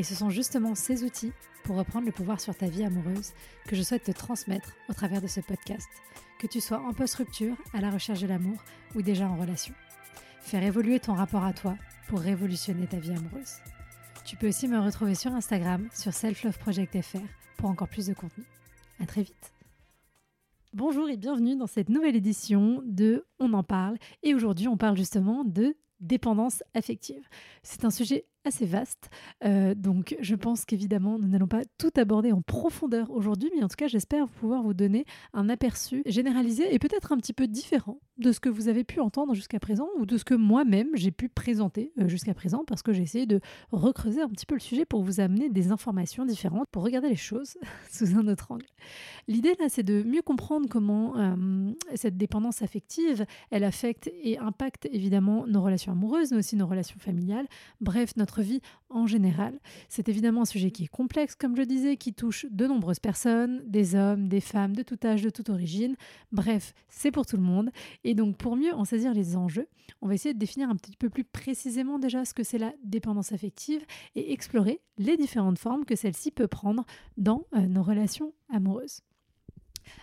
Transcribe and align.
Et 0.00 0.02
ce 0.02 0.14
sont 0.14 0.30
justement 0.30 0.74
ces 0.74 1.04
outils 1.04 1.34
pour 1.62 1.76
reprendre 1.76 2.06
le 2.06 2.12
pouvoir 2.12 2.40
sur 2.40 2.56
ta 2.56 2.68
vie 2.68 2.84
amoureuse 2.84 3.34
que 3.66 3.76
je 3.76 3.82
souhaite 3.82 4.04
te 4.04 4.12
transmettre 4.12 4.72
au 4.88 4.94
travers 4.94 5.20
de 5.20 5.26
ce 5.26 5.40
podcast, 5.40 5.90
que 6.38 6.46
tu 6.46 6.58
sois 6.58 6.80
en 6.80 6.94
post-rupture, 6.94 7.54
à 7.74 7.82
la 7.82 7.90
recherche 7.90 8.22
de 8.22 8.26
l'amour 8.26 8.56
ou 8.94 9.02
déjà 9.02 9.28
en 9.28 9.36
relation. 9.36 9.74
Faire 10.40 10.62
évoluer 10.62 11.00
ton 11.00 11.12
rapport 11.12 11.44
à 11.44 11.52
toi 11.52 11.76
pour 12.08 12.20
révolutionner 12.20 12.86
ta 12.86 12.96
vie 12.96 13.10
amoureuse. 13.10 13.56
Tu 14.24 14.36
peux 14.36 14.48
aussi 14.48 14.68
me 14.68 14.80
retrouver 14.80 15.14
sur 15.14 15.34
Instagram, 15.34 15.86
sur 15.92 16.14
selfloveproject.fr 16.14 17.18
pour 17.58 17.68
encore 17.68 17.88
plus 17.88 18.06
de 18.06 18.14
contenu. 18.14 18.44
À 19.00 19.04
très 19.04 19.24
vite. 19.24 19.52
Bonjour 20.72 21.10
et 21.10 21.18
bienvenue 21.18 21.56
dans 21.56 21.66
cette 21.66 21.90
nouvelle 21.90 22.16
édition 22.16 22.82
de 22.86 23.26
On 23.38 23.52
en 23.52 23.64
parle. 23.64 23.98
Et 24.22 24.34
aujourd'hui, 24.34 24.66
on 24.66 24.78
parle 24.78 24.96
justement 24.96 25.44
de 25.44 25.76
dépendance 26.00 26.64
affective. 26.72 27.28
C'est 27.62 27.84
un 27.84 27.90
sujet 27.90 28.24
assez 28.44 28.66
vaste. 28.66 29.10
Euh, 29.44 29.74
donc 29.74 30.16
je 30.20 30.34
pense 30.34 30.64
qu'évidemment, 30.64 31.18
nous 31.18 31.28
n'allons 31.28 31.46
pas 31.46 31.62
tout 31.78 31.92
aborder 31.96 32.32
en 32.32 32.42
profondeur 32.42 33.10
aujourd'hui, 33.10 33.50
mais 33.56 33.62
en 33.62 33.68
tout 33.68 33.76
cas, 33.76 33.88
j'espère 33.88 34.28
pouvoir 34.28 34.62
vous 34.62 34.74
donner 34.74 35.04
un 35.32 35.48
aperçu 35.48 36.02
généralisé 36.06 36.74
et 36.74 36.78
peut-être 36.78 37.12
un 37.12 37.18
petit 37.18 37.32
peu 37.32 37.46
différent 37.46 38.00
de 38.18 38.32
ce 38.32 38.40
que 38.40 38.48
vous 38.48 38.68
avez 38.68 38.84
pu 38.84 39.00
entendre 39.00 39.34
jusqu'à 39.34 39.58
présent 39.58 39.88
ou 39.98 40.06
de 40.06 40.16
ce 40.16 40.24
que 40.24 40.34
moi-même 40.34 40.88
j'ai 40.94 41.10
pu 41.10 41.28
présenter 41.28 41.92
euh, 41.98 42.08
jusqu'à 42.08 42.34
présent 42.34 42.64
parce 42.66 42.82
que 42.82 42.92
j'ai 42.92 43.02
essayé 43.02 43.26
de 43.26 43.40
recreuser 43.72 44.20
un 44.20 44.28
petit 44.28 44.46
peu 44.46 44.54
le 44.54 44.60
sujet 44.60 44.84
pour 44.84 45.02
vous 45.02 45.20
amener 45.20 45.48
des 45.48 45.72
informations 45.72 46.24
différentes, 46.24 46.68
pour 46.70 46.82
regarder 46.82 47.08
les 47.08 47.16
choses 47.16 47.56
sous 47.90 48.16
un 48.16 48.26
autre 48.28 48.52
angle. 48.52 48.66
L'idée 49.28 49.54
là, 49.58 49.66
c'est 49.68 49.82
de 49.82 50.02
mieux 50.02 50.22
comprendre 50.22 50.68
comment 50.68 51.16
euh, 51.16 51.72
cette 51.94 52.16
dépendance 52.16 52.62
affective, 52.62 53.24
elle 53.50 53.64
affecte 53.64 54.10
et 54.22 54.38
impacte 54.38 54.88
évidemment 54.92 55.46
nos 55.46 55.62
relations 55.62 55.92
amoureuses, 55.92 56.30
mais 56.32 56.38
aussi 56.38 56.56
nos 56.56 56.66
relations 56.66 56.98
familiales, 56.98 57.46
bref, 57.80 58.16
notre 58.16 58.29
vie 58.38 58.60
en 58.88 59.06
général. 59.06 59.58
C'est 59.88 60.08
évidemment 60.08 60.42
un 60.42 60.46
sujet 60.46 60.70
qui 60.70 60.84
est 60.84 60.88
complexe, 60.88 61.34
comme 61.34 61.56
je 61.56 61.62
disais, 61.62 61.96
qui 61.96 62.14
touche 62.14 62.46
de 62.50 62.66
nombreuses 62.66 63.00
personnes, 63.00 63.62
des 63.66 63.96
hommes, 63.96 64.28
des 64.28 64.40
femmes, 64.40 64.76
de 64.76 64.82
tout 64.82 64.98
âge, 65.04 65.22
de 65.22 65.30
toute 65.30 65.50
origine. 65.50 65.96
Bref, 66.30 66.72
c'est 66.88 67.10
pour 67.10 67.26
tout 67.26 67.36
le 67.36 67.42
monde. 67.42 67.70
Et 68.04 68.14
donc, 68.14 68.36
pour 68.36 68.56
mieux 68.56 68.72
en 68.74 68.84
saisir 68.84 69.12
les 69.12 69.36
enjeux, 69.36 69.66
on 70.00 70.08
va 70.08 70.14
essayer 70.14 70.34
de 70.34 70.38
définir 70.38 70.70
un 70.70 70.76
petit 70.76 70.96
peu 70.96 71.10
plus 71.10 71.24
précisément 71.24 71.98
déjà 71.98 72.24
ce 72.24 72.34
que 72.34 72.44
c'est 72.44 72.58
la 72.58 72.72
dépendance 72.84 73.32
affective 73.32 73.84
et 74.14 74.32
explorer 74.32 74.80
les 74.98 75.16
différentes 75.16 75.58
formes 75.58 75.84
que 75.84 75.96
celle-ci 75.96 76.30
peut 76.30 76.48
prendre 76.48 76.84
dans 77.16 77.46
euh, 77.56 77.66
nos 77.66 77.82
relations 77.82 78.32
amoureuses. 78.52 79.00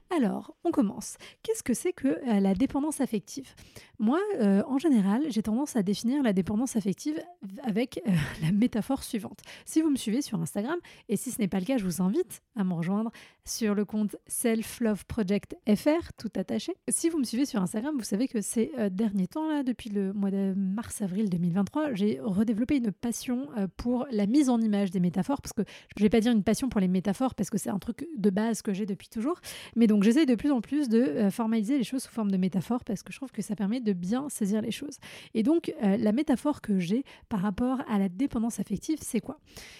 Alors, 0.09 0.55
on 0.63 0.71
commence. 0.71 1.17
Qu'est-ce 1.43 1.63
que 1.63 1.73
c'est 1.73 1.93
que 1.93 2.07
euh, 2.07 2.39
la 2.39 2.53
dépendance 2.53 3.01
affective? 3.01 3.53
Moi, 3.99 4.19
euh, 4.39 4.63
en 4.67 4.77
général, 4.77 5.23
j'ai 5.29 5.41
tendance 5.41 5.75
à 5.75 5.83
définir 5.83 6.21
la 6.23 6.33
dépendance 6.33 6.75
affective 6.75 7.19
avec 7.63 8.01
euh, 8.07 8.11
la 8.43 8.51
métaphore 8.51 9.03
suivante. 9.03 9.39
Si 9.65 9.81
vous 9.81 9.89
me 9.89 9.95
suivez 9.95 10.21
sur 10.21 10.39
Instagram, 10.39 10.77
et 11.09 11.17
si 11.17 11.31
ce 11.31 11.39
n'est 11.39 11.47
pas 11.47 11.59
le 11.59 11.65
cas, 11.65 11.77
je 11.77 11.83
vous 11.83 12.01
invite 12.01 12.41
à 12.55 12.63
me 12.63 12.73
rejoindre 12.73 13.11
sur 13.45 13.73
le 13.75 13.85
compte 13.85 14.15
Self 14.27 14.79
Love 14.81 15.05
Project 15.05 15.55
FR, 15.67 16.13
tout 16.17 16.31
attaché. 16.35 16.73
Si 16.89 17.09
vous 17.09 17.17
me 17.17 17.23
suivez 17.23 17.45
sur 17.45 17.61
Instagram, 17.61 17.95
vous 17.97 18.03
savez 18.03 18.27
que 18.27 18.41
ces 18.41 18.71
derniers 18.91 19.27
temps, 19.27 19.49
là, 19.49 19.63
depuis 19.63 19.89
le 19.89 20.11
mois 20.11 20.31
de 20.31 20.53
mars-avril 20.55 21.29
2023, 21.29 21.93
j'ai 21.93 22.19
redéveloppé 22.21 22.77
une 22.77 22.91
passion 22.91 23.47
pour 23.77 24.05
la 24.11 24.25
mise 24.25 24.49
en 24.49 24.59
image 24.59 24.91
des 24.91 24.99
métaphores, 24.99 25.41
parce 25.41 25.53
que 25.53 25.63
je 25.95 26.03
ne 26.03 26.05
vais 26.05 26.09
pas 26.09 26.19
dire 26.19 26.33
une 26.33 26.43
passion 26.43 26.67
pour 26.67 26.81
les 26.81 26.89
métaphores, 26.89 27.35
parce 27.35 27.49
que 27.49 27.57
c'est 27.57 27.69
un 27.69 27.79
truc 27.79 28.05
de 28.17 28.29
base 28.29 28.61
que 28.61 28.73
j'ai 28.73 28.85
depuis 28.85 29.07
toujours, 29.07 29.39
mais 29.75 29.87
donc 29.87 30.03
j'essaye 30.03 30.25
de 30.25 30.35
plus 30.35 30.51
en 30.51 30.61
plus 30.61 30.89
de 30.89 30.99
euh, 30.99 31.31
formaliser 31.31 31.77
les 31.77 31.83
choses 31.83 32.03
sous 32.03 32.11
forme 32.11 32.31
de 32.31 32.37
métaphores 32.37 32.83
parce 32.83 33.03
que 33.03 33.11
je 33.11 33.17
trouve 33.17 33.31
que 33.31 33.41
ça 33.41 33.55
permet 33.55 33.79
bien 33.93 34.29
saisir 34.29 34.61
les 34.61 34.71
choses. 34.71 34.97
Et 35.33 35.43
donc 35.43 35.73
euh, 35.83 35.97
la 35.97 36.11
métaphore 36.11 36.61
que 36.61 36.79
j'ai 36.79 37.03
par 37.29 37.41
rapport 37.41 37.81
à 37.87 37.99
la 37.99 38.09
dépendance 38.09 38.59
affective, 38.59 38.99
c'est 39.01 39.21
quoi? 39.21 39.39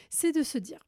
C'est 0.10 0.32
de 0.32 0.44
se 0.44 0.58
dire 0.58 0.80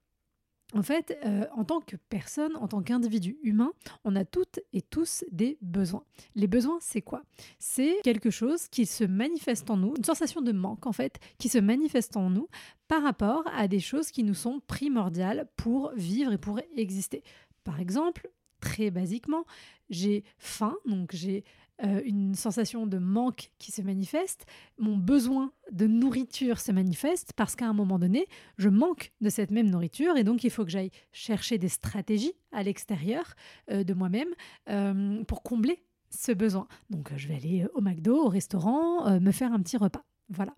en 0.73 0.83
fait, 0.83 1.17
euh, 1.25 1.45
en 1.55 1.63
tant 1.63 1.79
que 1.81 1.95
personne, 1.95 2.55
en 2.57 2.67
tant 2.67 2.83
qu'individu 2.83 3.39
humain, 3.41 3.71
on 4.03 4.15
a 4.15 4.23
toutes 4.23 4.59
et 4.71 4.81
tous 4.81 5.25
des 5.31 5.57
besoins. 5.61 6.03
Les 6.35 6.47
besoins, 6.47 6.77
c'est 6.79 7.01
quoi? 7.01 7.23
C'est 7.57 7.95
quelque 8.03 8.29
chose 8.29 8.67
qui 8.67 8.85
se 8.85 9.03
manifeste 9.03 9.69
en 9.71 9.77
nous, 9.77 9.95
une 9.97 10.03
sensation 10.03 10.41
de 10.41 10.51
manque 10.51 10.85
en 10.85 10.91
fait, 10.91 11.19
qui 11.39 11.49
se 11.49 11.57
manifeste 11.57 12.17
en 12.17 12.29
nous 12.29 12.47
par 12.87 13.01
rapport 13.01 13.43
à 13.53 13.67
des 13.67 13.79
choses 13.79 14.11
qui 14.11 14.23
nous 14.23 14.35
sont 14.35 14.61
primordiales 14.67 15.47
pour 15.57 15.91
vivre 15.95 16.33
et 16.33 16.37
pour 16.37 16.59
exister. 16.75 17.23
Par 17.63 17.79
exemple, 17.79 18.29
très 18.59 18.91
basiquement, 18.91 19.45
j'ai 19.89 20.23
faim, 20.37 20.75
donc 20.85 21.11
j'ai 21.13 21.43
euh, 21.83 22.01
une 22.03 22.35
sensation 22.35 22.87
de 22.87 22.97
manque 22.97 23.51
qui 23.57 23.71
se 23.71 23.81
manifeste, 23.81 24.45
mon 24.77 24.97
besoin 24.97 25.51
de 25.71 25.87
nourriture 25.87 26.59
se 26.59 26.71
manifeste 26.71 27.33
parce 27.35 27.55
qu'à 27.55 27.67
un 27.67 27.73
moment 27.73 27.99
donné, 27.99 28.27
je 28.57 28.69
manque 28.69 29.13
de 29.21 29.29
cette 29.29 29.51
même 29.51 29.69
nourriture 29.69 30.17
et 30.17 30.23
donc 30.23 30.43
il 30.43 30.49
faut 30.49 30.65
que 30.65 30.71
j'aille 30.71 30.91
chercher 31.11 31.57
des 31.57 31.69
stratégies 31.69 32.33
à 32.51 32.63
l'extérieur 32.63 33.35
euh, 33.71 33.83
de 33.83 33.93
moi-même 33.93 34.29
euh, 34.69 35.23
pour 35.25 35.43
combler 35.43 35.83
ce 36.09 36.31
besoin. 36.31 36.67
Donc 36.89 37.11
je 37.15 37.27
vais 37.27 37.35
aller 37.35 37.65
au 37.75 37.81
McDo, 37.81 38.25
au 38.25 38.29
restaurant, 38.29 39.19
me 39.19 39.31
faire 39.31 39.53
un 39.53 39.59
petit 39.59 39.77
repas. 39.77 40.03
Voilà. 40.29 40.53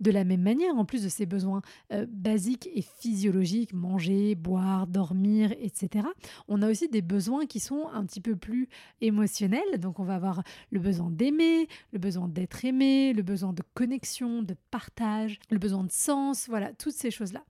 De 0.00 0.10
la 0.10 0.24
même 0.24 0.42
manière, 0.42 0.76
en 0.76 0.84
plus 0.84 1.02
de 1.02 1.08
ces 1.08 1.24
besoins 1.26 1.62
euh, 1.92 2.06
basiques 2.08 2.68
et 2.74 2.82
physiologiques, 2.82 3.72
manger, 3.72 4.34
boire, 4.34 4.86
dormir, 4.86 5.52
etc., 5.60 6.06
on 6.48 6.60
a 6.62 6.70
aussi 6.70 6.88
des 6.88 7.02
besoins 7.02 7.46
qui 7.46 7.60
sont 7.60 7.88
un 7.92 8.04
petit 8.04 8.20
peu 8.20 8.36
plus 8.36 8.68
émotionnels. 9.00 9.78
Donc 9.78 9.98
on 9.98 10.04
va 10.04 10.16
avoir 10.16 10.42
le 10.70 10.80
besoin 10.80 11.10
d'aimer, 11.10 11.68
le 11.92 11.98
besoin 11.98 12.28
d'être 12.28 12.64
aimé, 12.64 13.12
le 13.14 13.22
besoin 13.22 13.52
de 13.52 13.62
connexion, 13.74 14.42
de 14.42 14.54
partage, 14.70 15.38
le 15.50 15.58
besoin 15.58 15.84
de 15.84 15.92
sens, 15.92 16.48
voilà, 16.48 16.72
toutes 16.74 16.94
ces 16.94 17.10
choses-là. 17.10 17.44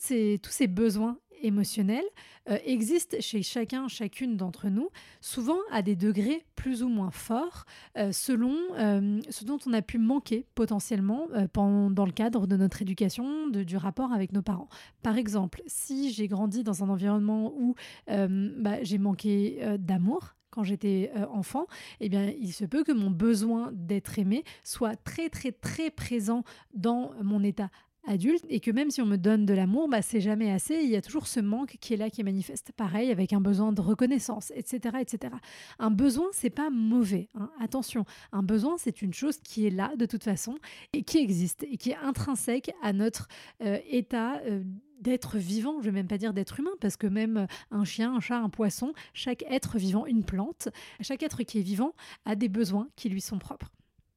Ces, 0.00 0.40
tous 0.42 0.50
ces 0.50 0.66
besoins 0.66 1.16
émotionnels 1.42 2.04
euh, 2.48 2.58
existent 2.64 3.16
chez 3.20 3.42
chacun, 3.42 3.88
chacune 3.88 4.36
d'entre 4.36 4.68
nous, 4.68 4.90
souvent 5.20 5.58
à 5.72 5.82
des 5.82 5.96
degrés 5.96 6.44
plus 6.54 6.82
ou 6.82 6.88
moins 6.88 7.10
forts, 7.10 7.64
euh, 7.96 8.12
selon 8.12 8.56
euh, 8.74 9.20
ce 9.30 9.44
dont 9.44 9.58
on 9.66 9.72
a 9.72 9.82
pu 9.82 9.98
manquer 9.98 10.46
potentiellement 10.54 11.28
pendant, 11.52 11.90
dans 11.90 12.06
le 12.06 12.12
cadre 12.12 12.46
de 12.46 12.56
notre 12.56 12.82
éducation, 12.82 13.48
de, 13.48 13.62
du 13.62 13.76
rapport 13.76 14.12
avec 14.12 14.32
nos 14.32 14.42
parents. 14.42 14.68
Par 15.02 15.16
exemple, 15.18 15.62
si 15.66 16.12
j'ai 16.12 16.28
grandi 16.28 16.62
dans 16.62 16.84
un 16.84 16.88
environnement 16.88 17.52
où 17.56 17.74
bah, 18.06 18.82
j'ai 18.82 18.98
manqué 18.98 19.76
d'amour, 19.78 20.34
quand 20.50 20.64
j'étais 20.64 21.12
enfant, 21.30 21.66
eh 22.00 22.08
bien, 22.08 22.32
il 22.40 22.52
se 22.52 22.64
peut 22.64 22.82
que 22.82 22.92
mon 22.92 23.10
besoin 23.10 23.70
d'être 23.72 24.18
aimé 24.18 24.42
soit 24.64 24.96
très 24.96 25.28
très 25.28 25.52
très 25.52 25.90
présent 25.90 26.44
dans 26.74 27.10
mon 27.22 27.42
état 27.42 27.68
adulte 28.06 28.44
et 28.48 28.60
que 28.60 28.70
même 28.70 28.90
si 28.90 29.02
on 29.02 29.06
me 29.06 29.16
donne 29.16 29.46
de 29.46 29.54
l'amour, 29.54 29.88
bah, 29.88 30.02
c'est 30.02 30.20
jamais 30.20 30.50
assez. 30.50 30.74
Il 30.74 30.90
y 30.90 30.96
a 30.96 31.02
toujours 31.02 31.26
ce 31.26 31.40
manque 31.40 31.76
qui 31.80 31.94
est 31.94 31.96
là, 31.96 32.10
qui 32.10 32.20
est 32.20 32.24
manifeste. 32.24 32.72
Pareil 32.76 33.10
avec 33.10 33.32
un 33.32 33.40
besoin 33.40 33.72
de 33.72 33.80
reconnaissance, 33.80 34.52
etc., 34.54 34.98
etc. 35.00 35.34
Un 35.78 35.90
besoin, 35.90 36.26
c'est 36.32 36.50
pas 36.50 36.70
mauvais. 36.70 37.28
Hein. 37.34 37.50
Attention, 37.60 38.04
un 38.32 38.42
besoin, 38.42 38.76
c'est 38.78 39.02
une 39.02 39.14
chose 39.14 39.38
qui 39.38 39.66
est 39.66 39.70
là 39.70 39.94
de 39.96 40.06
toute 40.06 40.24
façon 40.24 40.56
et 40.92 41.02
qui 41.02 41.18
existe 41.18 41.64
et 41.64 41.76
qui 41.76 41.90
est 41.90 41.96
intrinsèque 41.96 42.72
à 42.82 42.92
notre 42.92 43.28
euh, 43.62 43.78
état. 43.88 44.40
Euh, 44.46 44.62
d'être 44.98 45.36
vivant, 45.36 45.82
je 45.82 45.86
vais 45.86 45.92
même 45.92 46.08
pas 46.08 46.16
dire 46.16 46.32
d'être 46.32 46.58
humain, 46.58 46.70
parce 46.80 46.96
que 46.96 47.06
même 47.06 47.46
un 47.70 47.84
chien, 47.84 48.14
un 48.14 48.20
chat, 48.20 48.38
un 48.38 48.48
poisson, 48.48 48.94
chaque 49.12 49.44
être 49.48 49.76
vivant, 49.76 50.06
une 50.06 50.24
plante, 50.24 50.68
chaque 51.02 51.22
être 51.22 51.42
qui 51.42 51.58
est 51.58 51.62
vivant 51.62 51.94
a 52.24 52.34
des 52.34 52.48
besoins 52.48 52.88
qui 52.96 53.10
lui 53.10 53.20
sont 53.20 53.38
propres. 53.38 53.75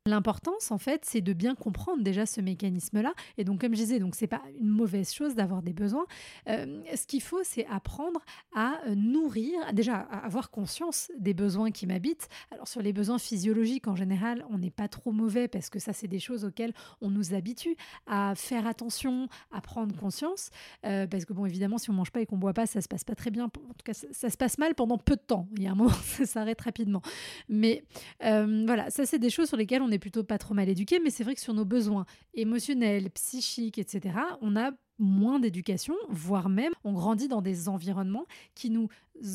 L'importance, 0.10 0.72
en 0.72 0.80
fait, 0.80 1.06
c'est 1.06 1.22
de 1.22 1.34
bien 1.34 1.54
comprendre 1.54 2.02
déjà 2.02 2.26
ce 2.26 2.42
mécanisme-là. 2.42 3.14
Et 3.38 3.44
donc, 3.44 3.62
comme 3.62 3.74
je 3.74 3.82
disais, 3.82 4.00
donc 4.00 4.16
c'est 4.16 4.26
pas 4.26 4.42
une 4.60 4.68
mauvaise 4.68 5.14
chose 5.14 5.36
d'avoir 5.36 5.62
des 5.62 5.72
besoins. 5.72 6.08
Euh, 6.48 6.82
ce 6.96 7.06
qu'il 7.06 7.22
faut, 7.22 7.42
c'est 7.44 7.68
apprendre 7.68 8.20
à 8.56 8.80
euh, 8.88 8.96
nourrir, 8.96 9.72
déjà 9.72 9.98
à 9.98 10.26
avoir 10.26 10.50
conscience 10.50 11.12
des 11.20 11.36
besoins 11.36 11.70
qui 11.70 11.86
m'habitent. 11.86 12.28
Alors, 12.50 12.68
sur 12.68 12.82
les 12.82 12.92
besoins 12.92 13.20
physiologiques, 13.20 13.88
en 13.88 13.96
général, 13.96 14.44
on 14.50 14.58
n'est 14.58 14.72
pas 14.72 14.88
trop 14.88 15.12
mauvais 15.12 15.48
parce 15.48 15.70
que 15.70 15.78
ça, 15.78 15.94
c'est 15.94 16.08
des 16.08 16.20
choses 16.20 16.44
auxquelles 16.44 16.74
on 17.02 17.12
nous 17.12 17.36
habitue 17.36 17.78
à 18.08 18.34
faire 18.36 18.66
attention, 18.66 19.30
à 19.52 19.62
prendre 19.62 19.96
conscience. 19.96 20.50
Euh, 20.88 21.06
parce 21.06 21.26
que, 21.26 21.34
bon, 21.34 21.46
évidemment, 21.46 21.78
si 21.78 21.92
on 21.92 21.94
mange 21.94 22.12
pas 22.12 22.22
et 22.22 22.26
qu'on 22.26 22.38
boit 22.38 22.54
pas, 22.54 22.66
ça 22.66 22.82
se 22.82 22.88
passe 22.88 23.04
pas 23.04 23.16
très 23.16 23.30
bien. 23.30 23.46
En 23.46 23.50
tout 23.50 23.84
cas, 23.86 23.94
ça, 23.94 24.08
ça, 24.12 24.30
se 24.32 24.38
passe 24.38 24.58
mal 24.58 24.74
pendant 24.74 24.98
peu 24.98 25.16
de 25.16 25.22
temps. 25.22 25.48
Il 25.56 25.62
y 25.62 25.68
a 25.68 25.72
un 25.72 25.76
moment, 25.76 25.90
ça 26.04 26.26
s'arrête 26.26 26.62
rapidement. 26.62 27.04
Mais 27.48 27.84
voilà, 28.20 28.90
ça, 28.90 29.06
c'est 29.06 29.20
des 29.20 29.30
choses 29.30 29.50
sur 29.50 29.58
lesquelles 29.58 29.84
on 29.84 29.92
est 29.92 29.99
plutôt 30.00 30.24
pas 30.24 30.38
trop 30.38 30.54
mal 30.54 30.70
éduqué, 30.70 31.00
mais 31.04 31.10
c'est 31.10 31.24
vrai 31.24 31.36
que 31.36 31.42
sur 31.42 31.54
nos 31.54 31.66
besoins 31.66 32.06
émotionnels, 32.34 33.10
psychiques, 33.12 33.78
etc., 33.78 34.16
on 34.42 34.56
a 34.56 34.72
moins 35.00 35.40
d'éducation, 35.40 35.96
voire 36.10 36.50
même 36.50 36.74
on 36.84 36.92
grandit 36.94 37.30
dans 37.30 37.42
des 37.42 37.70
environnements 37.70 38.26
qui 38.54 38.70
nous 38.70 38.90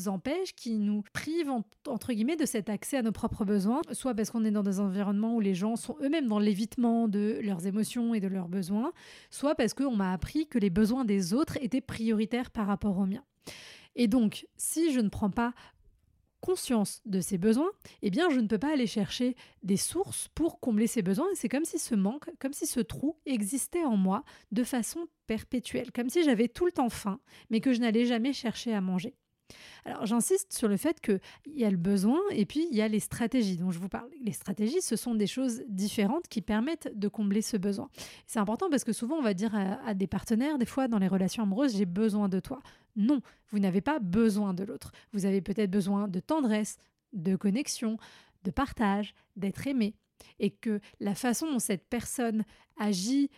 empêchent, 0.05 0.55
qui 0.55 0.77
nous 0.77 1.03
privent 1.11 1.51
entre 1.87 2.13
guillemets 2.13 2.35
de 2.35 2.45
cet 2.45 2.69
accès 2.69 2.97
à 2.97 3.01
nos 3.01 3.11
propres 3.11 3.45
besoins, 3.45 3.81
soit 3.91 4.13
parce 4.13 4.29
qu'on 4.29 4.45
est 4.45 4.51
dans 4.51 4.63
des 4.63 4.79
environnements 4.79 5.35
où 5.35 5.39
les 5.39 5.55
gens 5.55 5.75
sont 5.75 5.97
eux-mêmes 6.01 6.27
dans 6.27 6.39
l'évitement 6.39 7.07
de 7.07 7.39
leurs 7.41 7.65
émotions 7.65 8.13
et 8.13 8.19
de 8.19 8.27
leurs 8.27 8.47
besoins, 8.47 8.93
soit 9.31 9.55
parce 9.55 9.73
qu'on 9.73 9.95
m'a 9.95 10.13
appris 10.13 10.47
que 10.47 10.59
les 10.59 10.69
besoins 10.69 11.03
des 11.03 11.33
autres 11.33 11.57
étaient 11.61 11.81
prioritaires 11.81 12.51
par 12.51 12.67
rapport 12.67 12.97
aux 12.97 13.05
miens. 13.05 13.25
Et 13.95 14.07
donc, 14.07 14.45
si 14.57 14.91
je 14.91 14.99
ne 14.99 15.09
prends 15.09 15.29
pas 15.29 15.53
conscience 16.45 17.01
de 17.05 17.21
ces 17.21 17.39
besoins, 17.39 17.71
eh 18.03 18.11
bien, 18.11 18.29
je 18.29 18.39
ne 18.39 18.47
peux 18.47 18.59
pas 18.59 18.71
aller 18.71 18.85
chercher 18.85 19.35
des 19.63 19.77
sources 19.77 20.27
pour 20.35 20.59
combler 20.59 20.85
ces 20.85 21.01
besoins. 21.01 21.25
C'est 21.33 21.49
comme 21.49 21.65
si 21.65 21.79
ce 21.79 21.95
manque, 21.95 22.29
comme 22.39 22.53
si 22.53 22.67
ce 22.67 22.79
trou 22.79 23.17
existait 23.25 23.83
en 23.83 23.97
moi 23.97 24.23
de 24.51 24.63
façon 24.63 25.07
perpétuelle, 25.25 25.91
comme 25.91 26.09
si 26.09 26.23
j'avais 26.23 26.47
tout 26.47 26.67
le 26.67 26.71
temps 26.71 26.89
faim, 26.89 27.19
mais 27.49 27.61
que 27.61 27.73
je 27.73 27.79
n'allais 27.79 28.05
jamais 28.05 28.31
chercher 28.31 28.75
à 28.75 28.81
manger. 28.81 29.15
Alors 29.85 30.05
j'insiste 30.05 30.53
sur 30.53 30.67
le 30.67 30.77
fait 30.77 30.99
qu'il 30.99 31.19
y 31.45 31.63
a 31.63 31.69
le 31.69 31.77
besoin 31.77 32.19
et 32.31 32.45
puis 32.45 32.67
il 32.71 32.75
y 32.75 32.81
a 32.81 32.87
les 32.87 32.99
stratégies 32.99 33.57
dont 33.57 33.71
je 33.71 33.79
vous 33.79 33.89
parle. 33.89 34.09
Les 34.21 34.31
stratégies, 34.31 34.81
ce 34.81 34.95
sont 34.95 35.13
des 35.13 35.27
choses 35.27 35.63
différentes 35.67 36.27
qui 36.27 36.41
permettent 36.41 36.91
de 36.95 37.07
combler 37.07 37.41
ce 37.41 37.55
besoin. 37.57 37.89
C'est 38.25 38.39
important 38.39 38.69
parce 38.69 38.83
que 38.83 38.93
souvent 38.93 39.17
on 39.17 39.21
va 39.21 39.33
dire 39.33 39.53
à, 39.53 39.93
des 39.93 40.07
partenaires, 40.07 40.57
des 40.57 40.65
fois 40.65 40.87
dans 40.87 40.97
les 40.97 41.07
relations 41.07 41.43
amoureuses, 41.43 41.77
j'ai 41.77 41.85
besoin 41.85 42.29
de 42.29 42.39
toi. 42.39 42.59
Non, 42.95 43.21
vous 43.49 43.59
n'avez 43.59 43.81
pas 43.81 43.99
besoin 43.99 44.53
de 44.53 44.63
l'autre. 44.63 44.91
Vous 45.13 45.25
avez 45.25 45.41
peut-être 45.41 45.69
besoin 45.69 46.07
de 46.07 46.19
tendresse, 46.19 46.77
de 47.13 47.35
connexion, 47.35 47.97
de 48.43 48.51
partage, 48.51 49.13
d'être 49.35 49.67
aimé. 49.67 49.93
Et 50.39 50.49
que 50.49 50.79
la 50.99 51.13
façon 51.13 51.51
dont 51.51 51.59
cette 51.59 51.87
personne 51.87 52.45
agit, 52.77 53.29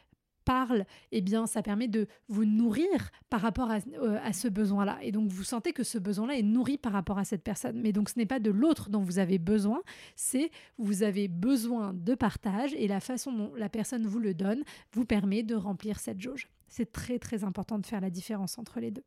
parle, 0.47 0.85
eh 1.11 1.21
ça 1.45 1.61
permet 1.61 1.89
de 1.89 2.07
vous 2.29 2.45
nourrir 2.45 3.11
par 3.29 3.41
rapport 3.41 3.69
euh, 3.69 4.17
à, 4.23 4.31
ce 4.31 4.47
besoin-là. 4.47 4.97
Et 5.01 5.11
donc, 5.11 5.29
vous 5.29 5.43
sentez 5.43 5.73
que 5.73 5.83
ce 5.83 5.97
besoin-là 5.97 6.37
est 6.37 6.43
nourri 6.43 6.77
par 6.77 6.93
rapport 6.93 7.17
à 7.17 7.25
cette 7.25 7.43
personne. 7.43 7.81
Mais 7.81 7.91
donc, 7.91 8.07
ce 8.07 8.17
n'est 8.17 8.25
pas 8.25 8.39
de 8.39 8.49
l'autre 8.49 8.89
dont 8.89 9.01
vous 9.01 9.19
avez 9.19 9.39
besoin, 9.39 9.81
c'est 10.15 10.49
vous 10.77 11.03
avez 11.03 11.27
besoin 11.27 11.93
de 11.93 12.15
partage 12.15 12.73
et 12.75 12.87
la 12.87 13.01
façon 13.01 13.33
dont 13.33 13.51
la 13.55 13.67
personne 13.67 14.07
vous 14.07 14.19
le 14.19 14.33
donne 14.33 14.63
vous 14.93 15.03
permet 15.03 15.43
de 15.43 15.53
remplir 15.53 15.99
cette 15.99 16.21
jauge. 16.21 16.47
C'est 16.69 16.93
très, 16.93 17.19
très 17.19 17.43
important 17.43 17.77
de 17.77 17.85
faire 17.85 18.01
la 18.01 18.09
différence 18.09 18.57
entre 18.57 18.79
les 18.79 18.91
deux 18.91 19.03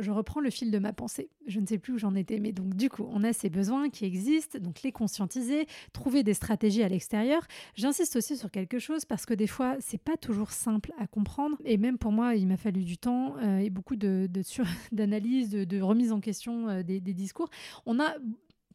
je 0.00 0.10
reprends 0.10 0.40
le 0.40 0.50
fil 0.50 0.70
de 0.70 0.78
ma 0.78 0.92
pensée. 0.92 1.30
Je 1.46 1.60
ne 1.60 1.66
sais 1.66 1.78
plus 1.78 1.94
où 1.94 1.98
j'en 1.98 2.14
étais, 2.14 2.38
mais 2.38 2.52
donc 2.52 2.74
du 2.74 2.88
coup, 2.88 3.06
on 3.10 3.22
a 3.24 3.32
ces 3.32 3.50
besoins 3.50 3.90
qui 3.90 4.04
existent, 4.04 4.58
donc 4.58 4.82
les 4.82 4.92
conscientiser, 4.92 5.66
trouver 5.92 6.22
des 6.22 6.34
stratégies 6.34 6.82
à 6.82 6.88
l'extérieur. 6.88 7.46
J'insiste 7.74 8.16
aussi 8.16 8.36
sur 8.36 8.50
quelque 8.50 8.78
chose 8.78 9.04
parce 9.04 9.26
que 9.26 9.34
des 9.34 9.46
fois, 9.46 9.76
c'est 9.80 10.00
pas 10.00 10.16
toujours 10.16 10.50
simple 10.50 10.92
à 10.98 11.06
comprendre, 11.06 11.56
et 11.64 11.76
même 11.76 11.98
pour 11.98 12.12
moi, 12.12 12.34
il 12.34 12.46
m'a 12.46 12.56
fallu 12.56 12.84
du 12.84 12.98
temps 12.98 13.36
euh, 13.38 13.58
et 13.58 13.70
beaucoup 13.70 13.96
de, 13.96 14.28
d'analyse, 14.92 15.50
de, 15.50 15.80
remise 15.80 16.12
en 16.12 16.20
question 16.20 16.68
euh, 16.68 16.82
des, 16.82 17.00
des 17.00 17.14
discours. 17.14 17.48
On 17.86 18.00
a 18.00 18.14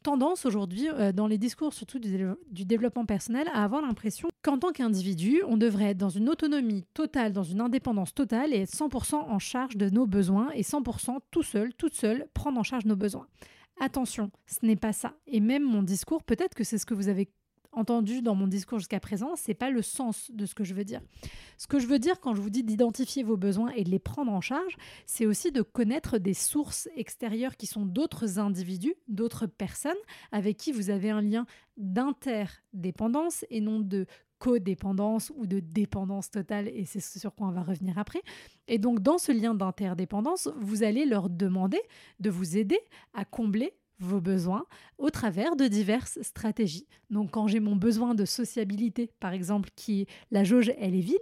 tendance 0.06 0.46
aujourd'hui, 0.46 0.88
euh, 0.88 1.10
dans 1.10 1.26
les 1.26 1.36
discours 1.36 1.74
surtout 1.74 1.98
du, 1.98 2.64
développement 2.64 3.04
personnel, 3.06 3.48
à 3.52 3.64
avoir 3.64 3.82
l'impression 3.82 4.28
qu'en 4.40 4.56
tant 4.56 4.70
qu'individu, 4.70 5.42
on 5.48 5.56
devrait 5.56 5.86
être 5.86 5.98
dans 5.98 6.10
une 6.10 6.28
autonomie 6.28 6.84
totale, 6.94 7.32
dans 7.32 7.42
une 7.42 7.60
indépendance 7.60 8.14
totale 8.14 8.54
et 8.54 8.58
être 8.58 8.70
100% 8.70 9.16
en 9.16 9.38
charge 9.40 9.76
de 9.76 9.90
nos 9.90 10.06
besoins 10.06 10.50
et 10.54 10.62
100% 10.62 11.18
tout 11.32 11.42
seul, 11.42 11.74
toute 11.74 11.94
seule, 11.94 12.28
prendre 12.34 12.56
en 12.56 12.62
charge 12.62 12.84
nos 12.84 12.94
besoins. 12.94 13.26
Attention, 13.80 14.30
ce 14.46 14.64
n'est 14.64 14.76
pas 14.76 14.92
ça. 14.92 15.14
Et 15.26 15.40
même 15.40 15.64
mon 15.64 15.82
discours, 15.82 16.22
peut-être 16.22 16.54
que 16.54 16.62
c'est 16.62 16.78
ce 16.78 16.86
que 16.86 16.94
vous 16.94 17.08
avez 17.08 17.28
entendu 17.76 18.22
dans 18.22 18.34
mon 18.34 18.48
discours 18.48 18.78
jusqu'à 18.78 18.98
présent, 18.98 19.36
c'est 19.36 19.54
pas 19.54 19.70
le 19.70 19.82
sens 19.82 20.30
de 20.32 20.46
ce 20.46 20.54
que 20.54 20.64
je 20.64 20.74
veux 20.74 20.84
dire. 20.84 21.00
Ce 21.58 21.66
que 21.66 21.78
je 21.78 21.86
veux 21.86 21.98
dire 21.98 22.20
quand 22.20 22.34
je 22.34 22.40
vous 22.40 22.50
dis 22.50 22.64
d'identifier 22.64 23.22
vos 23.22 23.36
besoins 23.36 23.70
et 23.70 23.84
de 23.84 23.90
les 23.90 23.98
prendre 23.98 24.32
en 24.32 24.40
charge, 24.40 24.76
c'est 25.04 25.26
aussi 25.26 25.52
de 25.52 25.62
connaître 25.62 26.18
des 26.18 26.34
sources 26.34 26.88
extérieures 26.96 27.56
qui 27.56 27.66
sont 27.66 27.86
d'autres 27.86 28.38
individus, 28.38 28.94
d'autres 29.08 29.46
personnes 29.46 29.92
avec 30.32 30.56
qui 30.56 30.72
vous 30.72 30.90
avez 30.90 31.10
un 31.10 31.22
lien 31.22 31.46
d'interdépendance 31.76 33.44
et 33.50 33.60
non 33.60 33.80
de 33.80 34.06
codépendance 34.38 35.32
ou 35.36 35.46
de 35.46 35.60
dépendance 35.60 36.30
totale, 36.30 36.68
et 36.68 36.84
c'est 36.84 37.00
sur 37.00 37.34
quoi 37.34 37.48
on 37.48 37.52
va 37.52 37.62
revenir 37.62 37.98
après. 37.98 38.22
Et 38.68 38.78
donc, 38.78 39.00
dans 39.00 39.18
ce 39.18 39.32
lien 39.32 39.54
d'interdépendance, 39.54 40.48
vous 40.58 40.82
allez 40.82 41.06
leur 41.06 41.30
demander 41.30 41.80
de 42.20 42.30
vous 42.30 42.56
aider 42.56 42.78
à 43.14 43.24
combler 43.24 43.72
vos 43.98 44.20
besoins 44.20 44.66
au 44.98 45.10
travers 45.10 45.56
de 45.56 45.66
diverses 45.66 46.20
stratégies. 46.22 46.86
Donc 47.10 47.30
quand 47.30 47.46
j'ai 47.46 47.60
mon 47.60 47.76
besoin 47.76 48.14
de 48.14 48.24
sociabilité, 48.24 49.10
par 49.20 49.32
exemple, 49.32 49.70
qui 49.76 50.06
la 50.30 50.44
jauge, 50.44 50.72
elle 50.78 50.94
est 50.94 51.00
vide, 51.00 51.18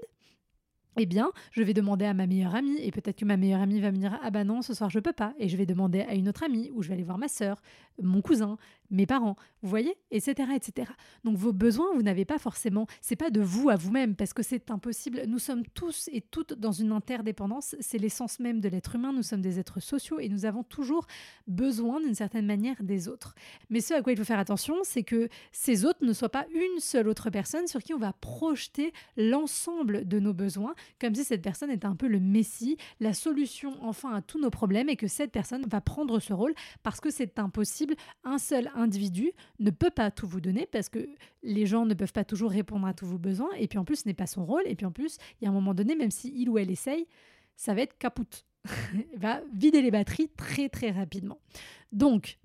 eh 0.97 1.07
bien, 1.07 1.33
je 1.51 1.63
vais 1.63 1.75
demander 1.75 2.05
à 2.05 2.15
ma 2.15 2.27
meilleure 2.27 2.55
amie, 2.55 2.79
et 2.81 2.93
peut-être 2.93 3.19
que 3.19 3.25
ma 3.25 3.37
meilleure 3.37 3.61
amie 3.61 3.81
va 3.81 3.91
me 3.91 3.97
dire 3.97 4.19
Ah 4.23 4.31
bah 4.31 4.45
non, 4.45 4.63
ce 4.63 4.75
soir 4.75 4.91
je 4.91 5.01
peux 5.01 5.13
pas. 5.13 5.35
Et 5.39 5.49
je 5.49 5.57
vais 5.57 5.67
demander 5.67 6.03
à 6.03 6.15
une 6.15 6.29
autre 6.29 6.45
amie, 6.45 6.71
ou 6.73 6.83
je 6.83 6.89
vais 6.89 6.95
aller 6.95 7.03
voir 7.03 7.19
ma 7.19 7.29
sœur, 7.29 7.61
mon 8.01 8.23
cousin, 8.23 8.59
mes 8.91 9.07
parents, 9.07 9.37
vous 9.63 9.69
voyez, 9.69 9.97
etc., 10.11 10.51
etc. 10.55 10.91
Donc 11.25 11.37
vos 11.37 11.53
besoins, 11.53 11.93
vous 11.95 12.03
n'avez 12.03 12.25
pas 12.25 12.39
forcément, 12.39 12.87
c'est 13.01 13.17
pas 13.17 13.31
de 13.31 13.41
vous 13.41 13.71
à 13.71 13.77
vous-même, 13.77 14.15
parce 14.15 14.33
que 14.33 14.43
c'est 14.43 14.71
impossible. 14.71 15.23
Nous 15.27 15.39
sommes 15.39 15.65
tous 15.75 16.09
et 16.13 16.21
toutes 16.21 16.55
dans 16.55 16.73
une 16.73 16.93
interdépendance, 16.93 17.77
c'est 17.81 17.99
l'essence 17.99 18.41
même 18.41 18.61
de 18.61 18.69
l'être 18.69 18.95
humain, 18.95 19.13
nous 19.13 19.23
sommes 19.23 19.41
des 19.41 19.59
êtres 19.59 19.81
sociaux 19.81 20.21
et 20.21 20.29
nous 20.29 20.45
avons 20.45 20.63
toujours 20.63 21.07
besoin 21.47 22.01
d'une 22.01 22.15
certaine 22.15 22.47
manière 22.47 22.83
des 22.83 23.09
autres. 23.09 23.35
Mais 23.71 23.81
ce 23.81 23.95
à 23.95 24.03
quoi 24.03 24.13
il 24.13 24.19
faut 24.19 24.25
faire 24.25 24.39
attention, 24.39 24.77
c'est 24.83 25.03
que 25.03 25.29
ces 25.53 25.85
autres 25.85 26.05
ne 26.05 26.13
soient 26.13 26.29
pas 26.29 26.47
une 26.55 26.81
seule 26.81 27.09
autre 27.09 27.31
personne 27.31 27.67
sur 27.67 27.83
qui 27.83 27.95
on 27.95 27.99
va 27.99 28.13
projeter 28.13 28.93
l'ensemble 29.17 30.07
de 30.07 30.19
nos 30.19 30.35
besoins, 30.35 30.75
comme 31.01 31.15
si 31.15 31.25
cette 31.25 31.43
personne 31.43 31.71
était 31.71 31.87
un 31.87 31.97
peu 31.97 32.09
le 32.09 32.21
messie, 32.21 32.77
la 33.01 33.15
solution 33.15 33.77
enfin 33.83 34.15
à 34.15 34.23
tous 34.23 34.41
nos 34.41 34.51
problèmes, 34.51 34.89
et 34.89 34.97
que 34.97 35.07
cette 35.07 35.33
personne 35.33 35.65
va 35.67 35.81
prendre 35.81 36.21
ce 36.21 36.33
rôle 36.33 36.55
parce 36.83 37.01
que 37.01 37.11
c'est 37.11 37.39
impossible, 37.39 37.95
un 38.25 38.39
seul 38.39 38.71
individu 38.75 39.33
ne 39.59 39.71
peut 39.71 39.91
pas 39.91 40.11
tout 40.11 40.27
vous 40.27 40.41
donner 40.41 40.67
parce 40.67 40.89
que 40.89 41.09
les 41.43 41.67
gens 41.67 41.87
ne 41.87 41.95
peuvent 41.95 42.13
pas 42.13 42.25
toujours 42.25 42.51
répondre 42.51 42.87
à 42.87 42.95
tous 42.95 43.07
vos 43.07 43.19
besoins. 43.19 43.51
Et 43.59 43.69
puis 43.69 43.79
en 43.79 43.85
plus, 43.85 44.01
ce 44.01 44.09
n'est 44.09 44.15
pas 44.15 44.27
son 44.27 44.45
rôle. 44.45 44.63
Et 44.67 44.75
puis 44.75 44.87
en 44.87 44.93
plus, 44.93 45.19
il 45.41 45.45
y 45.45 45.47
a 45.47 45.51
un 45.51 45.55
moment 45.55 45.75
donné, 45.75 45.95
même 45.97 46.11
si 46.11 46.33
il 46.35 46.49
ou 46.49 46.59
elle 46.59 46.71
essaye, 46.71 47.07
ça 47.57 47.75
va 47.75 47.83
être 47.83 47.99
capoute. 47.99 48.45
va 49.17 49.41
vider 49.53 49.83
les 49.83 49.91
batteries 49.91 50.29
très 50.37 50.69
très 50.69 50.91
rapidement. 50.91 51.39
Donc, 51.93 52.39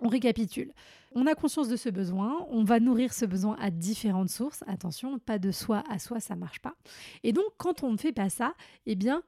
on 0.00 0.08
récapitule. 0.08 0.72
On 1.12 1.26
a 1.26 1.34
conscience 1.34 1.68
de 1.68 1.76
ce 1.76 1.88
besoin, 1.88 2.46
on 2.50 2.64
va 2.64 2.80
nourrir 2.80 3.12
ce 3.12 3.24
besoin 3.24 3.56
à 3.58 3.70
différentes 3.70 4.28
sources. 4.28 4.62
Attention, 4.66 5.18
pas 5.18 5.38
de 5.38 5.50
soi 5.50 5.82
à 5.88 5.98
soi, 5.98 6.20
ça 6.20 6.36
marche 6.36 6.60
pas. 6.60 6.74
Et 7.22 7.32
donc, 7.32 7.46
quand 7.56 7.82
on 7.82 7.92
ne 7.92 7.96
fait 7.96 8.12
pas 8.12 8.28
ça, 8.28 8.54
eh 8.86 8.94
bien, 8.94 9.22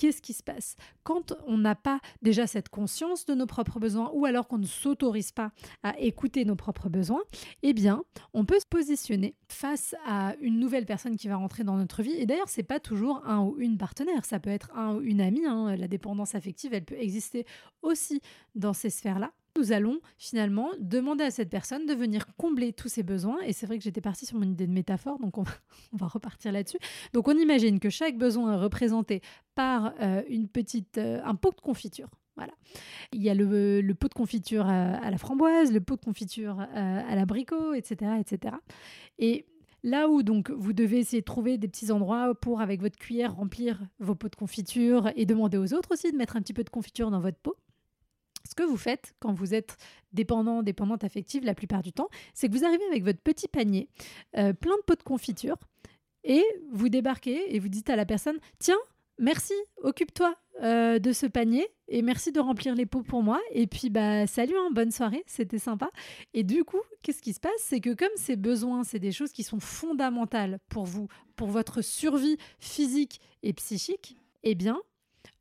qu'est-ce 0.00 0.22
qui 0.22 0.32
se 0.32 0.42
passe 0.42 0.76
Quand 1.02 1.34
on 1.46 1.58
n'a 1.58 1.74
pas 1.74 2.00
déjà 2.22 2.46
cette 2.46 2.70
conscience 2.70 3.26
de 3.26 3.34
nos 3.34 3.44
propres 3.44 3.78
besoins 3.78 4.10
ou 4.14 4.24
alors 4.24 4.48
qu'on 4.48 4.56
ne 4.56 4.66
s'autorise 4.66 5.30
pas 5.30 5.52
à 5.82 5.98
écouter 6.00 6.46
nos 6.46 6.56
propres 6.56 6.88
besoins, 6.88 7.20
eh 7.62 7.74
bien, 7.74 8.02
on 8.32 8.46
peut 8.46 8.58
se 8.58 8.66
positionner 8.66 9.34
face 9.48 9.94
à 10.06 10.34
une 10.40 10.58
nouvelle 10.58 10.86
personne 10.86 11.18
qui 11.18 11.28
va 11.28 11.36
rentrer 11.36 11.64
dans 11.64 11.76
notre 11.76 12.02
vie. 12.02 12.14
Et 12.14 12.24
d'ailleurs, 12.24 12.48
c'est 12.48 12.62
pas 12.62 12.80
toujours 12.80 13.20
un 13.26 13.40
ou 13.42 13.56
une 13.58 13.76
partenaire, 13.76 14.24
ça 14.24 14.40
peut 14.40 14.48
être 14.48 14.70
un 14.74 14.94
ou 14.94 15.02
une 15.02 15.20
amie. 15.20 15.44
Hein. 15.44 15.76
La 15.76 15.86
dépendance 15.86 16.34
affective, 16.34 16.72
elle 16.72 16.86
peut 16.86 16.98
exister 16.98 17.44
aussi 17.82 18.22
dans 18.54 18.72
ces 18.72 18.88
sphères-là 18.88 19.32
nous 19.56 19.72
allons 19.72 20.00
finalement 20.18 20.70
demander 20.78 21.24
à 21.24 21.30
cette 21.30 21.50
personne 21.50 21.86
de 21.86 21.94
venir 21.94 22.26
combler 22.36 22.72
tous 22.72 22.88
ses 22.88 23.02
besoins. 23.02 23.40
Et 23.42 23.52
c'est 23.52 23.66
vrai 23.66 23.78
que 23.78 23.84
j'étais 23.84 24.00
partie 24.00 24.26
sur 24.26 24.38
mon 24.38 24.46
idée 24.46 24.66
de 24.66 24.72
métaphore, 24.72 25.18
donc 25.18 25.38
on 25.38 25.44
va, 25.92 26.06
repartir 26.06 26.52
là-dessus. 26.52 26.78
Donc 27.12 27.28
on 27.28 27.36
imagine 27.36 27.80
que 27.80 27.90
chaque 27.90 28.16
besoin 28.16 28.54
est 28.54 28.62
représenté 28.62 29.22
par 29.54 29.94
euh, 30.00 30.22
une 30.28 30.48
petite, 30.48 30.98
euh, 30.98 31.20
un 31.24 31.34
pot 31.34 31.54
de 31.54 31.60
confiture. 31.60 32.08
Voilà. 32.36 32.52
Il 33.12 33.22
y 33.22 33.28
a 33.28 33.34
le, 33.34 33.92
pot 33.92 34.08
de 34.08 34.14
confiture 34.14 34.66
à, 34.66 35.10
la 35.10 35.18
framboise, 35.18 35.72
le 35.72 35.80
pot 35.80 35.96
de 35.96 36.04
confiture 36.04 36.58
à, 36.60 36.68
euh, 36.74 37.02
à 37.10 37.14
l'abricot, 37.14 37.74
etc., 37.74 38.12
etc. 38.18 38.56
Et 39.18 39.44
là 39.82 40.08
où 40.08 40.22
donc 40.22 40.50
vous 40.50 40.72
devez 40.72 40.98
essayer 40.98 41.20
de 41.20 41.24
trouver 41.24 41.58
des 41.58 41.68
petits 41.68 41.90
endroits 41.90 42.34
pour, 42.34 42.60
avec 42.60 42.80
votre 42.80 42.96
cuillère, 42.96 43.34
remplir 43.34 43.80
vos 43.98 44.14
pots 44.14 44.28
de 44.28 44.36
confiture 44.36 45.10
et 45.16 45.26
demander 45.26 45.58
aux 45.58 45.74
autres 45.74 45.92
aussi 45.92 46.10
de 46.10 46.16
mettre 46.16 46.36
un 46.36 46.40
petit 46.40 46.54
peu 46.54 46.64
de 46.64 46.70
confiture 46.70 47.10
dans 47.10 47.20
votre 47.20 47.38
pot. 47.38 47.56
Ce 48.48 48.54
que 48.54 48.62
vous 48.62 48.76
faites 48.76 49.14
quand 49.20 49.32
vous 49.32 49.54
êtes 49.54 49.76
dépendant, 50.12 50.62
dépendante 50.62 51.04
affective 51.04 51.44
la 51.44 51.54
plupart 51.54 51.82
du 51.82 51.92
temps, 51.92 52.08
c'est 52.34 52.48
que 52.48 52.56
vous 52.56 52.64
arrivez 52.64 52.84
avec 52.86 53.04
votre 53.04 53.20
petit 53.20 53.48
panier, 53.48 53.88
euh, 54.36 54.52
plein 54.52 54.76
de 54.76 54.82
pots 54.82 54.96
de 54.96 55.02
confiture, 55.02 55.56
et 56.24 56.44
vous 56.72 56.88
débarquez 56.88 57.54
et 57.54 57.58
vous 57.58 57.68
dites 57.68 57.90
à 57.90 57.96
la 57.96 58.04
personne 58.04 58.38
Tiens, 58.58 58.78
merci, 59.18 59.54
occupe-toi 59.82 60.34
euh, 60.62 60.98
de 60.98 61.12
ce 61.12 61.26
panier 61.26 61.66
et 61.88 62.02
merci 62.02 62.32
de 62.32 62.40
remplir 62.40 62.74
les 62.74 62.86
pots 62.86 63.02
pour 63.02 63.22
moi. 63.22 63.40
Et 63.52 63.66
puis, 63.66 63.90
bah, 63.90 64.26
salut, 64.26 64.54
hein, 64.56 64.70
bonne 64.72 64.90
soirée, 64.90 65.24
c'était 65.26 65.58
sympa. 65.58 65.90
Et 66.34 66.44
du 66.44 66.64
coup, 66.64 66.80
qu'est-ce 67.02 67.22
qui 67.22 67.32
se 67.32 67.40
passe? 67.40 67.52
C'est 67.58 67.80
que 67.80 67.94
comme 67.94 68.08
ces 68.16 68.36
besoins, 68.36 68.84
c'est 68.84 68.98
des 68.98 69.12
choses 69.12 69.32
qui 69.32 69.42
sont 69.42 69.60
fondamentales 69.60 70.58
pour 70.68 70.84
vous, 70.84 71.08
pour 71.36 71.48
votre 71.48 71.80
survie 71.80 72.36
physique 72.58 73.20
et 73.42 73.52
psychique, 73.54 74.16
eh 74.42 74.54
bien, 74.54 74.80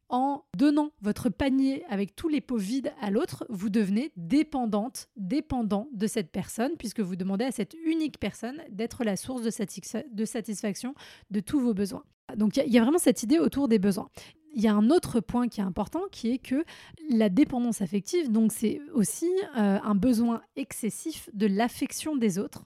en 0.10 0.44
donnant 0.58 0.92
votre 1.02 1.30
panier 1.30 1.86
avec 1.90 2.16
tous 2.16 2.28
les 2.28 2.42
pots 2.42 2.58
vides 2.58 2.92
à 3.02 3.12
l'autre, 3.12 3.46
vous 3.50 3.70
devenez 3.70 4.12
dépendante, 4.18 5.08
dépendant 5.16 5.88
de 5.94 6.08
cette 6.08 6.32
personne, 6.32 6.72
puisque 6.78 7.00
vous 7.00 7.16
demandez 7.16 7.46
à 7.46 7.52
cette 7.52 7.76
unique 7.86 8.20
personne 8.20 8.62
d'être 8.70 9.04
la 9.04 9.16
source 9.16 9.42
de, 9.42 10.26
satisfaction 10.26 10.96
de 11.30 11.40
tous 11.40 11.60
vos 11.60 11.74
besoins. 11.74 12.04
Donc 12.36 12.58
il 12.58 12.72
y, 12.72 12.78
a 12.78 12.82
vraiment 12.82 13.00
cette 13.00 13.24
idée 13.24 13.40
autour 13.40 13.68
des 13.68 13.80
besoins 13.80 14.10
il 14.56 14.62
y 14.62 14.68
a 14.68 14.74
un 14.74 14.90
autre 14.90 15.20
point 15.20 15.48
qui 15.48 15.60
est 15.60 15.64
important 15.64 16.02
qui 16.12 16.32
est 16.32 16.38
que 16.38 16.64
la 17.10 17.30
dépendance 17.30 17.82
affective, 17.82 18.32
donc 18.32 18.52
c'est 18.52 18.80
aussi 18.94 19.30
euh, 19.58 19.80
un 19.82 19.96
besoin 19.96 20.42
excessif 20.56 21.30
de 21.34 21.48
l'affection 21.48 22.16
des 22.16 22.38
autres. 22.38 22.66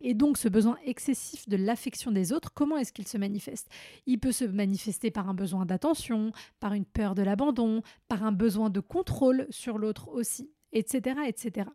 Et 0.00 0.14
donc 0.14 0.38
ce 0.38 0.48
besoin 0.48 0.76
excessif 0.84 1.48
de 1.48 1.56
l'affection 1.56 2.12
des 2.12 2.32
autres, 2.32 2.52
comment 2.54 2.76
est-ce 2.76 2.92
qu'il 2.92 3.08
se 3.08 3.18
manifeste? 3.18 3.68
Il 4.06 4.18
peut 4.18 4.32
se 4.32 4.44
manifester 4.44 5.10
par 5.10 5.28
un 5.28 5.34
besoin 5.34 5.66
d'attention, 5.66 6.32
par 6.60 6.74
une 6.74 6.84
peur 6.84 7.14
de 7.14 7.22
l'abandon, 7.22 7.82
par 8.08 8.22
un 8.22 8.32
besoin 8.32 8.70
de 8.70 8.80
contrôle 8.80 9.46
sur 9.50 9.78
l'autre 9.78 10.08
aussi, 10.08 10.50
etc., 10.72 11.20
etc. 11.26 11.70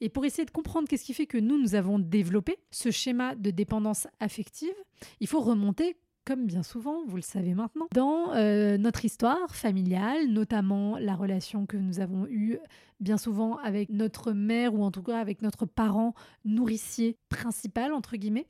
Et 0.00 0.08
pour 0.08 0.24
essayer 0.24 0.44
de 0.44 0.50
comprendre 0.50 0.88
qu'est-ce 0.88 1.04
qui 1.04 1.14
fait 1.14 1.26
que 1.26 1.38
nous, 1.38 1.58
nous 1.58 1.74
avons 1.74 1.98
développé 1.98 2.58
ce 2.70 2.90
schéma 2.90 3.36
de 3.36 3.50
dépendance 3.50 4.08
affective, 4.20 4.74
il 5.20 5.28
faut 5.28 5.40
remonter 5.40 5.96
comme 6.24 6.46
bien 6.46 6.62
souvent, 6.62 7.04
vous 7.06 7.16
le 7.16 7.22
savez 7.22 7.54
maintenant, 7.54 7.86
dans 7.94 8.32
euh, 8.34 8.78
notre 8.78 9.04
histoire 9.04 9.54
familiale, 9.54 10.28
notamment 10.28 10.96
la 10.98 11.14
relation 11.14 11.66
que 11.66 11.76
nous 11.76 12.00
avons 12.00 12.26
eue 12.28 12.58
bien 13.00 13.18
souvent 13.18 13.58
avec 13.58 13.90
notre 13.90 14.32
mère 14.32 14.74
ou 14.74 14.82
en 14.82 14.90
tout 14.90 15.02
cas 15.02 15.18
avec 15.18 15.42
notre 15.42 15.66
parent 15.66 16.14
nourricier 16.44 17.18
principal, 17.28 17.92
entre 17.92 18.16
guillemets. 18.16 18.46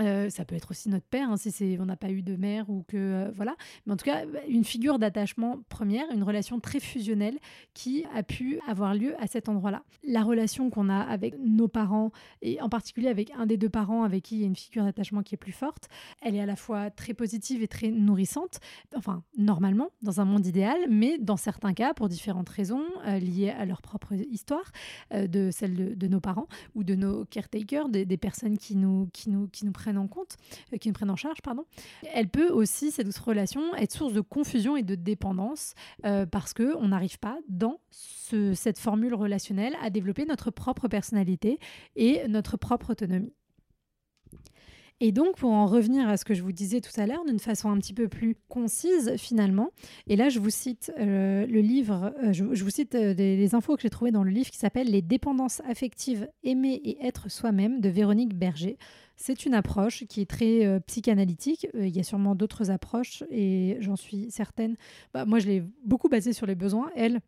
Euh, 0.00 0.28
ça 0.30 0.44
peut 0.44 0.56
être 0.56 0.70
aussi 0.70 0.88
notre 0.88 1.06
père, 1.06 1.30
hein, 1.30 1.36
si 1.36 1.76
on 1.80 1.86
n'a 1.86 1.96
pas 1.96 2.10
eu 2.10 2.22
de 2.22 2.36
mère 2.36 2.68
ou 2.68 2.84
que 2.88 2.96
euh, 2.96 3.30
voilà. 3.34 3.56
Mais 3.86 3.92
en 3.92 3.96
tout 3.96 4.04
cas, 4.04 4.24
une 4.48 4.64
figure 4.64 4.98
d'attachement 4.98 5.60
première, 5.68 6.10
une 6.12 6.22
relation 6.22 6.60
très 6.60 6.80
fusionnelle 6.80 7.38
qui 7.74 8.04
a 8.14 8.22
pu 8.22 8.58
avoir 8.66 8.94
lieu 8.94 9.14
à 9.20 9.26
cet 9.26 9.48
endroit-là. 9.48 9.84
La 10.02 10.22
relation 10.22 10.70
qu'on 10.70 10.88
a 10.88 10.98
avec 10.98 11.34
nos 11.38 11.68
parents 11.68 12.10
et 12.42 12.60
en 12.60 12.68
particulier 12.68 13.08
avec 13.08 13.30
un 13.36 13.46
des 13.46 13.56
deux 13.56 13.68
parents 13.68 14.02
avec 14.02 14.24
qui 14.24 14.36
il 14.36 14.40
y 14.40 14.44
a 14.44 14.46
une 14.46 14.56
figure 14.56 14.84
d'attachement 14.84 15.22
qui 15.22 15.34
est 15.34 15.38
plus 15.38 15.52
forte, 15.52 15.88
elle 16.22 16.34
est 16.34 16.40
à 16.40 16.46
la 16.46 16.56
fois 16.56 16.90
très 16.90 17.14
positive 17.14 17.62
et 17.62 17.68
très 17.68 17.90
nourrissante. 17.90 18.60
Enfin, 18.96 19.22
normalement, 19.36 19.90
dans 20.02 20.20
un 20.20 20.24
monde 20.24 20.46
idéal, 20.46 20.78
mais 20.88 21.18
dans 21.18 21.36
certains 21.36 21.74
cas, 21.74 21.94
pour 21.94 22.08
différentes 22.08 22.48
raisons 22.48 22.84
euh, 23.06 23.18
liées 23.18 23.50
à 23.50 23.64
leur 23.64 23.82
propre 23.82 24.14
histoire, 24.14 24.72
de 25.12 25.50
celle 25.50 25.96
de, 25.96 26.08
nos 26.08 26.20
parents 26.20 26.46
ou 26.74 26.84
de 26.84 26.94
nos 26.94 27.24
caretakers, 27.26 27.88
des, 27.88 28.04
des 28.04 28.16
personnes 28.16 28.58
qui 28.58 28.76
nous, 28.76 29.08
qui 29.12 29.30
nous, 29.30 29.48
qui 29.48 29.64
nous 29.64 29.72
en 29.92 30.08
compte, 30.08 30.36
euh, 30.72 30.78
qui 30.78 30.88
nous 30.88 30.94
prennent 30.94 31.10
en 31.10 31.16
charge, 31.16 31.42
pardon, 31.42 31.64
elle 32.12 32.28
peut 32.28 32.48
aussi, 32.48 32.90
cette 32.90 33.16
relation, 33.18 33.74
être 33.76 33.92
source 33.92 34.12
de 34.12 34.20
confusion 34.20 34.76
et 34.76 34.82
de 34.82 34.94
dépendance 34.94 35.74
euh, 36.04 36.26
parce 36.26 36.54
qu'on 36.54 36.88
n'arrive 36.88 37.18
pas 37.18 37.38
dans 37.48 37.80
cette 37.90 38.78
formule 38.78 39.14
relationnelle 39.14 39.76
à 39.82 39.90
développer 39.90 40.24
notre 40.24 40.50
propre 40.50 40.88
personnalité 40.88 41.58
et 41.94 42.26
notre 42.28 42.56
propre 42.56 42.90
autonomie. 42.90 43.32
Et 45.00 45.10
donc, 45.10 45.36
pour 45.36 45.50
en 45.50 45.66
revenir 45.66 46.08
à 46.08 46.16
ce 46.16 46.24
que 46.24 46.34
je 46.34 46.42
vous 46.42 46.52
disais 46.52 46.80
tout 46.80 46.98
à 47.00 47.06
l'heure, 47.06 47.24
d'une 47.24 47.40
façon 47.40 47.68
un 47.68 47.78
petit 47.78 47.92
peu 47.92 48.08
plus 48.08 48.36
concise 48.48 49.16
finalement, 49.16 49.70
et 50.06 50.14
là 50.14 50.28
je 50.28 50.38
vous 50.38 50.50
cite 50.50 50.92
euh, 50.98 51.46
le 51.46 51.60
livre, 51.60 52.14
euh, 52.22 52.32
je, 52.32 52.44
vous 52.44 52.70
cite 52.70 52.94
euh, 52.94 53.12
les 53.12 53.54
infos 53.56 53.74
que 53.74 53.82
j'ai 53.82 53.90
trouvées 53.90 54.12
dans 54.12 54.22
le 54.22 54.30
livre 54.30 54.50
qui 54.50 54.56
s'appelle 54.56 54.88
Les 54.88 55.02
dépendances 55.02 55.60
affectives, 55.68 56.28
aimer 56.44 56.80
et 56.84 57.04
être 57.04 57.28
soi-même 57.28 57.80
de 57.80 57.88
Véronique 57.88 58.34
Berger. 58.34 58.78
C'est 59.16 59.46
une 59.46 59.54
approche 59.54 60.04
qui 60.06 60.20
est 60.20 60.28
très 60.28 60.80
psychanalytique. 60.88 61.68
il 61.74 61.96
y 61.96 62.00
a 62.00 62.02
sûrement 62.02 62.34
d'autres 62.34 62.72
approches 62.72 63.22
et 63.30 63.76
j'en 63.78 63.94
suis 63.94 64.28
certaine. 64.32 64.76
Bah, 65.12 65.24
moi, 65.24 65.38
je 65.38 65.46
l'ai 65.46 65.62
beaucoup 65.84 66.08
basée 66.08 66.32
sur 66.32 66.46
les 66.46 66.56
besoins. 66.56 66.90
Elle, 66.96 67.20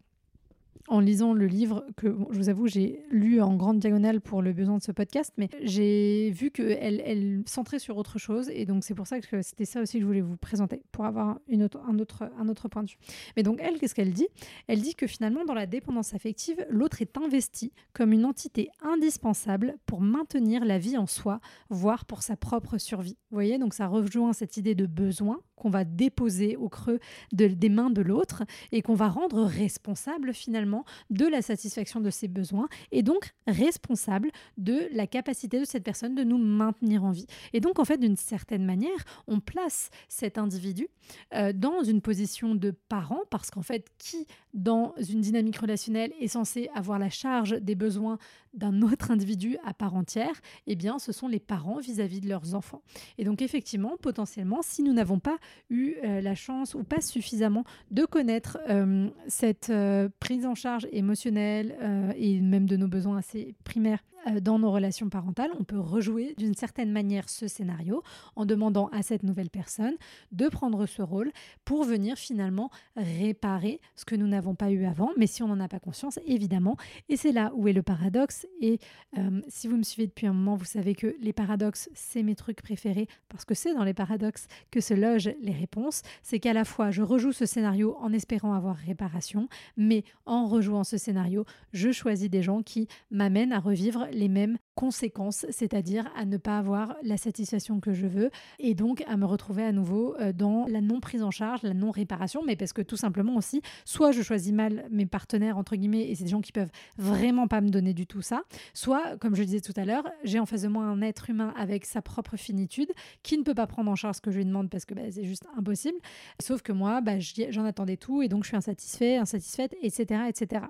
en 0.88 1.00
lisant 1.00 1.32
le 1.32 1.46
livre 1.46 1.84
que 1.96 2.08
je 2.30 2.38
vous 2.38 2.48
avoue 2.48 2.66
j'ai 2.66 3.04
lu 3.10 3.40
en 3.40 3.56
grande 3.56 3.78
diagonale 3.78 4.20
pour 4.20 4.42
le 4.42 4.52
besoin 4.52 4.78
de 4.78 4.82
ce 4.82 4.92
podcast, 4.92 5.32
mais 5.36 5.48
j'ai 5.62 6.30
vu 6.30 6.50
qu'elle 6.50 7.02
elle 7.04 7.42
centrait 7.46 7.78
sur 7.78 7.96
autre 7.96 8.18
chose 8.18 8.50
et 8.52 8.66
donc 8.66 8.84
c'est 8.84 8.94
pour 8.94 9.06
ça 9.06 9.20
que 9.20 9.42
c'était 9.42 9.64
ça 9.64 9.80
aussi 9.80 9.94
que 9.94 10.02
je 10.02 10.06
voulais 10.06 10.20
vous 10.20 10.36
présenter 10.36 10.82
pour 10.92 11.04
avoir 11.04 11.38
un 11.50 11.98
autre 11.98 12.68
point 12.68 12.82
de 12.82 12.90
vue. 12.90 12.98
Mais 13.36 13.42
donc 13.42 13.58
elle, 13.60 13.78
qu'est-ce 13.78 13.94
qu'elle 13.94 14.12
dit? 14.12 14.28
Elle 14.68 14.80
dit 14.80 14.94
que 14.94 15.06
finalement 15.06 15.44
dans 15.44 15.54
la 15.54 15.66
dépendance 15.66 16.14
affective, 16.14 16.64
l'autre 16.70 17.02
est 17.02 17.16
investi 17.16 17.72
comme 17.92 18.12
une 18.12 18.24
entité 18.24 18.70
indispensable 18.82 19.76
pour 19.86 20.00
maintenir 20.00 20.64
la 20.64 20.78
vie 20.78 20.96
en 20.96 21.06
soi, 21.06 21.40
voire 21.70 22.04
pour 22.04 22.22
sa 22.22 22.36
propre 22.36 22.78
survie. 22.78 23.16
Vous 23.30 23.36
voyez, 23.36 23.58
donc 23.58 23.74
ça 23.74 23.86
rejoint 23.86 24.32
cette 24.32 24.56
idée 24.56 24.74
de 24.74 24.86
besoin 24.86 25.40
qu'on 25.56 25.70
va 25.70 25.84
déposer 25.84 26.56
au 26.56 26.68
creux 26.68 26.98
des 27.32 27.68
mains 27.68 27.90
de 27.90 28.02
l'autre 28.02 28.44
et 28.72 28.82
qu'on 28.82 28.94
va 28.94 29.08
rendre 29.08 29.42
responsable 29.42 30.34
finalement 30.34 30.75
de 31.10 31.26
la 31.26 31.42
satisfaction 31.42 32.00
de 32.00 32.10
ses 32.10 32.28
besoins 32.28 32.68
et 32.92 33.02
donc 33.02 33.34
responsable 33.46 34.30
de 34.56 34.88
la 34.92 35.06
capacité 35.06 35.60
de 35.60 35.64
cette 35.64 35.84
personne 35.84 36.14
de 36.14 36.24
nous 36.24 36.38
maintenir 36.38 37.04
en 37.04 37.10
vie. 37.10 37.26
Et 37.52 37.60
donc 37.60 37.78
en 37.78 37.84
fait 37.84 37.98
d'une 37.98 38.16
certaine 38.16 38.64
manière, 38.64 39.04
on 39.26 39.40
place 39.40 39.90
cet 40.08 40.38
individu 40.38 40.88
euh, 41.34 41.52
dans 41.52 41.82
une 41.82 42.00
position 42.00 42.54
de 42.54 42.70
parent 42.88 43.20
parce 43.30 43.50
qu'en 43.50 43.62
fait 43.62 43.88
qui 43.98 44.26
dans 44.54 44.94
une 45.08 45.20
dynamique 45.20 45.58
relationnelle 45.58 46.12
est 46.20 46.28
censé 46.28 46.70
avoir 46.74 46.98
la 46.98 47.10
charge 47.10 47.60
des 47.60 47.74
besoins 47.74 48.18
d'un 48.54 48.80
autre 48.80 49.10
individu 49.10 49.58
à 49.64 49.74
part 49.74 49.94
entière, 49.94 50.40
eh 50.66 50.76
bien 50.76 50.98
ce 50.98 51.12
sont 51.12 51.28
les 51.28 51.40
parents 51.40 51.78
vis-à-vis 51.78 52.20
de 52.20 52.28
leurs 52.28 52.54
enfants. 52.54 52.82
Et 53.18 53.24
donc 53.24 53.42
effectivement, 53.42 53.96
potentiellement, 54.00 54.62
si 54.62 54.82
nous 54.82 54.94
n'avons 54.94 55.18
pas 55.18 55.36
eu 55.68 55.94
euh, 56.04 56.22
la 56.22 56.34
chance 56.34 56.74
ou 56.74 56.82
pas 56.82 57.02
suffisamment 57.02 57.64
de 57.90 58.04
connaître 58.06 58.58
euh, 58.68 59.10
cette 59.28 59.72
prise 60.20 60.46
en 60.46 60.54
charge 60.54 60.65
émotionnelle 60.92 61.76
et 62.16 62.40
même 62.40 62.66
de 62.66 62.76
nos 62.76 62.88
besoins 62.88 63.18
assez 63.18 63.54
primaires. 63.64 64.02
euh, 64.14 64.15
dans 64.40 64.58
nos 64.58 64.70
relations 64.70 65.08
parentales, 65.08 65.50
on 65.58 65.64
peut 65.64 65.78
rejouer 65.78 66.34
d'une 66.36 66.54
certaine 66.54 66.90
manière 66.90 67.28
ce 67.28 67.48
scénario 67.48 68.02
en 68.34 68.44
demandant 68.44 68.88
à 68.88 69.02
cette 69.02 69.22
nouvelle 69.22 69.50
personne 69.50 69.94
de 70.32 70.48
prendre 70.48 70.86
ce 70.86 71.02
rôle 71.02 71.32
pour 71.64 71.84
venir 71.84 72.16
finalement 72.16 72.70
réparer 72.96 73.80
ce 73.94 74.04
que 74.04 74.14
nous 74.14 74.26
n'avons 74.26 74.54
pas 74.54 74.70
eu 74.70 74.84
avant, 74.84 75.10
mais 75.16 75.26
si 75.26 75.42
on 75.42 75.48
n'en 75.48 75.60
a 75.60 75.68
pas 75.68 75.78
conscience, 75.78 76.18
évidemment. 76.26 76.76
Et 77.08 77.16
c'est 77.16 77.32
là 77.32 77.52
où 77.54 77.68
est 77.68 77.72
le 77.72 77.82
paradoxe. 77.82 78.46
Et 78.60 78.78
euh, 79.18 79.40
si 79.48 79.68
vous 79.68 79.76
me 79.76 79.82
suivez 79.82 80.06
depuis 80.06 80.26
un 80.26 80.32
moment, 80.32 80.56
vous 80.56 80.64
savez 80.64 80.94
que 80.94 81.16
les 81.20 81.32
paradoxes, 81.32 81.88
c'est 81.94 82.22
mes 82.22 82.34
trucs 82.34 82.62
préférés 82.62 83.08
parce 83.28 83.44
que 83.44 83.54
c'est 83.54 83.74
dans 83.74 83.84
les 83.84 83.94
paradoxes 83.94 84.46
que 84.70 84.80
se 84.80 84.94
logent 84.94 85.30
les 85.40 85.52
réponses. 85.52 86.02
C'est 86.22 86.40
qu'à 86.40 86.52
la 86.52 86.64
fois, 86.64 86.90
je 86.90 87.02
rejoue 87.02 87.32
ce 87.32 87.46
scénario 87.46 87.96
en 88.00 88.12
espérant 88.12 88.54
avoir 88.54 88.76
réparation, 88.76 89.48
mais 89.76 90.04
en 90.24 90.46
rejouant 90.46 90.84
ce 90.84 90.96
scénario, 90.96 91.44
je 91.72 91.92
choisis 91.92 92.30
des 92.30 92.42
gens 92.42 92.62
qui 92.62 92.88
m'amènent 93.10 93.52
à 93.52 93.58
revivre 93.58 94.06
les 94.16 94.28
mêmes 94.28 94.58
conséquences, 94.74 95.46
c'est-à-dire 95.50 96.10
à 96.16 96.24
ne 96.24 96.36
pas 96.36 96.58
avoir 96.58 96.96
la 97.02 97.16
satisfaction 97.16 97.80
que 97.80 97.92
je 97.92 98.06
veux 98.06 98.30
et 98.58 98.74
donc 98.74 99.04
à 99.06 99.16
me 99.16 99.24
retrouver 99.24 99.62
à 99.62 99.72
nouveau 99.72 100.16
euh, 100.18 100.32
dans 100.32 100.66
la 100.66 100.80
non 100.80 101.00
prise 101.00 101.22
en 101.22 101.30
charge, 101.30 101.62
la 101.62 101.74
non 101.74 101.90
réparation, 101.90 102.42
mais 102.44 102.56
parce 102.56 102.72
que 102.72 102.82
tout 102.82 102.96
simplement 102.96 103.36
aussi, 103.36 103.62
soit 103.84 104.12
je 104.12 104.22
choisis 104.22 104.52
mal 104.52 104.86
mes 104.90 105.06
partenaires 105.06 105.58
entre 105.58 105.76
guillemets 105.76 106.08
et 106.08 106.14
c'est 106.14 106.24
des 106.24 106.30
gens 106.30 106.40
qui 106.40 106.52
peuvent 106.52 106.70
vraiment 106.96 107.46
pas 107.46 107.60
me 107.60 107.68
donner 107.68 107.94
du 107.94 108.06
tout 108.06 108.22
ça, 108.22 108.42
soit 108.74 109.16
comme 109.18 109.34
je 109.34 109.42
disais 109.42 109.60
tout 109.60 109.74
à 109.76 109.84
l'heure, 109.84 110.08
j'ai 110.24 110.38
en 110.38 110.46
face 110.46 110.62
de 110.62 110.68
moi 110.68 110.84
un 110.84 111.02
être 111.02 111.30
humain 111.30 111.52
avec 111.56 111.84
sa 111.84 112.02
propre 112.02 112.36
finitude 112.36 112.92
qui 113.22 113.36
ne 113.38 113.42
peut 113.42 113.54
pas 113.54 113.66
prendre 113.66 113.90
en 113.90 113.96
charge 113.96 114.16
ce 114.16 114.20
que 114.22 114.30
je 114.30 114.38
lui 114.38 114.46
demande 114.46 114.70
parce 114.70 114.86
que 114.86 114.94
bah, 114.94 115.02
c'est 115.10 115.24
juste 115.24 115.46
impossible, 115.56 115.98
sauf 116.40 116.62
que 116.62 116.72
moi, 116.72 117.00
bah, 117.02 117.18
j'en 117.18 117.64
attendais 117.64 117.96
tout 117.96 118.22
et 118.22 118.28
donc 118.28 118.44
je 118.44 118.48
suis 118.48 118.56
insatisfait, 118.56 119.16
insatisfaite, 119.16 119.74
etc., 119.82 120.22
etc. 120.28 120.66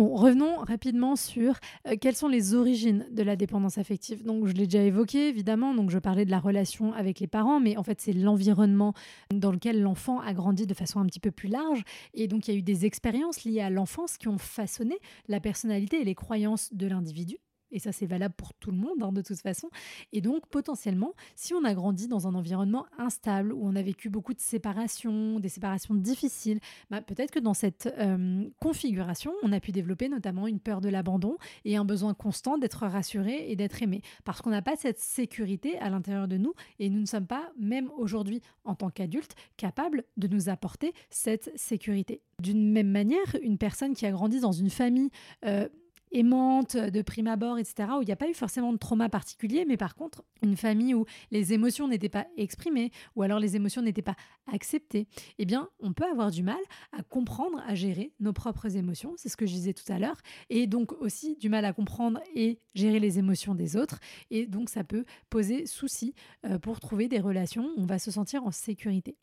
Bon, 0.00 0.14
revenons 0.14 0.56
rapidement 0.56 1.14
sur 1.14 1.60
euh, 1.86 1.94
quelles 2.00 2.16
sont 2.16 2.26
les 2.26 2.54
origines 2.54 3.06
de 3.10 3.22
la 3.22 3.36
dépendance 3.36 3.76
affective. 3.76 4.24
Donc, 4.24 4.46
je 4.46 4.54
l'ai 4.54 4.64
déjà 4.64 4.82
évoqué, 4.82 5.28
évidemment. 5.28 5.74
Donc, 5.74 5.90
je 5.90 5.98
parlais 5.98 6.24
de 6.24 6.30
la 6.30 6.38
relation 6.38 6.94
avec 6.94 7.20
les 7.20 7.26
parents, 7.26 7.60
mais 7.60 7.76
en 7.76 7.82
fait, 7.82 8.00
c'est 8.00 8.14
l'environnement 8.14 8.94
dans 9.30 9.52
lequel 9.52 9.82
l'enfant 9.82 10.18
a 10.20 10.32
grandi 10.32 10.66
de 10.66 10.72
façon 10.72 11.00
un 11.00 11.04
petit 11.04 11.20
peu 11.20 11.30
plus 11.30 11.50
large. 11.50 11.82
Et 12.14 12.28
donc, 12.28 12.48
il 12.48 12.54
y 12.54 12.54
a 12.54 12.58
eu 12.58 12.62
des 12.62 12.86
expériences 12.86 13.44
liées 13.44 13.60
à 13.60 13.68
l'enfance 13.68 14.16
qui 14.16 14.28
ont 14.28 14.38
façonné 14.38 14.96
la 15.28 15.38
personnalité 15.38 16.00
et 16.00 16.04
les 16.04 16.14
croyances 16.14 16.72
de 16.72 16.86
l'individu. 16.86 17.36
Et 17.72 17.78
ça, 17.78 17.92
c'est 17.92 18.06
valable 18.06 18.34
pour 18.36 18.54
tout 18.54 18.70
le 18.70 18.76
monde, 18.76 19.02
hein, 19.02 19.12
de 19.12 19.22
toute 19.22 19.38
façon. 19.38 19.70
Et 20.12 20.20
donc, 20.20 20.46
potentiellement, 20.48 21.14
si 21.36 21.54
on 21.54 21.64
a 21.64 21.74
grandi 21.74 22.08
dans 22.08 22.26
un 22.26 22.34
environnement 22.34 22.86
instable, 22.98 23.52
où 23.52 23.60
on 23.62 23.76
a 23.76 23.82
vécu 23.82 24.10
beaucoup 24.10 24.34
de 24.34 24.40
séparations, 24.40 25.40
des 25.40 25.48
séparations 25.48 25.94
difficiles, 25.94 26.60
bah, 26.90 27.00
peut-être 27.00 27.30
que 27.30 27.38
dans 27.38 27.54
cette 27.54 27.92
euh, 27.98 28.48
configuration, 28.60 29.32
on 29.42 29.52
a 29.52 29.60
pu 29.60 29.72
développer 29.72 30.08
notamment 30.08 30.46
une 30.46 30.60
peur 30.60 30.80
de 30.80 30.88
l'abandon 30.88 31.36
et 31.64 31.76
un 31.76 31.84
besoin 31.84 32.14
constant 32.14 32.58
d'être 32.58 32.86
rassuré 32.86 33.50
et 33.50 33.56
d'être 33.56 33.82
aimé. 33.82 34.02
Parce 34.24 34.42
qu'on 34.42 34.50
n'a 34.50 34.62
pas 34.62 34.76
cette 34.76 34.98
sécurité 34.98 35.78
à 35.78 35.90
l'intérieur 35.90 36.28
de 36.28 36.36
nous 36.36 36.54
et 36.78 36.90
nous 36.90 37.00
ne 37.00 37.06
sommes 37.06 37.26
pas, 37.26 37.52
même 37.58 37.90
aujourd'hui, 37.96 38.40
en 38.64 38.74
tant 38.74 38.90
qu'adultes, 38.90 39.34
capables 39.56 40.04
de 40.16 40.28
nous 40.28 40.48
apporter 40.48 40.92
cette 41.10 41.52
sécurité. 41.56 42.22
D'une 42.40 42.72
même 42.72 42.90
manière, 42.90 43.36
une 43.42 43.58
personne 43.58 43.94
qui 43.94 44.06
a 44.06 44.10
grandi 44.10 44.40
dans 44.40 44.52
une 44.52 44.70
famille... 44.70 45.10
Euh, 45.44 45.68
aimante 46.12 46.76
de 46.76 47.02
prime 47.02 47.26
abord, 47.26 47.58
etc., 47.58 47.90
où 47.98 48.02
il 48.02 48.06
n'y 48.06 48.12
a 48.12 48.16
pas 48.16 48.28
eu 48.28 48.34
forcément 48.34 48.72
de 48.72 48.78
trauma 48.78 49.08
particulier, 49.08 49.64
mais 49.66 49.76
par 49.76 49.94
contre, 49.94 50.24
une 50.42 50.56
famille 50.56 50.94
où 50.94 51.04
les 51.30 51.52
émotions 51.52 51.88
n'étaient 51.88 52.08
pas 52.08 52.26
exprimées, 52.36 52.90
ou 53.16 53.22
alors 53.22 53.38
les 53.38 53.56
émotions 53.56 53.82
n'étaient 53.82 54.02
pas 54.02 54.16
acceptées, 54.52 55.06
eh 55.38 55.44
bien, 55.44 55.68
on 55.80 55.92
peut 55.92 56.08
avoir 56.10 56.30
du 56.30 56.42
mal 56.42 56.60
à 56.92 57.02
comprendre, 57.02 57.62
à 57.66 57.74
gérer 57.74 58.12
nos 58.20 58.32
propres 58.32 58.76
émotions, 58.76 59.14
c'est 59.16 59.28
ce 59.28 59.36
que 59.36 59.46
je 59.46 59.52
disais 59.52 59.72
tout 59.72 59.90
à 59.92 59.98
l'heure, 59.98 60.20
et 60.48 60.66
donc 60.66 60.92
aussi 61.00 61.36
du 61.36 61.48
mal 61.48 61.64
à 61.64 61.72
comprendre 61.72 62.20
et 62.34 62.58
gérer 62.74 63.00
les 63.00 63.18
émotions 63.18 63.54
des 63.54 63.76
autres, 63.76 64.00
et 64.30 64.46
donc 64.46 64.68
ça 64.68 64.84
peut 64.84 65.04
poser 65.28 65.66
souci 65.66 66.14
euh, 66.44 66.58
pour 66.58 66.80
trouver 66.80 67.08
des 67.08 67.20
relations 67.20 67.70
où 67.76 67.82
on 67.82 67.86
va 67.86 67.98
se 67.98 68.10
sentir 68.10 68.44
en 68.44 68.50
sécurité. 68.50 69.16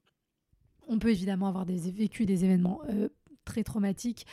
On 0.88 1.00
peut 1.00 1.10
évidemment 1.10 1.48
avoir 1.48 1.66
vécu 1.66 2.26
des 2.26 2.46
événements 2.46 2.82
euh, 2.90 3.10
très 3.48 3.64
traumatiques 3.64 4.28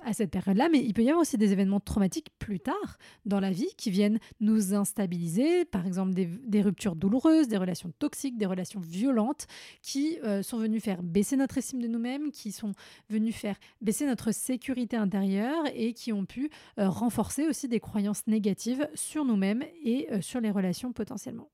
à 0.00 0.12
cette 0.12 0.30
période-là, 0.30 0.68
mais 0.72 0.82
il 0.82 0.94
peut 0.94 1.02
y 1.02 1.08
avoir 1.08 1.20
aussi 1.20 1.36
des 1.36 1.52
événements 1.52 1.78
traumatiques 1.78 2.30
plus 2.38 2.58
tard 2.58 2.98
dans 3.24 3.38
la 3.38 3.50
vie 3.50 3.68
qui 3.76 3.90
viennent 3.90 4.18
nous 4.40 4.74
instabiliser, 4.74 5.64
par 5.66 5.86
exemple 5.86 6.14
des, 6.14 6.62
ruptures 6.62 6.96
douloureuses, 6.96 7.48
des 7.48 7.58
relations 7.58 7.92
toxiques, 7.98 8.38
des 8.38 8.46
relations 8.46 8.80
violentes 8.80 9.46
qui 9.82 10.18
euh, 10.24 10.42
sont 10.42 10.58
venues 10.58 10.80
faire 10.80 11.02
baisser 11.02 11.36
notre 11.36 11.58
estime 11.58 11.82
de 11.82 11.88
nous-mêmes, 11.88 12.30
qui 12.32 12.50
sont 12.50 12.72
venues 13.10 13.32
faire 13.32 13.56
baisser 13.80 14.06
notre 14.06 14.32
sécurité 14.32 14.96
intérieure 14.96 15.64
et 15.74 15.92
qui 15.92 16.12
ont 16.12 16.24
pu 16.24 16.50
euh, 16.78 16.88
renforcer 16.88 17.46
aussi 17.46 17.68
des 17.68 17.80
croyances 17.80 18.26
négatives 18.26 18.88
sur 18.94 19.24
nous-mêmes 19.24 19.64
et 19.84 20.08
sur 20.20 20.40
les 20.40 20.50
relations 20.50 20.92
potentiellement. 20.92 21.50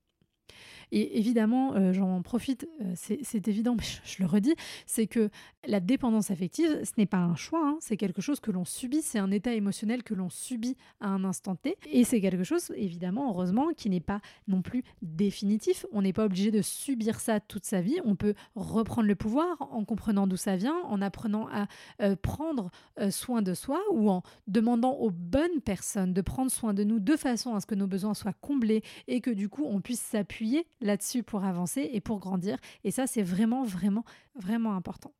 Et 0.92 1.18
évidemment, 1.18 1.75
euh, 1.75 1.94
j'en 1.94 2.20
profite, 2.20 2.68
euh, 2.82 2.92
c'est 2.94 3.49
évident, 3.49 3.75
mais 3.78 3.84
je, 4.04 4.22
le 4.22 4.26
redis, 4.26 4.54
c'est 4.87 5.06
que 5.06 5.30
la 5.66 5.80
dépendance 5.80 6.30
affective, 6.30 6.80
ce 6.84 6.92
n'est 6.99 7.06
pas 7.06 7.18
un 7.18 7.34
choix, 7.34 7.66
hein, 7.66 7.78
c'est 7.80 7.96
quelque 7.96 8.20
chose 8.20 8.40
que 8.40 8.50
l'on 8.50 8.66
subit, 8.66 9.00
c'est 9.00 9.18
un 9.18 9.30
état 9.30 9.54
émotionnel 9.54 10.02
que 10.02 10.12
l'on 10.12 10.28
subit 10.28 10.76
à 11.00 11.08
un 11.08 11.25
instant 11.25 11.56
T. 11.56 11.76
Et 11.90 12.04
c'est 12.04 12.20
quelque 12.20 12.44
chose, 12.44 12.72
évidemment, 12.76 13.30
heureusement, 13.30 13.68
qui 13.75 13.88
n'est 13.88 14.00
pas 14.00 14.20
non 14.49 14.61
plus 14.61 14.84
définitif. 15.00 15.87
On 15.92 16.02
n'est 16.02 16.12
pas 16.12 16.26
obligé 16.26 16.50
de 16.50 16.61
subir 16.61 17.20
ça 17.20 17.40
toute 17.40 17.64
sa 17.64 17.80
vie. 17.80 17.99
On 18.04 18.14
peut 18.14 18.34
reprendre 18.54 19.08
le 19.08 19.14
pouvoir 19.14 19.56
en 19.61 19.84
comprenant 19.84 20.26
d'où 20.26 20.37
ça 20.37 20.56
vient, 20.56 20.76
en 20.84 21.00
apprenant 21.00 21.49
à 21.50 21.68
euh, 22.02 22.16
prendre 22.16 22.70
soin 23.11 23.40
de 23.40 23.54
soi 23.54 23.80
ou 23.90 24.11
en 24.11 24.22
demandant 24.46 24.92
aux 24.92 25.11
bonnes 25.11 25.61
personnes 25.64 26.12
de 26.12 26.20
prendre 26.20 26.50
soin 26.50 26.75
de 26.75 26.84
nous 26.84 27.00
de 27.00 27.16
façon 27.16 27.54
à 27.54 27.61
ce 27.61 27.66
que 27.66 27.75
nos 27.75 27.87
besoins 27.87 28.14
soient 28.14 28.34
comblés 28.34 28.82
et 29.08 29.20
que 29.20 29.30
du 29.30 29.49
coup 29.49 29.64
on 29.64 29.80
puisse 29.80 30.00
s'appuyer 30.00 30.66
là-dessus 30.83 31.23
pour 31.23 31.45
avancer 31.45 31.89
et 31.93 32.01
pour 32.01 32.19
grandir. 32.19 32.59
Et 32.85 32.91
ça, 32.91 33.07
c'est 33.07 33.23
vraiment, 33.23 33.65
vraiment, 33.65 34.05
vraiment 34.35 34.75
important. 34.75 35.12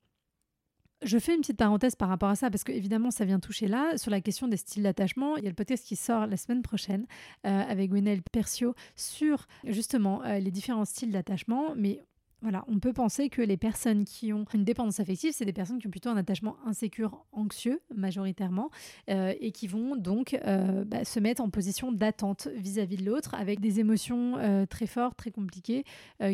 Je 1.05 1.19
fais 1.19 1.35
une 1.35 1.41
petite 1.41 1.57
parenthèse 1.57 1.97
par 1.97 2.09
rapport 2.09 2.29
à 2.29 2.37
ça 2.37 2.49
parce 2.49 2.63
que 2.63 2.71
évidemment 2.71 3.11
ça 3.11 3.25
vient 3.25 3.41
toucher 3.41 3.67
là 3.67 3.99
sur 3.99 4.13
la 4.13 4.21
question 4.21 4.47
des 4.47 4.57
styles 4.57 4.85
d'attachement. 4.85 5.37
Il 5.37 5.43
y 5.43 5.47
a 5.47 5.51
le 5.51 5.55
podcast 5.57 5.85
qui 5.85 5.97
sort 5.97 6.29
la 6.29 6.37
semaine 6.37 6.63
prochaine 6.63 7.07
euh, 7.45 7.63
avec 7.69 7.91
Gwenaëlle 7.91 8.23
Percio 8.23 8.77
sur 8.95 9.49
justement 9.65 10.23
euh, 10.23 10.39
les 10.39 10.53
différents 10.53 10.85
styles 10.85 11.11
d'attachement, 11.11 11.75
mais 11.77 12.05
voilà, 12.43 12.65
on 12.67 12.81
peut 12.81 12.93
penser 12.93 13.29
que 13.29 13.41
les 13.41 13.57
personnes 13.57 14.05
qui 14.05 14.33
ont 14.33 14.45
une 14.53 14.65
dépendance 14.65 14.99
affective, 14.99 15.33
c'est 15.33 15.45
des 15.45 15.53
personnes 15.53 15.79
qui 15.79 15.87
ont 15.87 15.91
plutôt 15.91 16.11
un 16.11 16.17
attachement 16.17 16.57
insécure, 16.67 17.25
anxieux 17.33 17.81
majoritairement, 17.95 18.71
euh, 19.09 19.33
et 19.41 19.53
qui 19.53 19.69
vont 19.69 19.95
donc 19.95 20.39
euh, 20.45 20.85
bah, 20.85 21.05
se 21.05 21.21
mettre 21.21 21.41
en 21.41 21.51
position 21.51 21.93
d'attente 21.93 22.49
vis-à-vis 22.57 22.97
de 22.97 23.05
l'autre, 23.05 23.35
avec 23.35 23.61
des 23.61 23.79
émotions 23.79 24.39
euh, 24.39 24.67
très 24.67 24.87
fortes, 24.87 25.17
très 25.17 25.31
compliquées, 25.31 25.85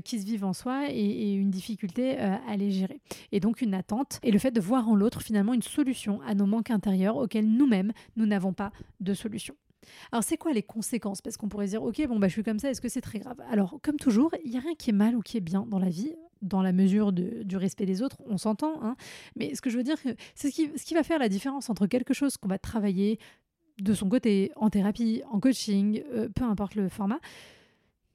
qui 0.05 0.21
se 0.21 0.27
vivent 0.27 0.45
en 0.45 0.53
soi 0.53 0.91
et, 0.91 0.95
et 0.95 1.35
une 1.35 1.51
difficulté 1.51 2.19
à 2.19 2.57
les 2.57 2.71
gérer. 2.71 3.01
Et 3.33 3.41
donc 3.41 3.61
une 3.61 3.75
attente, 3.75 4.19
et 4.23 4.31
le 4.31 4.39
fait 4.39 4.51
de 4.51 4.61
voir 4.61 4.89
en 4.89 4.95
l'autre 4.95 5.23
finalement 5.23 5.55
une 5.55 5.63
solution 5.63 6.21
à 6.27 6.35
nos 6.35 6.47
manques 6.47 6.71
intérieurs 6.71 7.17
auxquels 7.17 7.49
nous-mêmes, 7.49 7.93
nous 8.17 8.27
n'avons 8.27 8.53
pas 8.53 8.73
de 9.01 9.15
solution. 9.15 9.55
Alors, 10.13 10.25
c'est 10.25 10.37
quoi 10.37 10.53
les 10.53 10.63
conséquences? 10.63 11.23
Parce 11.23 11.37
qu'on 11.37 11.49
pourrait 11.49 11.67
dire, 11.67 11.83
ok, 11.83 12.07
bon, 12.07 12.19
bah, 12.19 12.29
je 12.29 12.33
suis 12.33 12.43
comme 12.43 12.59
ça, 12.59 12.71
est-ce 12.71 12.81
que 12.81 12.89
c'est 12.89 13.01
très 13.01 13.19
grave? 13.19 13.41
Alors, 13.51 13.79
comme 13.83 13.97
toujours, 13.97 14.31
il 14.45 14.51
n'y 14.51 14.57
a 14.57 14.61
rien 14.61 14.75
qui 14.75 14.91
est 14.91 14.95
mal 14.95 15.15
ou 15.15 15.21
qui 15.21 15.37
est 15.37 15.43
bien 15.43 15.67
dans 15.69 15.79
la 15.79 15.89
vie, 15.89 16.15
dans 16.43 16.63
la 16.63 16.73
mesure 16.73 17.13
du 17.13 17.57
respect 17.57 17.87
des 17.87 18.03
autres, 18.03 18.19
on 18.27 18.39
s'entend. 18.39 18.83
Hein 18.83 18.97
Mais 19.37 19.55
ce 19.55 19.61
que 19.61 19.71
je 19.71 19.77
veux 19.77 19.83
dire, 19.83 19.97
c'est 20.35 20.51
ce 20.51 20.85
qui, 20.85 20.95
va 20.95 21.03
faire 21.03 21.19
la 21.19 21.29
différence 21.29 21.71
entre 21.71 21.87
quelque 21.87 22.15
chose 22.15 22.37
qu'on 22.37 22.49
va 22.49 22.59
travailler 22.59 23.19
de 23.81 23.95
son 23.95 24.09
côté, 24.09 24.51
en 24.57 24.71
thérapie, 24.71 25.23
en 25.31 25.39
coaching, 25.39 26.03
euh, 26.13 26.29
peu 26.29 26.45
importe 26.45 26.75
le 26.75 26.89
format. 26.89 27.21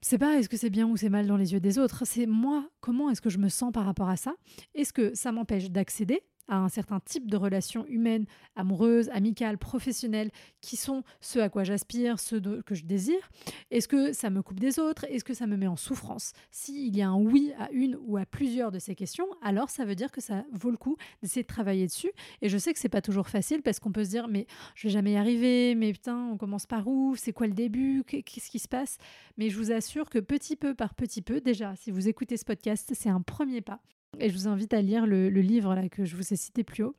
C'est 0.01 0.17
pas 0.17 0.37
est-ce 0.37 0.49
que 0.49 0.57
c'est 0.57 0.69
bien 0.69 0.85
ou 0.87 0.97
c'est 0.97 1.07
mal 1.07 1.27
dans 1.27 1.37
les 1.37 1.53
yeux 1.53 1.61
des 1.61 1.79
autres, 1.79 2.05
c'est 2.05 2.25
moi, 2.25 2.67
comment 2.81 3.09
est-ce 3.09 3.21
que 3.21 3.29
je 3.29 3.37
me 3.37 3.47
sens 3.47 3.71
par 3.71 3.85
rapport 3.85 4.09
à 4.09 4.17
ça? 4.17 4.35
Est-ce 4.75 4.91
que 4.91 5.15
ça 5.15 5.31
m'empêche 5.31 5.71
d'accéder 5.71 6.21
à 6.47 6.57
un 6.57 6.69
certain 6.69 6.99
type 6.99 7.29
de 7.29 7.37
relations 7.37 7.85
humaines, 7.87 8.25
amoureuses, 8.55 9.09
amicales, 9.09 9.57
professionnelles, 9.57 10.31
qui 10.61 10.75
sont 10.75 11.03
ceux 11.21 11.41
à 11.41 11.49
quoi 11.49 11.63
j'aspire, 11.63 12.19
ceux 12.19 12.41
que 12.65 12.75
je 12.75 12.83
désire. 12.83 13.29
Est-ce 13.71 13.87
que 13.87 14.13
ça 14.13 14.29
me 14.29 14.41
coupe 14.41 14.59
des 14.59 14.79
autres? 14.79 15.05
Est-ce 15.09 15.23
que 15.23 15.33
ça 15.33 15.47
me 15.47 15.57
met 15.57 15.67
en 15.67 15.75
souffrance? 15.75 16.33
S'il 16.51 16.95
y 16.95 17.01
a 17.01 17.09
un 17.09 17.19
oui 17.19 17.53
à 17.57 17.71
une 17.71 17.97
ou 18.05 18.17
à 18.17 18.25
plusieurs 18.25 18.71
de 18.71 18.79
ces 18.79 18.95
questions, 18.95 19.27
alors 19.41 19.69
ça 19.69 19.85
veut 19.85 19.95
dire 19.95 20.11
que 20.11 20.21
ça 20.21 20.45
vaut 20.51 20.71
le 20.71 20.77
coup 20.77 20.97
d'essayer 21.21 21.43
de 21.43 21.47
travailler 21.47 21.87
dessus. 21.87 22.11
Et 22.41 22.49
je 22.49 22.57
sais 22.57 22.73
que 22.73 22.79
c'est 22.79 22.89
pas 22.89 23.01
toujours 23.01 23.29
facile 23.29 23.61
parce 23.61 23.79
qu'on 23.79 23.91
peut 23.91 24.03
se 24.03 24.09
dire 24.09 24.27
mais 24.27 24.47
je 24.75 24.87
vais 24.87 24.93
jamais 24.93 25.13
y 25.13 25.17
arriver, 25.17 25.75
mais 25.75 25.91
putain, 25.93 26.29
on 26.31 26.37
commence 26.37 26.65
par 26.65 26.87
où? 26.87 27.15
C'est 27.15 27.33
quoi 27.33 27.47
le 27.47 27.53
début? 27.53 28.03
Qu'est-ce 28.05 28.49
qui 28.49 28.59
se 28.59 28.67
passe? 28.67 28.97
Mais 29.37 29.49
je 29.49 29.57
vous 29.57 29.71
assure 29.71 30.09
que 30.09 30.19
petit 30.19 30.55
peu 30.55 30.75
par 30.75 30.93
petit 30.93 31.21
peu, 31.21 31.41
déjà, 31.41 31.75
si 31.75 31.91
vous 31.91 32.07
écoutez 32.07 32.37
ce 32.37 32.45
podcast, 32.45 32.91
c'est 32.95 33.09
un 33.09 33.21
premier 33.21 33.61
pas. 33.61 33.81
Et 34.19 34.29
je 34.29 34.37
vous 34.37 34.47
invite 34.47 34.73
à 34.73 34.81
lire 34.81 35.05
le, 35.05 35.29
livre 35.29 35.75
que 35.91 36.05
je 36.05 36.15
vous 36.15 36.33
ai 36.33 36.35
cité 36.35 36.63
plus 36.63 36.83
haut. 36.83 36.95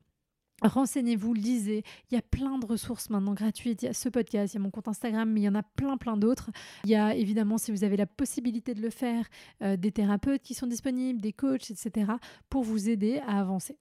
Renseignez-vous, 0.62 1.34
lisez. 1.34 1.82
Il 2.10 2.14
y 2.14 2.18
a 2.18 2.22
plein 2.22 2.58
de 2.58 2.64
ressources 2.64 3.10
maintenant 3.10 3.34
gratuites. 3.34 3.82
Il 3.82 3.86
y 3.86 3.88
a 3.88 3.92
ce 3.92 4.08
podcast, 4.08 4.54
il 4.54 4.56
y 4.56 4.60
a 4.60 4.62
mon 4.62 4.70
compte 4.70 4.88
Instagram, 4.88 5.30
mais 5.30 5.40
il 5.40 5.44
y 5.44 5.48
en 5.48 5.54
a 5.54 5.62
plein, 5.62 5.96
plein 5.96 6.16
d'autres. 6.16 6.50
Il 6.84 6.90
y 6.90 6.94
a 6.94 7.14
évidemment, 7.14 7.58
si 7.58 7.70
vous 7.70 7.84
avez 7.84 7.96
la 7.96 8.06
possibilité 8.06 8.72
de 8.72 8.80
le 8.80 8.90
faire, 8.90 9.28
euh, 9.62 9.76
des 9.76 9.90
thérapeutes 9.90 10.42
qui 10.42 10.54
sont 10.54 10.66
disponibles, 10.66 11.20
des 11.20 11.32
coachs, 11.32 11.70
etc., 11.70 12.12
pour 12.48 12.62
vous 12.62 12.88
aider 12.88 13.20
à 13.26 13.40
avancer. 13.40 13.76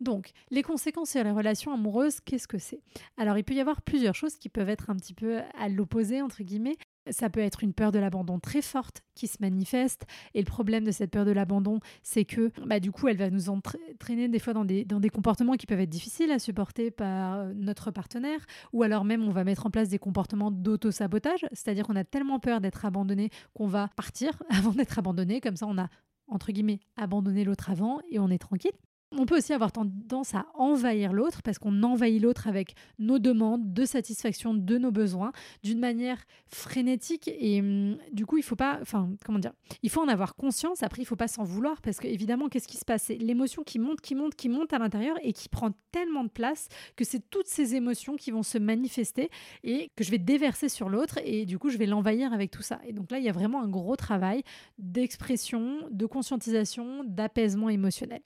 Donc, 0.00 0.30
les 0.50 0.62
conséquences 0.62 1.10
sur 1.10 1.24
les 1.24 1.30
relations 1.30 1.72
amoureuses, 1.72 2.20
qu'est-ce 2.20 2.46
que 2.46 2.58
c'est? 2.58 2.82
Alors, 3.16 3.36
il 3.38 3.44
peut 3.44 3.54
y 3.54 3.60
avoir 3.60 3.82
plusieurs 3.82 4.14
choses 4.14 4.36
qui 4.36 4.48
peuvent 4.48 4.68
être 4.68 4.90
un 4.90 4.96
petit 4.96 5.14
peu 5.14 5.40
à 5.58 5.68
l'opposé, 5.68 6.22
entre 6.22 6.42
guillemets. 6.42 6.76
Ça 7.10 7.30
peut 7.30 7.40
être 7.40 7.62
une 7.62 7.72
peur 7.72 7.92
de 7.92 7.98
l'abandon 7.98 8.38
très 8.38 8.62
forte 8.62 9.02
qui 9.14 9.26
se 9.26 9.38
manifeste. 9.40 10.06
Et 10.34 10.40
le 10.40 10.44
problème 10.44 10.84
de 10.84 10.90
cette 10.90 11.10
peur 11.10 11.24
de 11.24 11.30
l'abandon, 11.30 11.80
c'est 12.02 12.24
que 12.24 12.50
bah, 12.66 12.80
du 12.80 12.92
coup, 12.92 13.08
elle 13.08 13.16
va 13.16 13.30
nous 13.30 13.50
entraîner 13.50 14.28
des 14.28 14.38
fois 14.38 14.52
dans 14.52 14.64
des, 14.64 14.84
dans 14.84 15.00
des 15.00 15.10
comportements 15.10 15.54
qui 15.54 15.66
peuvent 15.66 15.80
être 15.80 15.88
difficiles 15.88 16.30
à 16.30 16.38
supporter 16.38 16.90
par 16.90 17.38
euh, 17.38 17.52
notre 17.54 17.90
partenaire. 17.90 18.40
Ou 18.72 18.82
alors 18.82 19.04
même, 19.04 19.22
on 19.22 19.30
va 19.30 19.44
mettre 19.44 19.66
en 19.66 19.70
place 19.70 19.88
des 19.88 19.98
comportements 19.98 20.50
d'auto-sabotage. 20.50 21.46
C'est-à-dire 21.52 21.86
qu'on 21.86 21.96
a 21.96 22.04
tellement 22.04 22.38
peur 22.38 22.60
d'être 22.60 22.84
abandonné 22.84 23.30
qu'on 23.54 23.66
va 23.66 23.88
partir 23.96 24.42
avant 24.50 24.72
d'être 24.72 24.98
abandonné. 24.98 25.40
Comme 25.40 25.56
ça, 25.56 25.66
on 25.66 25.78
a 25.78 25.88
entre 26.28 26.52
guillemets, 26.52 26.80
abandonné 26.96 27.44
l'autre 27.44 27.70
avant 27.70 28.00
et 28.10 28.18
on 28.18 28.28
est 28.28 28.38
tranquille. 28.38 28.72
On 29.16 29.24
peut 29.24 29.38
aussi 29.38 29.54
avoir 29.54 29.72
tendance 29.72 30.34
à 30.34 30.46
envahir 30.52 31.14
l'autre 31.14 31.40
parce 31.42 31.58
qu'on 31.58 31.82
envahit 31.82 32.20
l'autre 32.20 32.46
avec 32.46 32.74
nos 32.98 33.18
demandes 33.18 33.72
de 33.72 33.86
satisfaction 33.86 34.52
de 34.52 34.76
nos 34.76 34.90
besoins 34.90 35.32
d'une 35.62 35.78
manière 35.78 36.22
frénétique 36.46 37.30
et 37.38 37.60
hum, 37.60 37.96
du 38.12 38.26
coup 38.26 38.36
il 38.36 38.42
faut 38.42 38.54
pas, 38.54 38.78
enfin 38.82 39.10
comment 39.24 39.38
dire, 39.38 39.52
il 39.82 39.88
faut 39.88 40.02
en 40.02 40.08
avoir 40.08 40.36
conscience. 40.36 40.82
Après 40.82 41.00
il 41.00 41.06
faut 41.06 41.16
pas 41.16 41.26
s'en 41.26 41.42
vouloir 41.42 41.80
parce 41.80 42.00
que 42.00 42.06
évidemment 42.06 42.48
qu'est-ce 42.48 42.68
qui 42.68 42.76
se 42.76 42.84
passe? 42.84 43.04
C'est 43.04 43.16
l'émotion 43.16 43.62
qui 43.62 43.78
monte, 43.78 44.02
qui 44.02 44.14
monte, 44.14 44.34
qui 44.34 44.50
monte 44.50 44.74
à 44.74 44.78
l'intérieur 44.78 45.16
et 45.22 45.32
qui 45.32 45.48
prend 45.48 45.70
tellement 45.90 46.24
de 46.24 46.28
place 46.28 46.68
que 46.94 47.04
c'est 47.04 47.30
toutes 47.30 47.48
ces 47.48 47.76
émotions 47.76 48.16
qui 48.16 48.30
vont 48.30 48.42
se 48.42 48.58
manifester 48.58 49.30
et 49.64 49.90
que 49.96 50.04
je 50.04 50.10
vais 50.10 50.18
déverser 50.18 50.68
sur 50.68 50.90
l'autre 50.90 51.18
et 51.24 51.46
du 51.46 51.58
coup 51.58 51.70
je 51.70 51.78
vais 51.78 51.86
l'envahir 51.86 52.34
avec 52.34 52.50
tout 52.50 52.62
ça. 52.62 52.78
Et 52.86 52.92
donc 52.92 53.10
là 53.10 53.18
il 53.18 53.24
y 53.24 53.30
a 53.30 53.32
vraiment 53.32 53.62
un 53.62 53.68
gros 53.68 53.96
travail 53.96 54.42
d'expression, 54.76 55.88
de 55.90 56.04
conscientisation, 56.04 57.04
d'apaisement 57.04 57.70
émotionnel. 57.70 58.20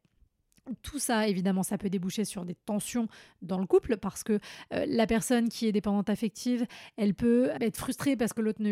Tout 0.83 1.01
ça, 1.01 1.27
évidemment, 1.27 1.65
ça 1.65 1.77
peut 1.77 1.91
déboucher 1.91 2.25
sur 2.25 2.45
des 2.45 2.55
tensions 2.55 3.09
dans 3.41 3.59
le 3.59 3.67
couple 3.67 3.97
parce 3.97 4.23
que 4.23 4.39
euh, 4.73 4.85
la 4.87 5.09
personne 5.09 5.49
qui 5.49 5.67
est 5.67 5.73
dépendante 5.73 6.09
affective, 6.09 6.67
elle 6.97 7.15
peut 7.15 7.51
être 7.61 7.77
frustrée 7.77 8.17
parce 8.17 8.33
que 8.33 8.41
l'autre 8.41 8.63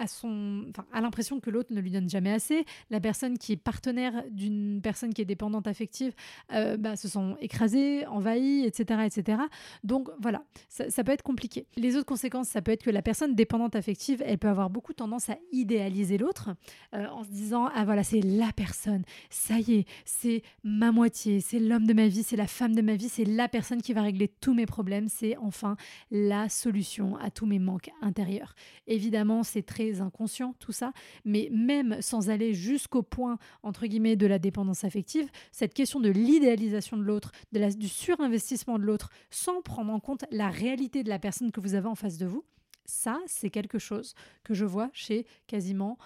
a, 0.00 0.06
son, 0.08 0.72
a 0.92 1.00
l'impression 1.00 1.38
que 1.38 1.50
l'autre 1.50 1.72
ne 1.72 1.80
lui 1.80 1.92
donne 1.92 2.10
jamais 2.10 2.32
assez. 2.32 2.64
La 2.90 2.98
personne 2.98 3.38
qui 3.38 3.52
est 3.52 3.56
partenaire 3.56 4.24
d'une 4.30 4.80
personne 4.82 5.14
qui 5.14 5.22
est 5.22 5.26
dépendante 5.26 5.68
affective 5.68 6.14
euh, 6.52 6.76
bah, 6.76 6.96
se 6.96 7.06
sent 7.06 7.36
écrasée, 7.40 8.06
envahie, 8.06 8.64
etc., 8.64 9.02
etc. 9.06 9.38
Donc 9.84 10.08
voilà, 10.20 10.42
ça, 10.68 11.04
peut 11.04 11.12
être 11.12 11.22
compliqué. 11.22 11.68
Les 11.76 11.94
autres 11.94 12.06
conséquences, 12.06 12.48
ça 12.48 12.60
peut 12.60 12.72
être 12.72 12.82
que 12.82 12.90
la 12.90 13.02
personne 13.02 13.36
dépendante 13.36 13.76
affective, 13.76 14.20
elle 14.26 14.38
peut 14.38 14.48
avoir 14.48 14.68
beaucoup 14.68 14.94
tendance 14.94 15.30
à 15.30 15.36
idéaliser 15.52 16.18
l'autre 16.18 16.50
euh, 16.92 17.06
en 17.06 17.22
se 17.22 17.30
disant 17.30 17.68
ah 17.72 17.84
voilà 17.84 18.02
c'est 18.02 18.20
la 18.20 18.52
personne, 18.52 19.04
ça 19.30 19.60
y 19.60 19.74
est, 19.74 19.86
c'est 20.04 20.42
ma 20.64 20.90
moitié 20.90 21.35
c'est 21.40 21.58
l'homme 21.58 21.86
de 21.86 21.92
ma 21.92 22.08
vie, 22.08 22.22
c'est 22.22 22.36
la 22.36 22.46
femme 22.46 22.74
de 22.74 22.82
ma 22.82 22.96
vie, 22.96 23.08
c'est 23.08 23.24
la 23.24 23.48
personne 23.48 23.82
qui 23.82 23.92
va 23.92 24.02
régler 24.02 24.28
tous 24.28 24.54
mes 24.54 24.66
problèmes, 24.66 25.08
c'est 25.08 25.36
enfin 25.36 25.76
la 26.10 26.48
solution 26.48 27.16
à 27.16 27.30
tous 27.30 27.46
mes 27.46 27.58
manques 27.58 27.90
intérieurs. 28.02 28.54
Évidemment, 28.86 29.42
c'est 29.42 29.62
très 29.62 30.00
inconscient 30.00 30.54
tout 30.58 30.72
ça, 30.72 30.92
mais 31.24 31.48
même 31.52 32.00
sans 32.00 32.30
aller 32.30 32.54
jusqu'au 32.54 33.02
point, 33.02 33.38
entre 33.62 33.86
guillemets, 33.86 34.16
de 34.16 34.26
la 34.26 34.38
dépendance 34.38 34.84
affective, 34.84 35.28
cette 35.52 35.74
question 35.74 36.00
de 36.00 36.10
l'idéalisation 36.10 36.96
de 36.96 37.02
l'autre, 37.02 37.32
du 37.52 37.88
surinvestissement 37.88 38.78
de 38.78 38.84
l'autre, 38.84 39.10
sans 39.30 39.62
prendre 39.62 39.92
en 39.92 40.00
compte 40.00 40.24
la 40.30 40.50
réalité 40.50 41.02
de 41.02 41.08
la 41.08 41.18
personne 41.18 41.52
que 41.52 41.60
vous 41.60 41.74
avez 41.74 41.88
en 41.88 41.94
face 41.94 42.18
de 42.18 42.26
vous, 42.26 42.44
ça, 42.86 43.20
c'est 43.26 43.50
quelque 43.50 43.78
chose 43.78 44.14
que 44.44 44.54
je 44.54 44.64
vois 44.64 44.90
chez 44.92 45.26
quasiment 45.46 45.98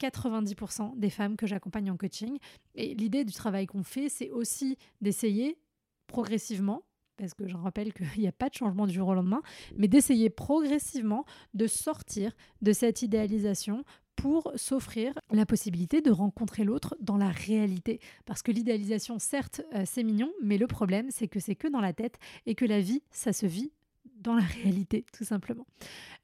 90% 0.00 0.82
euh, 0.82 0.88
des 0.96 1.10
femmes 1.10 1.36
que 1.36 1.46
j'accompagne 1.46 1.90
en 1.90 1.96
coaching. 1.96 2.38
Et 2.74 2.94
l'idée 2.94 3.24
du 3.24 3.32
travail 3.32 3.66
qu'on 3.66 3.82
fait, 3.82 4.08
c'est 4.08 4.30
aussi 4.30 4.76
d'essayer 5.00 5.58
progressivement, 6.06 6.82
parce 7.16 7.34
que 7.34 7.46
je 7.46 7.56
rappelle 7.56 7.92
qu'il 7.92 8.06
n'y 8.18 8.28
a 8.28 8.32
pas 8.32 8.48
de 8.48 8.54
changement 8.54 8.86
du 8.86 8.94
jour 8.94 9.08
au 9.08 9.14
lendemain, 9.14 9.42
mais 9.76 9.88
d'essayer 9.88 10.30
progressivement 10.30 11.24
de 11.54 11.66
sortir 11.66 12.32
de 12.62 12.72
cette 12.72 13.02
idéalisation 13.02 13.84
pour 14.16 14.50
s'offrir 14.56 15.14
la 15.30 15.46
possibilité 15.46 16.00
de 16.00 16.10
rencontrer 16.10 16.64
l'autre 16.64 16.96
dans 17.00 17.16
la 17.16 17.28
réalité. 17.28 18.00
Parce 18.24 18.42
que 18.42 18.50
l'idéalisation, 18.50 19.20
certes, 19.20 19.62
euh, 19.74 19.84
c'est 19.86 20.02
mignon, 20.02 20.32
mais 20.42 20.58
le 20.58 20.66
problème, 20.66 21.10
c'est 21.10 21.28
que 21.28 21.38
c'est 21.38 21.54
que 21.54 21.68
dans 21.68 21.80
la 21.80 21.92
tête 21.92 22.18
et 22.44 22.56
que 22.56 22.64
la 22.64 22.80
vie, 22.80 23.02
ça 23.12 23.32
se 23.32 23.46
vit 23.46 23.70
dans 24.18 24.34
la 24.34 24.42
réalité, 24.62 25.04
tout 25.12 25.24
simplement. 25.24 25.66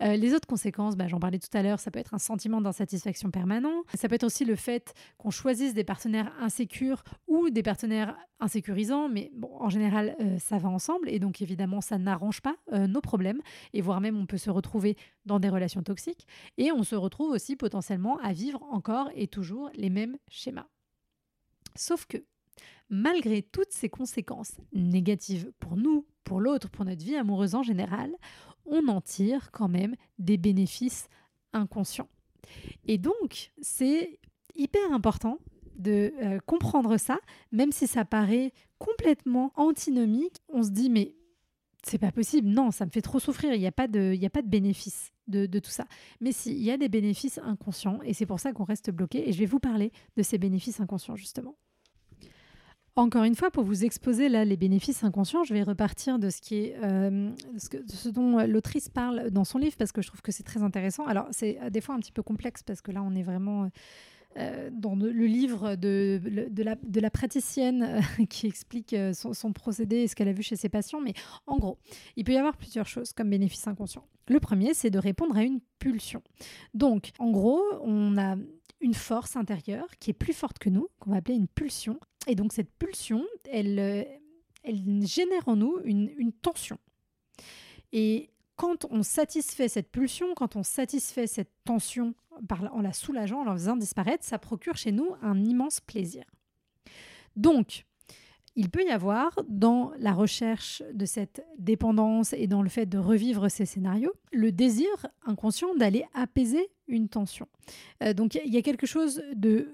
Euh, 0.03 0.17
les 0.17 0.35
autres 0.35 0.47
conséquences, 0.47 0.97
bah, 0.97 1.09
j'en 1.09 1.21
parlais 1.21 1.39
tout 1.39 1.55
à 1.57 1.63
l'heure, 1.63 1.81
ça 1.81 1.91
peut 1.91 1.99
être 1.99 2.15
un 2.15 2.19
sentiment 2.19 2.61
d'insatisfaction 2.61 3.31
permanent, 3.31 3.85
ça 3.95 4.09
peut 4.09 4.15
être 4.15 4.25
aussi 4.25 4.45
le 4.45 4.57
fait 4.57 4.95
qu'on 5.19 5.31
choisisse 5.31 5.75
des 5.75 5.85
partenaires 5.85 6.33
insécures 6.41 7.03
ou 7.27 7.51
des 7.51 7.63
partenaires 7.63 8.17
insécurisants, 8.41 9.09
mais 9.09 9.31
bon, 9.35 9.51
en 9.59 9.71
général, 9.71 10.17
euh, 10.21 10.39
ça 10.39 10.59
va 10.59 10.69
ensemble, 10.69 11.09
et 11.09 11.19
donc 11.19 11.41
évidemment, 11.41 11.81
ça 11.81 11.99
n'arrange 11.99 12.41
pas 12.41 12.57
euh, 12.73 12.87
nos 12.87 13.01
problèmes, 13.01 13.41
et 13.73 13.81
voire 13.81 14.01
même 14.01 14.17
on 14.17 14.27
peut 14.27 14.39
se 14.39 14.51
retrouver 14.51 14.97
dans 15.25 15.39
des 15.39 15.49
relations 15.49 15.83
toxiques, 15.83 16.27
et 16.59 16.73
on 16.73 16.83
se 16.83 16.97
retrouve 16.97 17.31
aussi 17.31 17.57
potentiellement 17.57 18.19
à 18.19 18.33
vivre 18.33 18.63
encore 18.71 19.11
et 19.15 19.29
toujours 19.29 19.71
les 19.75 19.91
mêmes 19.91 20.17
schémas. 20.29 20.67
Sauf 21.77 22.07
que, 22.07 22.19
malgré 22.89 23.43
toutes 23.43 23.73
ces 23.73 23.89
conséquences 23.89 24.61
négatives 24.73 25.51
pour 25.59 25.77
nous, 25.77 26.07
pour 26.25 26.41
l'autre, 26.41 26.69
pour 26.69 26.85
notre 26.85 27.05
vie 27.05 27.17
amoureuse 27.17 27.55
en 27.55 27.63
général, 27.63 28.11
on 28.67 28.89
en 28.89 29.01
tire 29.01 29.51
quand 29.53 29.69
même 29.69 29.95
des 30.19 30.37
bénéfices 30.37 31.09
inconscients. 31.53 32.09
Et 32.87 32.99
donc, 32.99 33.53
c'est 33.61 34.19
hyper 34.55 34.93
important 34.93 35.39
de 35.77 36.13
euh, 36.23 36.39
comprendre 36.47 36.97
ça, 36.99 37.19
même 37.53 37.73
si 37.73 37.87
ça 37.87 38.05
paraît 38.05 38.53
complètement 38.79 39.53
antinomique. 39.57 40.37
On 40.49 40.63
se 40.63 40.71
dit, 40.71 40.91
mais 40.91 41.15
c'est 41.83 41.99
pas 41.99 42.13
possible, 42.13 42.49
non, 42.49 42.71
ça 42.71 42.87
me 42.87 42.91
fait 42.91 43.03
trop 43.03 43.19
souffrir, 43.19 43.53
il 43.55 43.61
n'y 43.61 43.67
a, 43.67 43.73
pas 43.73 43.89
de, 43.89 44.17
a 44.25 44.31
pas 44.31 44.43
de 44.43 44.49
bénéfice 44.49 45.13
de, 45.27 45.47
de 45.47 45.59
tout 45.59 45.71
ça. 45.71 45.87
Mais 46.21 46.33
si, 46.33 46.53
il 46.53 46.63
y 46.63 46.71
a 46.71 46.77
des 46.77 46.89
bénéfices 46.89 47.39
inconscients, 47.39 48.01
et 48.03 48.15
c'est 48.15 48.27
pour 48.27 48.41
ça 48.41 48.53
qu'on 48.53 48.65
reste 48.65 48.91
bloqué, 48.91 49.29
et 49.29 49.33
je 49.33 49.39
vais 49.39 49.47
vous 49.47 49.59
parler 49.59 49.93
de 50.17 50.23
ces 50.23 50.39
bénéfices 50.39 50.81
inconscients 50.81 51.17
justement. 51.17 51.57
Encore 52.97 53.25
une 53.25 53.35
fois, 53.35 53.51
pour 53.51 53.65
vous 53.65 53.85
exposer 53.85 54.29
les 54.29 54.57
bénéfices 54.57 55.03
inconscients, 55.03 55.43
je 55.43 55.53
vais 55.53 55.65
repartir 55.65 56.21
de 56.21 56.31
ce 56.31 56.41
euh, 56.85 57.31
dont 58.13 58.39
l'autrice 58.47 58.89
parle 58.89 59.31
dans 59.31 59.43
son 59.43 59.59
livre 59.59 59.75
parce 59.77 59.91
que 59.91 60.01
je 60.01 60.07
trouve 60.07 60.23
que 60.23 60.31
c'est 60.31 60.45
très 60.45 60.63
intéressant. 60.63 61.05
Alors 61.07 61.27
c'est 61.33 61.59
euh, 61.61 61.71
des 61.71 61.81
fois 61.81 61.97
un 61.97 61.99
petit 61.99 62.13
peu 62.13 62.23
complexe 62.23 62.63
parce 62.63 62.81
que 62.83 62.93
là 62.93 63.03
on 63.03 63.17
est 63.17 63.25
vraiment 63.25 63.69
euh, 64.37 64.71
dans 64.73 64.95
le 64.95 65.27
livre 65.27 65.75
de 65.75 66.21
la, 67.01 67.11
praticienne 67.11 68.01
qui 68.31 68.47
explique 68.47 68.95
son, 69.13 69.53
procédé 69.53 69.97
et 69.97 70.09
ce 70.09 70.15
qu'elle 70.15 70.29
a 70.29 70.33
vu 70.33 70.45
chez 70.45 70.57
ses 70.57 70.69
patients. 70.69 71.01
Mais 71.01 71.15
en 71.49 71.59
gros, 71.59 71.79
il 72.15 72.23
peut 72.23 72.33
y 72.33 72.39
avoir 72.39 72.57
plusieurs 72.57 72.87
choses 72.87 73.13
comme 73.13 73.29
bénéfices 73.29 73.67
inconscients. 73.67 74.07
Le 74.29 74.39
premier, 74.39 74.73
c'est 74.73 74.91
de 74.91 75.01
répondre 75.01 75.37
à 75.37 75.43
une 75.43 75.59
pulsion. 75.81 76.23
Donc, 76.75 77.11
en 77.19 77.33
gros, 77.33 77.61
on 77.83 78.17
a 78.19 78.37
une 78.81 78.95
force 78.95 79.35
intérieure 79.37 79.87
qui 79.99 80.11
est 80.11 80.15
plus 80.15 80.33
forte 80.33 80.59
que 80.59 80.69
nous, 80.69 80.89
qu'on 81.01 81.11
va 81.11 81.17
appeler 81.17 81.37
une 81.37 81.49
pulsion, 81.49 81.99
et 82.27 82.35
donc 82.35 82.53
cette 82.53 82.71
pulsion, 82.79 83.25
elle, 83.51 83.79
euh, 83.79 84.05
génère 85.03 85.49
en 85.49 85.57
nous 85.57 85.79
une, 85.85 86.33
tension. 86.33 86.79
Et 87.93 88.31
quand 88.57 88.87
on 88.91 89.03
satisfait 89.03 89.69
cette 89.69 89.91
pulsion, 89.91 90.35
quand 90.35 90.57
on 90.57 90.63
satisfait 90.63 91.27
cette 91.27 91.53
tension 91.65 92.15
en 92.51 92.81
la 92.81 92.93
soulageant, 92.93 93.41
en 93.41 93.45
la 93.45 93.53
faisant 93.53 93.77
disparaître, 93.77 94.25
ça 94.25 94.39
procure 94.39 94.77
chez 94.77 94.93
nous 94.93 95.15
un 95.23 95.45
immense 95.45 95.81
plaisir. 95.81 96.25
Donc, 97.37 97.85
il 98.57 98.71
peut 98.71 98.85
y 98.85 98.91
avoir 98.91 99.33
dans 99.49 99.93
la 99.99 100.13
recherche 100.13 100.83
de 100.93 101.07
cette 101.07 101.45
dépendance 101.59 102.33
et 102.33 102.47
dans 102.47 102.63
le 102.63 102.69
fait 102.69 102.87
de 102.87 102.99
revivre 102.99 103.51
ces 103.51 103.67
scénarios, 103.67 104.13
le 104.33 104.53
désir 104.53 104.89
inconscient 105.27 105.75
d'aller 105.75 106.05
apaiser 106.15 106.71
une 106.87 107.09
tension. 107.09 107.49
Euh, 108.03 108.15
donc 108.15 108.37
il 108.37 108.53
y 108.53 108.57
a 108.57 108.63
quelque 108.63 108.87
chose 108.87 109.23
de 109.35 109.69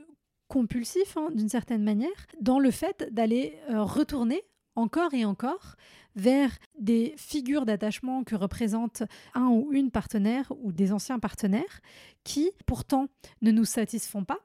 compulsif, 0.50 1.16
hein, 1.16 1.30
d'une 1.32 1.48
certaine 1.48 1.84
manière, 1.84 2.26
dans 2.40 2.58
le 2.58 2.72
fait 2.72 3.08
d'aller 3.12 3.56
euh, 3.70 3.84
retourner 3.84 4.42
encore 4.74 5.14
et 5.14 5.24
encore 5.24 5.76
vers 6.16 6.50
des 6.78 7.14
figures 7.16 7.64
d'attachement 7.64 8.24
que 8.24 8.34
représentent 8.34 9.04
un 9.34 9.46
ou 9.46 9.72
une 9.72 9.92
partenaire 9.92 10.52
ou 10.60 10.72
des 10.72 10.92
anciens 10.92 11.20
partenaires 11.20 11.80
qui 12.24 12.50
pourtant 12.66 13.06
ne 13.42 13.52
nous 13.52 13.64
satisfont 13.64 14.24
pas, 14.24 14.40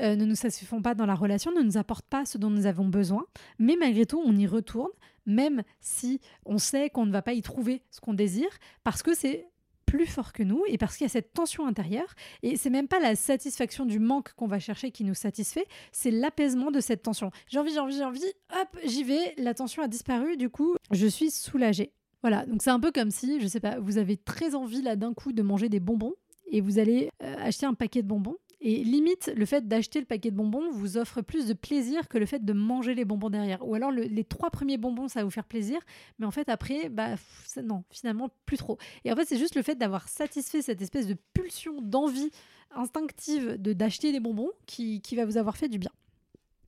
euh, 0.00 0.14
ne 0.14 0.24
nous 0.24 0.36
satisfont 0.36 0.80
pas 0.80 0.94
dans 0.94 1.06
la 1.06 1.16
relation, 1.16 1.50
ne 1.52 1.62
nous 1.62 1.76
apportent 1.76 2.06
pas 2.06 2.24
ce 2.24 2.38
dont 2.38 2.50
nous 2.50 2.66
avons 2.66 2.86
besoin, 2.86 3.26
mais 3.58 3.76
malgré 3.76 4.06
tout 4.06 4.22
on 4.24 4.36
y 4.36 4.46
retourne, 4.46 4.92
même 5.26 5.62
si 5.80 6.20
on 6.46 6.58
sait 6.58 6.88
qu'on 6.88 7.04
ne 7.04 7.12
va 7.12 7.20
pas 7.20 7.32
y 7.32 7.42
trouver 7.42 7.82
ce 7.90 8.00
qu'on 8.00 8.14
désire, 8.14 8.50
parce 8.84 9.02
que 9.02 9.12
c'est 9.12 9.48
plus 9.88 10.06
fort 10.06 10.32
que 10.32 10.42
nous 10.42 10.62
et 10.66 10.76
parce 10.76 10.96
qu'il 10.96 11.04
y 11.04 11.10
a 11.10 11.12
cette 11.12 11.32
tension 11.32 11.66
intérieure. 11.66 12.14
Et 12.42 12.56
c'est 12.56 12.70
même 12.70 12.88
pas 12.88 13.00
la 13.00 13.16
satisfaction 13.16 13.86
du 13.86 13.98
manque 13.98 14.32
qu'on 14.34 14.46
va 14.46 14.58
chercher 14.58 14.90
qui 14.90 15.02
nous 15.02 15.14
satisfait, 15.14 15.66
c'est 15.92 16.10
l'apaisement 16.10 16.70
de 16.70 16.80
cette 16.80 17.02
tension. 17.02 17.30
J'ai 17.48 17.58
envie, 17.58 17.72
j'ai 17.72 17.80
envie, 17.80 17.96
j'ai 17.96 18.04
envie, 18.04 18.32
hop, 18.60 18.78
j'y 18.84 19.02
vais, 19.02 19.34
la 19.38 19.54
tension 19.54 19.82
a 19.82 19.88
disparu, 19.88 20.36
du 20.36 20.50
coup, 20.50 20.76
je 20.90 21.06
suis 21.06 21.30
soulagée. 21.30 21.92
Voilà, 22.22 22.44
donc 22.46 22.62
c'est 22.62 22.70
un 22.70 22.80
peu 22.80 22.92
comme 22.92 23.10
si, 23.10 23.40
je 23.40 23.46
sais 23.46 23.60
pas, 23.60 23.78
vous 23.78 23.96
avez 23.96 24.16
très 24.16 24.54
envie 24.54 24.82
là 24.82 24.96
d'un 24.96 25.14
coup 25.14 25.32
de 25.32 25.42
manger 25.42 25.68
des 25.68 25.80
bonbons 25.80 26.14
et 26.50 26.60
vous 26.60 26.78
allez 26.78 27.10
euh, 27.22 27.34
acheter 27.38 27.66
un 27.66 27.74
paquet 27.74 28.02
de 28.02 28.08
bonbons 28.08 28.36
et 28.60 28.82
limite, 28.82 29.32
le 29.36 29.46
fait 29.46 29.68
d'acheter 29.68 30.00
le 30.00 30.06
paquet 30.06 30.30
de 30.32 30.36
bonbons 30.36 30.70
vous 30.72 30.96
offre 30.96 31.22
plus 31.22 31.46
de 31.46 31.54
plaisir 31.54 32.08
que 32.08 32.18
le 32.18 32.26
fait 32.26 32.44
de 32.44 32.52
manger 32.52 32.94
les 32.94 33.04
bonbons 33.04 33.30
derrière. 33.30 33.66
Ou 33.66 33.74
alors 33.74 33.92
les 33.92 34.24
trois 34.24 34.50
premiers 34.50 34.78
bonbons, 34.78 35.06
ça 35.06 35.20
va 35.20 35.24
vous 35.24 35.30
faire 35.30 35.44
plaisir, 35.44 35.78
mais 36.18 36.26
en 36.26 36.32
fait 36.32 36.48
après, 36.48 36.88
bah 36.88 37.14
non, 37.62 37.84
finalement 37.90 38.30
plus 38.46 38.56
trop. 38.56 38.76
Et 39.04 39.12
en 39.12 39.16
fait, 39.16 39.26
c'est 39.26 39.38
juste 39.38 39.54
le 39.54 39.62
fait 39.62 39.76
d'avoir 39.76 40.08
satisfait 40.08 40.62
cette 40.62 40.82
espèce 40.82 41.06
de 41.06 41.16
pulsion 41.34 41.80
d'envie 41.82 42.30
instinctive 42.72 43.56
de 43.60 43.72
d'acheter 43.72 44.12
des 44.12 44.20
bonbons 44.20 44.50
qui, 44.66 45.00
qui 45.02 45.14
va 45.14 45.24
vous 45.24 45.36
avoir 45.36 45.56
fait 45.56 45.68
du 45.68 45.78
bien. 45.78 45.92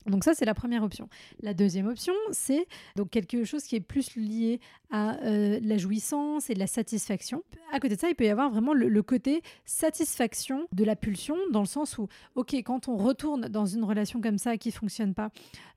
Donc 0.07 0.23
ça, 0.23 0.33
c'est 0.33 0.45
la 0.45 0.53
première 0.53 0.83
option. 0.83 1.07
La 1.41 1.53
deuxième 1.53 1.87
option, 1.87 2.13
c'est 2.31 2.67
donc 2.95 3.09
quelque 3.09 3.43
chose 3.43 3.63
qui 3.63 3.75
est 3.75 3.81
plus 3.81 4.15
lié 4.15 4.59
à 4.89 5.17
euh, 5.23 5.59
la 5.61 5.77
jouissance 5.77 6.49
et 6.49 6.53
de 6.53 6.59
la 6.59 6.67
satisfaction. 6.67 7.43
À 7.71 7.79
côté 7.79 7.95
de 7.95 7.99
ça, 7.99 8.09
il 8.09 8.15
peut 8.15 8.25
y 8.25 8.29
avoir 8.29 8.49
vraiment 8.49 8.73
le, 8.73 9.01
côté 9.03 9.41
satisfaction 9.65 10.67
de 10.71 10.83
la 10.83 10.95
pulsion, 10.95 11.35
dans 11.51 11.61
le 11.61 11.65
sens 11.65 11.97
où, 11.97 12.07
ok, 12.35 12.53
quand 12.55 12.87
on 12.87 12.97
retourne 12.97 13.47
dans 13.47 13.65
une 13.65 13.83
relation 13.83 14.21
comme 14.21 14.37
ça 14.37 14.57
qui 14.57 14.69
ne 14.69 14.73
fonctionne 14.73 15.13
pas, 15.13 15.29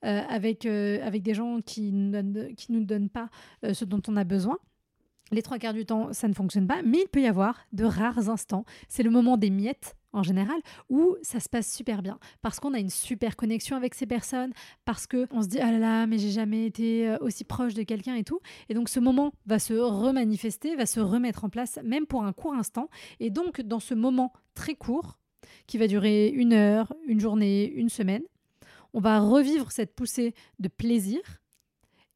euh, 0.05 0.23
avec, 0.29 0.67
euh, 0.67 1.05
avec 1.07 1.23
des 1.23 1.35
gens 1.35 1.61
qui 1.61 1.93
ne 1.93 2.53
qui 2.53 2.73
nous 2.73 2.85
donnent 2.85 3.09
pas 3.09 3.29
ce 3.73 3.85
dont 3.85 4.03
on 4.09 4.17
a 4.17 4.25
besoin, 4.25 4.59
les 5.33 5.43
trois 5.43 5.59
quarts 5.59 5.75
du 5.75 5.87
temps, 5.87 6.13
ça 6.13 6.29
ne 6.29 6.35
fonctionne 6.35 6.67
pas, 6.67 6.83
mais 6.85 7.03
il 7.03 7.09
peut 7.09 7.23
y 7.23 7.27
avoir 7.27 7.59
de 7.73 7.85
rares 7.85 8.29
instants. 8.29 8.65
C'est 8.89 9.03
le 9.03 9.11
moment 9.11 9.37
des 9.37 9.51
miettes 9.51 9.97
en 10.15 10.23
général, 10.23 10.57
où 10.89 11.17
ça 11.23 11.41
se 11.41 11.49
passe 11.49 11.71
super 11.73 12.03
bien, 12.03 12.19
parce 12.41 12.61
qu'on 12.61 12.73
a 12.73 12.79
une 12.79 12.91
super 12.91 13.37
connexion 13.37 13.77
avec 13.77 13.95
ces 13.95 14.07
personnes, 14.07 14.53
parce 14.85 15.07
que 15.07 15.27
on 15.31 15.43
se 15.43 15.49
dit 15.49 15.59
ah 15.61 15.71
là 15.71 15.79
là, 15.79 16.07
mais 16.07 16.19
j'ai 16.19 16.31
jamais 16.31 16.67
été 16.67 17.09
euh, 17.09 17.19
aussi 17.21 17.45
proche 17.45 17.75
de 17.75 17.83
quelqu'un 17.83 18.15
et 18.15 18.25
tout, 18.25 18.41
et 18.69 18.75
donc 18.75 18.89
ce 18.89 19.01
moment 19.01 19.33
va 19.47 19.59
se 19.59 19.75
remanifester, 19.75 20.77
va 20.77 20.87
se 20.87 21.01
remettre 21.01 21.45
en 21.45 21.51
place, 21.51 21.79
même 21.85 22.07
pour 22.07 22.25
un 22.25 22.33
court 22.33 22.55
instant, 22.55 22.89
et 23.21 23.31
donc 23.31 23.61
dans 23.61 23.81
ce 23.81 23.95
moment 23.95 24.33
très 24.55 24.75
court, 24.75 25.19
qui 25.67 25.79
va 25.79 25.87
durer 25.87 26.29
une 26.29 26.53
heure, 26.53 26.95
une 27.07 27.21
journée, 27.21 27.71
une 27.71 27.89
semaine, 27.89 28.23
on 28.93 29.01
va 29.01 29.21
revivre 29.21 29.73
cette 29.73 29.95
poussée 29.95 30.35
de 30.61 30.69
plaisir, 30.69 31.21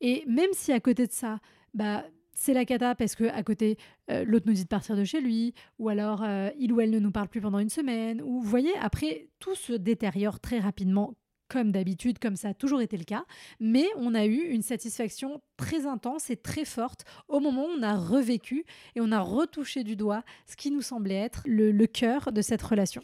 et 0.01 0.25
même 0.27 0.51
si 0.53 0.73
à 0.73 0.81
côté 0.81 1.07
de 1.07 1.13
ça, 1.13 1.41
bah 1.75 2.05
c'est 2.39 2.55
la 2.55 2.65
cata 2.65 2.95
parce 2.95 3.15
que 3.17 3.25
à 3.25 3.43
côté 3.43 3.77
euh, 4.11 4.25
l'autre 4.25 4.47
nous 4.47 4.55
dit 4.55 4.63
de 4.63 4.69
partir 4.69 4.97
de 4.97 5.05
chez 5.05 5.21
lui 5.21 5.55
ou 5.79 5.89
alors 5.89 6.23
euh, 6.23 6.51
il 6.59 6.73
ou 6.73 6.81
elle 6.81 6.91
ne 6.91 7.01
nous 7.01 7.11
parle 7.11 7.29
plus 7.29 7.41
pendant 7.41 7.59
une 7.59 7.69
semaine 7.69 8.23
ou 8.23 8.41
vous 8.41 8.49
voyez 8.49 8.73
après 8.81 9.29
tout 9.41 9.57
se 9.57 9.73
détériore 9.73 10.39
très 10.39 10.61
rapidement 10.61 11.15
comme 11.49 11.73
d'habitude 11.73 12.21
comme 12.21 12.37
ça 12.37 12.51
a 12.51 12.55
toujours 12.55 12.81
été 12.81 12.97
le 12.97 13.05
cas 13.05 13.25
mais 13.59 13.87
on 13.97 14.15
a 14.15 14.25
eu 14.25 14.39
une 14.39 14.63
satisfaction 14.63 15.43
très 15.57 15.87
intense 15.87 16.31
et 16.31 16.37
très 16.37 16.65
forte 16.65 17.05
au 17.27 17.41
moment 17.41 17.65
où 17.67 17.71
on 17.77 17.83
a 17.83 17.97
revécu 17.97 18.65
et 18.95 19.01
on 19.01 19.11
a 19.11 19.21
retouché 19.21 19.83
du 19.83 19.97
doigt 19.97 20.23
ce 20.47 20.57
qui 20.57 20.71
nous 20.71 20.83
semblait 20.83 21.17
être 21.17 21.43
le 21.45 21.87
cœur 21.87 22.31
de 22.33 22.41
cette 22.41 22.63
relation 22.63 23.03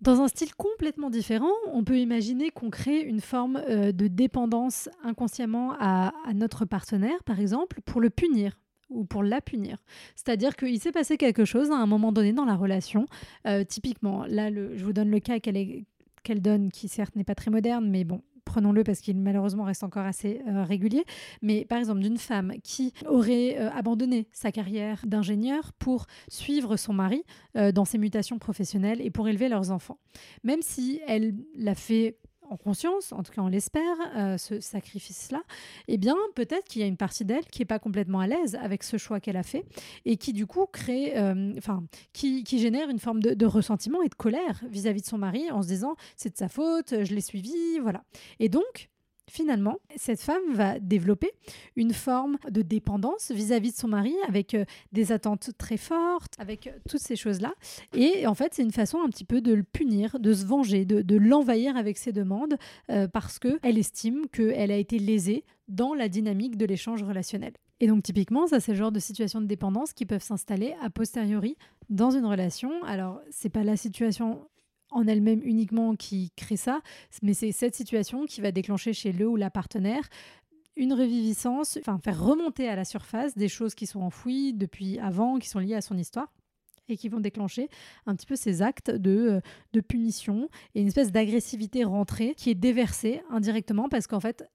Dans 0.00 0.20
un 0.20 0.28
style 0.28 0.54
complètement 0.54 1.10
différent, 1.10 1.50
on 1.72 1.82
peut 1.82 1.98
imaginer 1.98 2.50
qu'on 2.50 2.70
crée 2.70 3.00
une 3.00 3.20
forme 3.20 3.60
euh, 3.68 3.90
de 3.90 4.06
dépendance 4.06 4.88
inconsciemment 5.02 5.74
à, 5.80 6.12
notre 6.34 6.64
partenaire, 6.64 7.22
par 7.24 7.40
exemple, 7.40 7.80
pour 7.84 8.00
le 8.00 8.08
punir 8.08 8.60
ou 8.90 9.04
pour 9.04 9.22
la 9.22 9.40
punir. 9.40 9.76
C'est-à-dire 10.14 10.56
qu'il 10.56 10.80
s'est 10.80 10.92
passé 10.92 11.16
quelque 11.16 11.44
chose 11.44 11.70
à 11.72 11.76
un 11.76 11.86
moment 11.86 12.12
donné 12.12 12.32
dans 12.32 12.44
la 12.44 12.54
relation. 12.54 13.06
Euh, 13.46 13.64
typiquement, 13.64 14.24
là, 14.26 14.50
je 14.52 14.84
vous 14.84 14.92
donne 14.92 15.10
le 15.10 15.18
cas 15.18 15.40
qu'elle 15.40 16.42
donne, 16.42 16.70
qui 16.70 16.88
certes 16.88 17.16
n'est 17.16 17.24
pas 17.24 17.34
très 17.34 17.50
moderne, 17.50 17.90
mais 17.90 18.04
bon, 18.04 18.22
prenons-le 18.48 18.82
parce 18.82 19.00
qu'il 19.00 19.20
malheureusement 19.20 19.64
reste 19.64 19.84
encore 19.84 20.06
assez 20.06 20.40
euh, 20.48 20.64
régulier, 20.64 21.04
mais 21.42 21.66
par 21.66 21.78
exemple 21.78 22.00
d'une 22.00 22.16
femme 22.16 22.54
qui 22.64 22.94
aurait 23.06 23.58
euh, 23.58 23.70
abandonné 23.70 24.26
sa 24.32 24.50
carrière 24.50 25.02
d'ingénieur 25.06 25.72
pour 25.78 26.06
suivre 26.28 26.76
son 26.76 26.94
mari 26.94 27.24
euh, 27.56 27.72
dans 27.72 27.84
ses 27.84 27.98
mutations 27.98 28.38
professionnelles 28.38 29.00
et 29.02 29.10
pour 29.10 29.28
élever 29.28 29.48
leurs 29.48 29.70
enfants. 29.70 29.98
Même 30.44 30.62
si 30.62 31.00
elle 31.06 31.34
l'a 31.54 31.74
fait 31.74 32.16
en 32.50 32.56
conscience, 32.56 33.12
en 33.12 33.22
tout 33.22 33.32
cas 33.32 33.42
on 33.42 33.48
l'espère, 33.48 33.96
euh, 34.16 34.38
ce 34.38 34.60
sacrifice-là, 34.60 35.42
eh 35.88 35.98
bien 35.98 36.16
peut-être 36.34 36.64
qu'il 36.68 36.80
y 36.80 36.84
a 36.84 36.86
une 36.86 36.96
partie 36.96 37.24
d'elle 37.24 37.44
qui 37.46 37.60
n'est 37.60 37.66
pas 37.66 37.78
complètement 37.78 38.20
à 38.20 38.26
l'aise 38.26 38.56
avec 38.56 38.82
ce 38.82 38.96
choix 38.96 39.20
qu'elle 39.20 39.36
a 39.36 39.42
fait 39.42 39.64
et 40.04 40.16
qui 40.16 40.32
du 40.32 40.46
coup 40.46 40.66
crée, 40.66 41.16
euh, 41.16 41.52
enfin, 41.58 41.84
qui, 42.12 42.44
génère 42.58 42.88
une 42.88 42.98
forme 42.98 43.22
de, 43.22 43.34
de 43.34 43.46
ressentiment 43.46 44.02
et 44.02 44.08
de 44.08 44.14
colère 44.14 44.62
vis-à-vis 44.68 45.00
-vis 45.00 45.04
de 45.04 45.08
son 45.08 45.18
mari 45.18 45.50
en 45.50 45.62
se 45.62 45.68
disant 45.68 45.94
c'est 46.16 46.30
de 46.30 46.36
sa 46.36 46.48
faute, 46.48 47.04
je 47.04 47.14
l'ai 47.14 47.20
suivi, 47.20 47.78
voilà. 47.80 48.02
Et 48.40 48.48
donc 48.48 48.88
finalement, 49.28 49.78
cette 49.96 50.20
femme 50.20 50.52
va 50.52 50.78
développer 50.78 51.30
une 51.76 51.92
forme 51.92 52.38
de 52.50 52.62
dépendance 52.62 53.30
vis-à-vis 53.30 53.72
de 53.72 53.76
son 53.76 53.88
mari 53.88 54.14
avec 54.26 54.54
euh, 54.54 54.64
des 54.92 55.12
attentes 55.12 55.50
très 55.58 55.76
fortes, 55.76 56.34
avec 56.38 56.66
euh, 56.66 56.70
toutes 56.88 57.00
ces 57.00 57.16
choses-là. 57.16 57.54
Et 57.94 58.26
en 58.26 58.34
fait, 58.34 58.54
c'est 58.54 58.62
une 58.62 58.72
façon 58.72 58.98
un 59.02 59.08
petit 59.08 59.24
peu 59.24 59.40
de 59.40 59.52
le 59.52 59.62
punir, 59.62 60.18
de 60.18 60.32
se 60.32 60.44
venger, 60.46 60.84
de, 60.84 61.16
l'envahir 61.16 61.76
avec 61.76 61.98
ses 61.98 62.12
demandes 62.12 62.56
euh, 62.90 63.08
parce 63.08 63.38
qu'elle 63.38 63.78
estime 63.78 64.26
qu'elle 64.32 64.70
a 64.70 64.76
été 64.76 64.98
lésée 64.98 65.44
dans 65.68 65.94
la 65.94 66.08
dynamique 66.08 66.56
de 66.56 66.64
l'échange 66.64 67.02
relationnel. 67.02 67.52
Et 67.80 67.86
donc 67.86 68.02
typiquement, 68.02 68.46
ça 68.46 68.60
c'est 68.60 68.72
le 68.72 68.78
genre 68.78 68.92
de 68.92 69.00
situation 69.00 69.40
de 69.40 69.46
dépendance 69.46 69.92
qui 69.92 70.06
peuvent 70.06 70.22
s'installer 70.22 70.74
a 70.82 70.90
posteriori 70.90 71.56
dans 71.90 72.10
une 72.10 72.26
relation. 72.26 72.70
Alors, 72.84 73.20
c'est 73.30 73.48
pas 73.48 73.64
la 73.64 73.76
situation 73.76 74.40
en 74.90 75.06
elle-même 75.06 75.40
uniquement 75.44 75.94
qui 75.96 76.32
crée 76.36 76.56
ça, 76.56 76.80
mais 77.22 77.34
c'est 77.34 77.52
cette 77.52 77.74
situation 77.74 78.26
qui 78.26 78.40
va 78.40 78.52
déclencher 78.52 78.92
chez 78.92 79.12
le 79.12 79.28
ou 79.28 79.36
la 79.36 79.50
partenaire 79.50 80.08
une 80.78 80.92
reviviscence, 80.92 81.76
enfin 81.80 81.98
faire 81.98 82.22
remonter 82.22 82.68
à 82.68 82.76
la 82.76 82.84
surface 82.84 83.36
des 83.36 83.48
choses 83.48 83.74
qui 83.74 83.86
sont 83.86 84.00
enfouies 84.00 84.54
depuis 84.54 84.98
avant, 85.00 85.38
qui 85.38 85.48
sont 85.48 85.58
liées 85.58 85.74
à 85.74 85.80
son 85.80 85.98
histoire 85.98 86.32
et 86.88 86.96
qui 86.96 87.08
vont 87.08 87.20
déclencher 87.20 87.68
un 88.06 88.14
petit 88.14 88.26
peu 88.26 88.36
ces 88.36 88.62
actes 88.62 88.90
de, 88.90 89.10
euh, 89.10 89.40
de 89.72 89.80
punition 89.80 90.48
et 90.74 90.80
une 90.80 90.86
espèce 90.86 91.12
d'agressivité 91.12 91.84
rentrée 91.84 92.34
qui 92.34 92.50
est 92.50 92.54
déversée 92.54 93.20
indirectement 93.28 93.88
parce 93.88 94.06
qu'en 94.06 94.20
fait, 94.20 94.48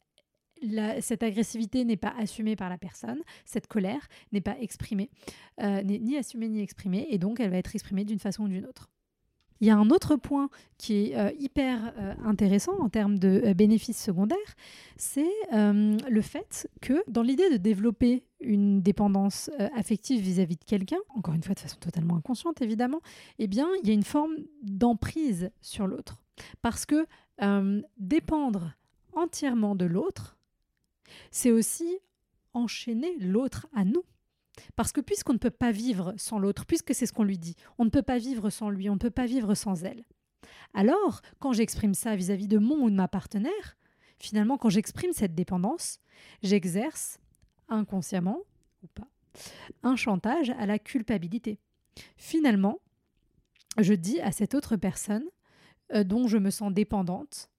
cette 1.02 1.24
agressivité 1.24 1.84
n'est 1.84 1.98
pas 1.98 2.14
assumée 2.18 2.56
par 2.56 2.70
la 2.70 2.78
personne, 2.78 3.22
cette 3.44 3.68
colère 3.68 4.08
n'est 4.32 4.42
pas 4.42 4.58
exprimée, 4.60 5.10
euh, 5.62 5.84
ni 5.84 6.16
assumée 6.18 6.48
ni 6.48 6.62
exprimée, 6.62 7.06
et 7.10 7.18
donc 7.18 7.42
elle 7.42 7.52
va 7.52 7.58
être 7.58 7.76
exprimée 7.76 8.06
d'une 8.06 8.20
façon 8.20 8.44
ou 8.44 8.48
d'une 8.48 8.66
autre. 8.66 8.90
Il 9.62 9.68
y 9.68 9.70
a 9.70 9.78
un 9.78 9.90
autre 9.90 10.16
point 10.16 10.50
qui 10.78 11.06
est 11.06 11.18
euh, 11.18 11.32
hyper 11.40 11.94
euh, 11.98 12.14
intéressant 12.26 12.74
en 12.80 12.90
termes 12.90 13.18
de 13.18 13.42
euh, 13.46 13.54
bénéfices 13.54 14.02
secondaires, 14.02 14.38
c'est 14.98 15.32
le 15.52 16.22
fait 16.22 16.70
que 16.82 17.04
dans 17.08 17.22
l'idée 17.22 17.50
de 17.50 17.58
développer 17.58 18.24
une 18.40 18.82
dépendance 18.82 19.50
affective 19.76 20.22
vis-à-vis 20.22 20.56
de 20.56 20.64
quelqu'un, 20.64 20.98
encore 21.16 21.34
une 21.34 21.44
fois 21.44 21.56
de 21.56 21.60
façon 21.60 21.78
totalement 21.78 22.16
inconsciente 22.16 22.62
évidemment, 22.62 23.02
eh 23.40 23.48
bien 23.48 23.68
il 23.82 23.88
y 23.88 23.92
a 23.92 23.94
une 23.94 24.04
forme 24.04 24.36
d'emprise 24.62 25.52
sur 25.62 25.88
l'autre. 25.88 26.22
Parce 26.62 26.86
que 26.86 27.06
dépendre 27.98 28.74
entièrement 29.14 29.76
de 29.76 29.86
l'autre, 29.86 30.38
c'est 31.32 31.52
aussi 31.52 32.00
enchaîner 32.54 33.16
l'autre 33.20 33.68
à 33.74 33.84
nous. 33.84 34.04
Parce 34.76 34.92
que 34.92 35.02
puisqu'on 35.02 35.34
ne 35.34 35.38
peut 35.38 35.50
pas 35.50 35.72
vivre 35.72 36.14
sans 36.18 36.40
l'autre, 36.40 36.66
puisque 36.66 36.94
c'est 36.94 37.06
ce 37.06 37.14
qu'on 37.14 37.24
lui 37.24 37.38
dit, 37.38 37.56
on 37.78 37.86
ne 37.86 37.90
peut 37.90 38.04
pas 38.04 38.18
vivre 38.18 38.50
sans 38.50 38.70
lui, 38.70 38.90
on 38.90 38.94
ne 38.94 39.00
peut 39.00 39.10
pas 39.10 39.26
vivre 39.26 39.56
sans 39.56 39.84
elle. 39.84 40.06
Alors, 40.74 41.22
quand 41.40 41.54
j'exprime 41.54 41.94
ça 41.94 42.16
vis-à-vis 42.16 42.48
de 42.48 42.58
mon 42.58 42.84
ou 42.84 42.90
de 42.90 42.96
ma 42.96 43.08
partenaire, 43.08 43.78
finalement, 44.20 44.58
quand 44.58 44.70
j'exprime 44.70 45.14
cette 45.14 45.36
dépendance, 45.36 46.00
j'exerce 46.42 47.20
inconsciemment 47.70 48.40
ou 48.84 48.88
pas 48.88 49.08
un 49.82 49.96
chantage 49.96 50.52
à 50.52 50.66
la 50.66 50.80
culpabilité. 50.80 51.60
Finalement, 52.18 52.80
je 53.80 53.94
dis 53.94 54.20
à 54.22 54.32
cette 54.32 54.54
autre 54.54 54.76
personne 54.76 55.26
euh, 55.94 56.04
dont 56.04 56.28
je 56.28 56.38
me 56.38 56.50
sens 56.50 56.72
dépendante, 56.72 57.50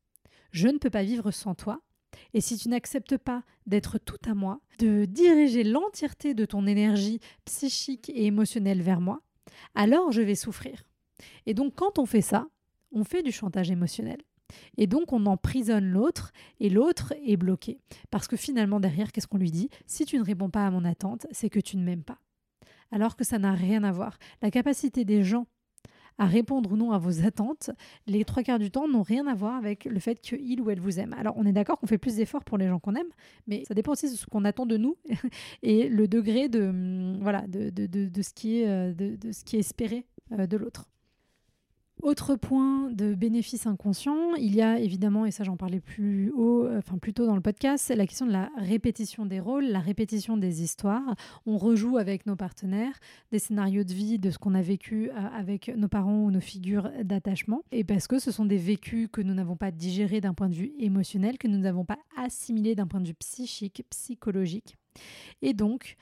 je 0.52 0.68
ne 0.68 0.78
peux 0.78 0.90
pas 0.90 1.02
vivre 1.02 1.30
sans 1.30 1.54
toi, 1.54 1.82
et 2.34 2.40
si 2.40 2.58
tu 2.58 2.68
n'acceptes 2.68 3.16
pas 3.16 3.44
d'être 3.66 3.98
tout 3.98 4.18
à 4.26 4.34
moi, 4.34 4.60
de 4.78 5.04
diriger 5.06 5.64
l'entièreté 5.64 6.34
de 6.34 6.44
ton 6.44 6.66
énergie 6.66 7.20
psychique 7.44 8.10
et 8.10 8.26
émotionnelle 8.26 8.82
vers 8.82 9.00
moi, 9.00 9.22
alors 9.74 10.12
je 10.12 10.20
vais 10.20 10.34
souffrir. 10.34 10.82
Et 11.46 11.54
donc 11.54 11.74
quand 11.76 11.98
on 11.98 12.06
fait 12.06 12.20
ça, 12.20 12.48
on 12.92 13.04
fait 13.04 13.22
du 13.22 13.32
chantage 13.32 13.70
émotionnel. 13.70 14.18
Et 14.76 14.86
donc 14.86 15.12
on 15.12 15.26
emprisonne 15.26 15.86
l'autre 15.86 16.32
et 16.60 16.68
l'autre 16.68 17.14
est 17.24 17.36
bloqué. 17.36 17.78
Parce 18.10 18.28
que 18.28 18.36
finalement 18.36 18.80
derrière, 18.80 19.12
qu'est-ce 19.12 19.28
qu'on 19.28 19.38
lui 19.38 19.50
dit? 19.50 19.70
Si 19.86 20.04
tu 20.04 20.18
ne 20.18 20.24
réponds 20.24 20.50
pas 20.50 20.66
à 20.66 20.70
mon 20.70 20.84
attente, 20.84 21.26
c'est 21.30 21.50
que 21.50 21.60
tu 21.60 21.76
ne 21.76 21.84
m'aimes 21.84 22.04
pas. 22.04 22.18
Alors 22.90 23.16
que 23.16 23.24
ça 23.24 23.38
n'a 23.38 23.52
rien 23.52 23.84
à 23.84 23.92
voir. 23.92 24.18
La 24.42 24.50
capacité 24.50 25.04
des 25.04 25.22
gens 25.22 25.46
à 26.18 26.26
répondre 26.26 26.72
ou 26.72 26.76
non 26.76 26.92
à 26.92 26.98
vos 26.98 27.24
attentes, 27.24 27.70
les 28.06 28.24
trois 28.24 28.42
quarts 28.42 28.58
du 28.58 28.70
temps 28.70 28.88
n'ont 28.88 29.02
rien 29.02 29.26
à 29.26 29.34
voir 29.34 29.56
avec 29.56 29.84
le 29.84 29.98
fait 29.98 30.20
qu'il 30.20 30.60
ou 30.60 30.70
elle 30.70 30.80
vous 30.80 30.98
aime. 31.00 31.14
Alors 31.14 31.34
on 31.36 31.44
est 31.44 31.52
d'accord 31.52 31.78
qu'on 31.78 31.86
fait 31.86 31.98
plus 31.98 32.16
d'efforts 32.16 32.44
pour 32.44 32.58
les 32.58 32.68
gens 32.68 32.78
qu'on 32.78 32.94
aime, 32.94 33.08
mais 33.46 33.64
ça 33.66 33.74
dépend 33.74 33.92
aussi 33.92 34.10
de 34.10 34.16
ce 34.16 34.26
qu'on 34.26 34.44
attend 34.44 34.66
de 34.66 34.76
nous 34.76 34.96
et 35.62 35.88
le 35.88 36.08
degré 36.08 36.48
de, 36.48 36.68
hum, 36.68 37.18
voilà, 37.20 37.46
de, 37.48 37.70
de, 37.70 38.22
ce, 38.22 38.32
qui 38.32 38.60
est, 38.60 38.68
euh, 38.68 38.92
de, 38.92 39.32
ce 39.32 39.44
qui 39.44 39.56
est 39.56 39.60
espéré 39.60 40.06
euh, 40.32 40.46
de 40.46 40.56
l'autre. 40.56 40.88
Autre 42.04 42.36
point 42.36 42.90
de 42.90 43.14
bénéfice 43.14 43.66
inconscient, 43.66 44.34
il 44.34 44.54
y 44.54 44.60
a 44.60 44.78
évidemment, 44.78 45.24
et 45.24 45.30
ça 45.30 45.42
j'en 45.42 45.56
parlais 45.56 45.80
plus 45.80 46.30
haut, 46.32 46.66
euh, 46.66 46.76
enfin 46.76 46.98
plus 46.98 47.14
tôt 47.14 47.24
dans 47.24 47.34
le 47.34 47.40
podcast, 47.40 47.88
la 47.96 48.06
question 48.06 48.26
de 48.26 48.30
la 48.30 48.50
répétition 48.58 49.24
des 49.24 49.40
rôles, 49.40 49.64
la 49.64 49.80
répétition 49.80 50.36
des 50.36 50.62
histoires. 50.62 51.16
On 51.46 51.56
rejoue 51.56 51.96
avec 51.96 52.26
nos 52.26 52.36
partenaires 52.36 53.00
des 53.32 53.38
scénarios 53.38 53.84
de 53.84 53.94
vie 53.94 54.18
de 54.18 54.30
ce 54.30 54.36
qu'on 54.36 54.54
a 54.54 54.60
vécu 54.60 55.08
euh, 55.08 55.14
avec 55.14 55.74
nos 55.74 55.88
parents 55.88 56.24
ou 56.24 56.30
nos 56.30 56.42
figures 56.42 56.90
d'attachement. 57.02 57.62
Et 57.72 57.84
parce 57.84 58.06
que 58.06 58.18
ce 58.18 58.30
sont 58.30 58.44
des 58.44 58.58
vécus 58.58 59.08
que 59.10 59.22
nous 59.22 59.32
n'avons 59.32 59.56
pas 59.56 59.70
digérés 59.70 60.20
d'un 60.20 60.34
point 60.34 60.50
de 60.50 60.54
vue 60.54 60.74
émotionnel, 60.78 61.38
que 61.38 61.48
nous 61.48 61.56
n'avons 61.56 61.86
pas 61.86 62.00
assimilés 62.18 62.74
d'un 62.74 62.86
point 62.86 63.00
de 63.00 63.08
vue 63.08 63.14
psychique, 63.14 63.82
psychologique. 63.88 64.76
Et 65.40 65.54
donc, 65.54 65.96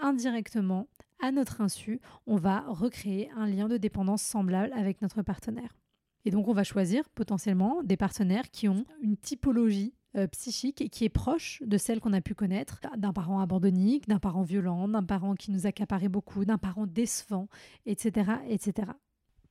indirectement, 0.00 0.86
à 1.20 1.32
notre 1.32 1.60
insu, 1.60 2.00
on 2.26 2.36
va 2.36 2.64
recréer 2.68 3.30
un 3.36 3.46
lien 3.46 3.68
de 3.68 3.76
dépendance 3.76 4.22
semblable 4.22 4.72
avec 4.72 5.02
notre 5.02 5.22
partenaire. 5.22 5.76
Et 6.24 6.30
donc 6.30 6.48
on 6.48 6.52
va 6.52 6.64
choisir 6.64 7.08
potentiellement 7.10 7.82
des 7.82 7.96
partenaires 7.96 8.50
qui 8.50 8.68
ont 8.68 8.84
une 9.02 9.16
typologie 9.16 9.94
euh, 10.16 10.26
psychique 10.26 10.88
qui 10.90 11.04
est 11.04 11.10
proche 11.10 11.62
de 11.64 11.76
celle 11.76 12.00
qu'on 12.00 12.12
a 12.12 12.20
pu 12.20 12.34
connaître, 12.34 12.80
d'un 12.96 13.12
parent 13.12 13.40
abandonnique, 13.40 14.08
d'un 14.08 14.18
parent 14.18 14.42
violent, 14.42 14.88
d'un 14.88 15.02
parent 15.02 15.34
qui 15.34 15.50
nous 15.50 15.66
accaparait 15.66 16.08
beaucoup, 16.08 16.44
d'un 16.44 16.58
parent 16.58 16.86
décevant, 16.86 17.48
etc., 17.86 18.32
etc. 18.48 18.92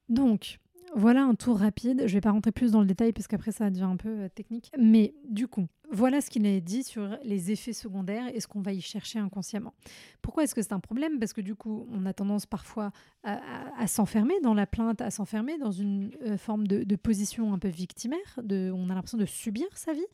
Donc, 0.10 0.60
voilà 0.96 1.24
un 1.24 1.36
tour 1.36 1.60
rapide. 1.60 2.00
Je 2.00 2.04
ne 2.06 2.10
vais 2.14 2.22
pas 2.22 2.32
rentrer 2.32 2.52
plus 2.52 2.72
dans 2.72 2.82
le 2.82 2.88
détail 2.88 3.14
parce 3.14 3.28
qu'après 3.28 3.52
ça 3.52 3.70
devient 3.70 3.84
un 3.84 3.98
peu 3.98 4.22
euh, 4.22 4.30
technique. 4.30 4.72
Mais 4.80 5.14
du 5.30 5.48
coup, 5.48 5.68
voilà 5.90 6.20
ce 6.20 6.30
qu'il 6.30 6.46
est 6.46 6.60
dit 6.60 6.84
sur 6.84 7.18
les 7.24 7.52
effets 7.52 7.74
secondaires 7.74 8.26
et 8.34 8.40
ce 8.42 8.48
qu'on 8.48 8.62
va 8.62 8.74
y 8.74 8.82
chercher 8.82 9.20
inconsciemment. 9.20 9.74
Pourquoi 10.22 10.44
est-ce 10.44 10.54
que 10.54 10.62
c'est 10.62 10.74
un 10.74 10.80
problème? 10.80 11.20
Parce 11.20 11.34
que 11.34 11.42
du 11.42 11.56
coup, 11.56 11.88
on 11.92 12.06
a 12.06 12.14
tendance 12.14 12.46
parfois 12.46 12.92
à, 13.24 13.88
s'enfermer 13.88 14.36
dans 14.42 14.54
la 14.54 14.66
plainte, 14.66 15.02
à 15.02 15.12
s'enfermer 15.12 15.58
dans 15.58 15.72
une 15.72 16.12
euh, 16.26 16.38
forme 16.38 16.68
de, 16.68 16.96
position 16.96 17.54
un 17.54 17.60
peu 17.60 17.68
victimaire. 17.68 18.40
On 18.50 18.90
a 18.90 18.96
l'impression 18.96 19.18
de 19.18 19.26
subir 19.26 19.68
sa 19.76 19.94
vie. 19.94 20.06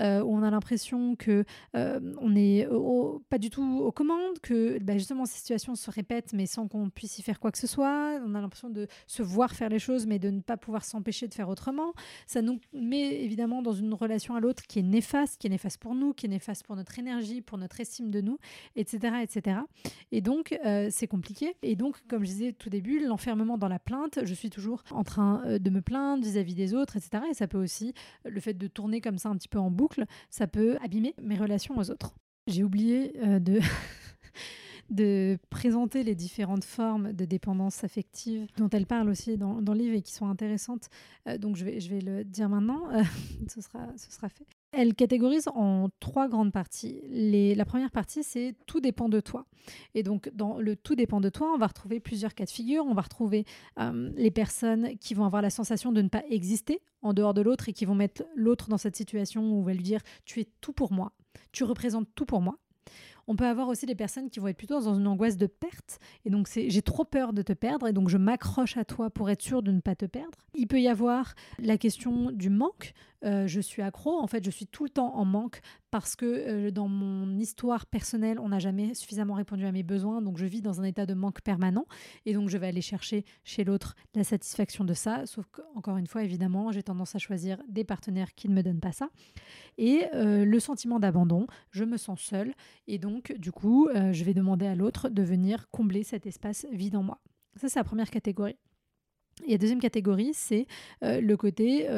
Euh, 0.00 0.22
on 0.26 0.42
a 0.42 0.50
l'impression 0.50 1.16
que 1.16 1.44
euh, 1.74 2.00
on 2.20 2.30
n'est 2.30 2.68
pas 3.28 3.38
du 3.38 3.50
tout 3.50 3.80
aux 3.80 3.92
commandes, 3.92 4.38
que 4.42 4.78
bah, 4.82 4.98
justement 4.98 5.24
ces 5.24 5.38
situations 5.38 5.74
se 5.74 5.90
répètent 5.90 6.32
mais 6.34 6.46
sans 6.46 6.68
qu'on 6.68 6.90
puisse 6.90 7.18
y 7.18 7.22
faire 7.22 7.40
quoi 7.40 7.52
que 7.52 7.58
ce 7.58 7.66
soit. 7.66 8.20
On 8.24 8.34
a 8.34 8.40
l'impression 8.40 8.68
de 8.68 8.86
se 9.06 9.22
voir 9.22 9.52
faire 9.52 9.68
les 9.68 9.78
choses 9.78 10.06
mais 10.06 10.18
de 10.18 10.30
ne 10.30 10.40
pas 10.40 10.56
pouvoir 10.56 10.84
s'empêcher 10.84 11.28
de 11.28 11.34
faire 11.34 11.48
autrement. 11.48 11.94
Ça 12.26 12.42
nous 12.42 12.60
met 12.72 13.22
évidemment 13.22 13.62
dans 13.62 13.72
une 13.72 13.94
relation 13.94 14.34
à 14.34 14.40
l'autre 14.40 14.64
qui 14.64 14.80
est 14.80 14.82
néfaste 14.82 15.15
qui 15.38 15.46
est 15.46 15.50
néfaste 15.50 15.78
pour 15.78 15.94
nous, 15.94 16.12
qui 16.12 16.26
est 16.26 16.28
néfaste 16.28 16.64
pour 16.64 16.76
notre 16.76 16.98
énergie, 16.98 17.40
pour 17.40 17.58
notre 17.58 17.80
estime 17.80 18.10
de 18.10 18.20
nous, 18.20 18.38
etc. 18.74 19.14
etc. 19.22 19.58
Et 20.12 20.20
donc, 20.20 20.58
euh, 20.64 20.88
c'est 20.90 21.06
compliqué. 21.06 21.56
Et 21.62 21.76
donc, 21.76 21.96
comme 22.08 22.24
je 22.24 22.30
disais 22.30 22.52
tout 22.52 22.70
début, 22.70 23.04
l'enfermement 23.04 23.58
dans 23.58 23.68
la 23.68 23.78
plainte, 23.78 24.18
je 24.24 24.34
suis 24.34 24.50
toujours 24.50 24.82
en 24.90 25.04
train 25.04 25.42
euh, 25.46 25.58
de 25.58 25.70
me 25.70 25.80
plaindre 25.80 26.22
vis-à-vis 26.22 26.54
des 26.54 26.74
autres, 26.74 26.96
etc. 26.96 27.24
Et 27.30 27.34
ça 27.34 27.46
peut 27.46 27.62
aussi, 27.62 27.94
le 28.24 28.40
fait 28.40 28.54
de 28.54 28.66
tourner 28.66 29.00
comme 29.00 29.18
ça 29.18 29.28
un 29.28 29.36
petit 29.36 29.48
peu 29.48 29.58
en 29.58 29.70
boucle, 29.70 30.04
ça 30.30 30.46
peut 30.46 30.76
abîmer 30.82 31.14
mes 31.22 31.36
relations 31.36 31.76
aux 31.78 31.90
autres. 31.90 32.14
J'ai 32.46 32.62
oublié 32.62 33.12
euh, 33.22 33.38
de... 33.38 33.60
de 34.90 35.38
présenter 35.50 36.02
les 36.02 36.14
différentes 36.14 36.64
formes 36.64 37.12
de 37.12 37.24
dépendance 37.24 37.84
affective 37.84 38.46
dont 38.56 38.68
elle 38.70 38.86
parle 38.86 39.08
aussi 39.08 39.36
dans, 39.36 39.60
le 39.60 39.74
livre 39.74 39.94
et 39.94 40.02
qui 40.02 40.12
sont 40.12 40.28
intéressantes. 40.28 40.88
Euh, 41.28 41.38
donc 41.38 41.56
je 41.56 41.64
vais, 41.64 41.80
je 41.80 41.90
vais 41.90 42.00
le 42.00 42.24
dire 42.24 42.48
maintenant, 42.48 42.82
ce, 43.48 43.60
sera, 43.60 43.86
ce 43.96 44.10
sera 44.10 44.28
fait. 44.28 44.46
Elle 44.72 44.94
catégorise 44.94 45.48
en 45.54 45.88
trois 46.00 46.28
grandes 46.28 46.52
parties. 46.52 47.00
La 47.56 47.64
première 47.64 47.90
partie, 47.90 48.22
c'est 48.22 48.54
tout 48.66 48.80
dépend 48.80 49.08
de 49.08 49.20
toi. 49.20 49.46
Et 49.94 50.02
donc, 50.02 50.30
dans 50.34 50.58
le 50.58 50.76
tout 50.76 50.94
dépend 50.94 51.20
de 51.20 51.30
toi, 51.30 51.50
on 51.54 51.56
va 51.56 51.66
retrouver 51.66 51.98
plusieurs 51.98 52.34
cas 52.34 52.44
de 52.44 52.50
figure. 52.50 52.84
On 52.84 52.92
va 52.92 53.00
retrouver 53.00 53.46
euh, 53.78 54.10
les 54.16 54.30
personnes 54.30 54.98
qui 54.98 55.14
vont 55.14 55.24
avoir 55.24 55.40
la 55.40 55.48
sensation 55.48 55.92
de 55.92 56.02
ne 56.02 56.08
pas 56.08 56.24
exister 56.28 56.82
en 57.00 57.14
dehors 57.14 57.32
de 57.32 57.40
l'autre 57.40 57.70
et 57.70 57.72
qui 57.72 57.86
vont 57.86 57.94
mettre 57.94 58.24
l'autre 58.34 58.68
dans 58.68 58.76
cette 58.76 58.96
situation 58.96 59.42
où 59.42 59.60
on 59.60 59.62
va 59.62 59.72
lui 59.72 59.82
dire 59.82 60.00
Tu 60.26 60.40
es 60.40 60.48
tout 60.60 60.72
pour 60.72 60.92
moi, 60.92 61.12
tu 61.52 61.64
représentes 61.64 62.08
tout 62.14 62.26
pour 62.26 62.42
moi. 62.42 62.58
On 63.28 63.36
peut 63.36 63.46
avoir 63.46 63.68
aussi 63.68 63.86
des 63.86 63.94
personnes 63.94 64.30
qui 64.30 64.40
vont 64.40 64.48
être 64.48 64.56
plutôt 64.56 64.80
dans 64.80 64.94
une 64.94 65.06
angoisse 65.06 65.36
de 65.36 65.46
perte. 65.46 65.98
Et 66.24 66.30
donc, 66.30 66.48
c'est 66.48 66.70
j'ai 66.70 66.82
trop 66.82 67.04
peur 67.04 67.32
de 67.32 67.42
te 67.42 67.52
perdre 67.52 67.88
et 67.88 67.92
donc 67.92 68.08
je 68.08 68.18
m'accroche 68.18 68.76
à 68.76 68.84
toi 68.84 69.10
pour 69.10 69.30
être 69.30 69.42
sûr 69.42 69.62
de 69.62 69.72
ne 69.72 69.80
pas 69.80 69.94
te 69.94 70.06
perdre. 70.06 70.38
Il 70.54 70.66
peut 70.66 70.80
y 70.80 70.88
avoir 70.88 71.34
la 71.58 71.76
question 71.76 72.30
du 72.30 72.50
manque. 72.50 72.92
Euh, 73.26 73.46
je 73.46 73.60
suis 73.60 73.82
accro, 73.82 74.20
en 74.20 74.26
fait, 74.26 74.44
je 74.44 74.50
suis 74.50 74.66
tout 74.66 74.84
le 74.84 74.90
temps 74.90 75.16
en 75.16 75.24
manque 75.24 75.60
parce 75.90 76.14
que 76.14 76.26
euh, 76.26 76.70
dans 76.70 76.86
mon 76.86 77.38
histoire 77.38 77.86
personnelle, 77.86 78.38
on 78.38 78.50
n'a 78.50 78.60
jamais 78.60 78.94
suffisamment 78.94 79.34
répondu 79.34 79.66
à 79.66 79.72
mes 79.72 79.82
besoins, 79.82 80.22
donc 80.22 80.38
je 80.38 80.46
vis 80.46 80.62
dans 80.62 80.80
un 80.80 80.84
état 80.84 81.06
de 81.06 81.14
manque 81.14 81.40
permanent, 81.40 81.86
et 82.24 82.34
donc 82.34 82.48
je 82.48 82.58
vais 82.58 82.68
aller 82.68 82.80
chercher 82.80 83.24
chez 83.42 83.64
l'autre 83.64 83.94
la 84.14 84.22
satisfaction 84.22 84.84
de 84.84 84.94
ça, 84.94 85.26
sauf 85.26 85.46
qu'encore 85.50 85.96
une 85.96 86.06
fois, 86.06 86.22
évidemment, 86.22 86.70
j'ai 86.70 86.82
tendance 86.82 87.16
à 87.16 87.18
choisir 87.18 87.60
des 87.68 87.84
partenaires 87.84 88.34
qui 88.34 88.48
ne 88.48 88.54
me 88.54 88.62
donnent 88.62 88.80
pas 88.80 88.92
ça. 88.92 89.08
Et 89.76 90.04
euh, 90.14 90.44
le 90.44 90.60
sentiment 90.60 91.00
d'abandon, 91.00 91.46
je 91.70 91.84
me 91.84 91.96
sens 91.96 92.20
seule, 92.20 92.54
et 92.86 92.98
donc 92.98 93.32
du 93.38 93.50
coup, 93.50 93.88
je 94.12 94.24
vais 94.24 94.34
demander 94.34 94.66
à 94.66 94.74
l'autre 94.74 95.08
de 95.08 95.22
venir 95.22 95.68
combler 95.70 96.04
cet 96.04 96.26
espace 96.26 96.66
vide 96.70 96.96
en 96.96 97.02
moi. 97.02 97.20
Ça, 97.56 97.68
c'est 97.68 97.78
la 97.78 97.84
première 97.84 98.10
catégorie. 98.10 98.56
Et 99.46 99.52
la 99.52 99.58
deuxième 99.58 99.80
catégorie, 99.80 100.32
c'est 100.32 100.66
le 101.02 101.34
côté 101.34 101.88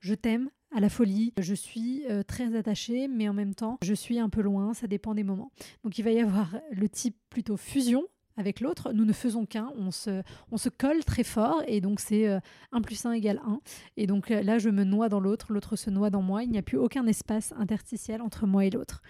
je 0.00 0.14
t'aime 0.14 0.50
à 0.74 0.80
la 0.80 0.88
folie, 0.88 1.32
je 1.38 1.54
suis 1.54 2.04
euh, 2.10 2.22
très 2.22 2.54
attachée, 2.56 3.08
mais 3.08 3.28
en 3.28 3.34
même 3.34 3.54
temps, 3.54 3.78
je 3.82 3.94
suis 3.94 4.18
un 4.18 4.28
peu 4.28 4.42
loin, 4.42 4.74
ça 4.74 4.86
dépend 4.86 5.14
des 5.14 5.24
moments. 5.24 5.50
Donc 5.84 5.98
il 5.98 6.02
va 6.02 6.10
y 6.10 6.20
avoir 6.20 6.56
le 6.70 6.88
type 6.88 7.16
plutôt 7.30 7.56
fusion 7.56 8.04
avec 8.36 8.60
l'autre, 8.60 8.92
nous 8.92 9.04
ne 9.04 9.12
faisons 9.12 9.46
qu'un, 9.46 9.72
on 9.76 9.90
se, 9.90 10.22
on 10.52 10.58
se 10.58 10.68
colle 10.68 11.04
très 11.04 11.24
fort, 11.24 11.60
et 11.66 11.80
donc 11.80 11.98
c'est 11.98 12.28
1 12.70 12.82
plus 12.82 13.04
1 13.04 13.10
égale 13.10 13.40
1. 13.44 13.60
Et 13.96 14.06
donc 14.06 14.28
là, 14.28 14.58
je 14.58 14.70
me 14.70 14.84
noie 14.84 15.08
dans 15.08 15.18
l'autre, 15.18 15.52
l'autre 15.52 15.74
se 15.74 15.90
noie 15.90 16.08
dans 16.08 16.22
moi, 16.22 16.44
il 16.44 16.50
n'y 16.50 16.58
a 16.58 16.62
plus 16.62 16.78
aucun 16.78 17.04
espace 17.08 17.52
interstitiel 17.56 18.22
entre 18.22 18.46
moi 18.46 18.64
et 18.64 18.70
l'autre. 18.70 19.02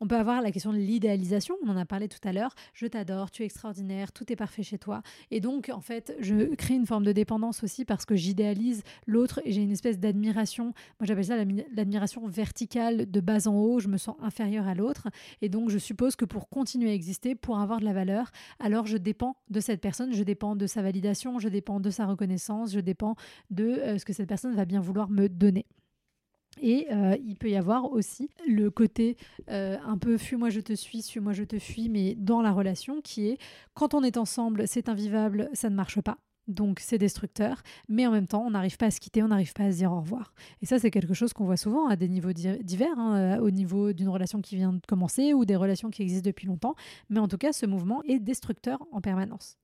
On 0.00 0.06
peut 0.06 0.16
avoir 0.16 0.42
la 0.42 0.52
question 0.52 0.72
de 0.72 0.78
l'idéalisation, 0.78 1.56
on 1.64 1.70
en 1.70 1.76
a 1.76 1.84
parlé 1.84 2.06
tout 2.06 2.20
à 2.22 2.32
l'heure. 2.32 2.54
Je 2.72 2.86
t'adore, 2.86 3.32
tu 3.32 3.42
es 3.42 3.46
extraordinaire, 3.46 4.12
tout 4.12 4.32
est 4.32 4.36
parfait 4.36 4.62
chez 4.62 4.78
toi. 4.78 5.02
Et 5.32 5.40
donc, 5.40 5.70
en 5.74 5.80
fait, 5.80 6.14
je 6.20 6.54
crée 6.54 6.74
une 6.74 6.86
forme 6.86 7.04
de 7.04 7.10
dépendance 7.10 7.64
aussi 7.64 7.84
parce 7.84 8.04
que 8.04 8.14
j'idéalise 8.14 8.82
l'autre 9.08 9.40
et 9.44 9.50
j'ai 9.50 9.60
une 9.60 9.72
espèce 9.72 9.98
d'admiration. 9.98 10.66
Moi, 11.00 11.06
j'appelle 11.06 11.24
ça 11.24 11.36
l'admiration 11.74 12.28
verticale 12.28 13.10
de 13.10 13.20
bas 13.20 13.48
en 13.48 13.56
haut. 13.56 13.80
Je 13.80 13.88
me 13.88 13.96
sens 13.96 14.14
inférieure 14.20 14.68
à 14.68 14.74
l'autre. 14.76 15.08
Et 15.42 15.48
donc, 15.48 15.68
je 15.68 15.78
suppose 15.78 16.14
que 16.14 16.24
pour 16.24 16.48
continuer 16.48 16.90
à 16.90 16.94
exister, 16.94 17.34
pour 17.34 17.58
avoir 17.58 17.80
de 17.80 17.84
la 17.84 17.92
valeur, 17.92 18.30
alors 18.60 18.86
je 18.86 18.98
dépends 18.98 19.34
de 19.50 19.58
cette 19.58 19.80
personne, 19.80 20.12
je 20.12 20.22
dépends 20.22 20.54
de 20.54 20.68
sa 20.68 20.80
validation, 20.80 21.40
je 21.40 21.48
dépends 21.48 21.80
de 21.80 21.90
sa 21.90 22.06
reconnaissance, 22.06 22.72
je 22.72 22.80
dépends 22.80 23.16
de 23.50 23.64
euh, 23.64 23.98
ce 23.98 24.04
que 24.04 24.12
cette 24.12 24.28
personne 24.28 24.54
va 24.54 24.64
bien 24.64 24.80
vouloir 24.80 25.10
me 25.10 25.28
donner. 25.28 25.66
Et 26.62 26.86
euh, 26.90 27.16
il 27.24 27.36
peut 27.36 27.50
y 27.50 27.56
avoir 27.56 27.92
aussi 27.92 28.30
le 28.46 28.70
côté 28.70 29.16
euh, 29.50 29.76
un 29.84 29.98
peu 29.98 30.18
fuis-moi 30.18 30.50
je 30.50 30.60
te 30.60 30.72
suis, 30.72 31.02
suis-moi 31.02 31.32
je 31.32 31.44
te 31.44 31.58
fuis, 31.58 31.88
mais 31.88 32.14
dans 32.14 32.42
la 32.42 32.52
relation 32.52 33.00
qui 33.00 33.28
est 33.28 33.38
quand 33.74 33.94
on 33.94 34.02
est 34.02 34.16
ensemble, 34.16 34.66
c'est 34.66 34.88
invivable, 34.88 35.50
ça 35.52 35.70
ne 35.70 35.74
marche 35.74 36.00
pas. 36.00 36.18
Donc 36.48 36.80
c'est 36.80 36.96
destructeur, 36.96 37.62
mais 37.88 38.06
en 38.06 38.10
même 38.10 38.26
temps, 38.26 38.42
on 38.44 38.50
n'arrive 38.50 38.78
pas 38.78 38.86
à 38.86 38.90
se 38.90 39.00
quitter, 39.00 39.22
on 39.22 39.28
n'arrive 39.28 39.52
pas 39.52 39.64
à 39.64 39.70
se 39.70 39.76
dire 39.76 39.92
au 39.92 40.00
revoir. 40.00 40.32
Et 40.62 40.66
ça, 40.66 40.78
c'est 40.78 40.90
quelque 40.90 41.12
chose 41.12 41.34
qu'on 41.34 41.44
voit 41.44 41.58
souvent 41.58 41.88
à 41.88 41.96
des 41.96 42.08
niveaux 42.08 42.32
divers, 42.32 42.98
hein, 42.98 43.36
euh, 43.36 43.40
au 43.40 43.50
niveau 43.50 43.92
d'une 43.92 44.08
relation 44.08 44.40
qui 44.40 44.56
vient 44.56 44.72
de 44.72 44.80
commencer 44.88 45.34
ou 45.34 45.44
des 45.44 45.56
relations 45.56 45.90
qui 45.90 46.00
existent 46.00 46.26
depuis 46.26 46.46
longtemps. 46.46 46.74
Mais 47.10 47.20
en 47.20 47.28
tout 47.28 47.36
cas, 47.36 47.52
ce 47.52 47.66
mouvement 47.66 48.02
est 48.04 48.18
destructeur 48.18 48.78
en 48.92 49.02
permanence. 49.02 49.58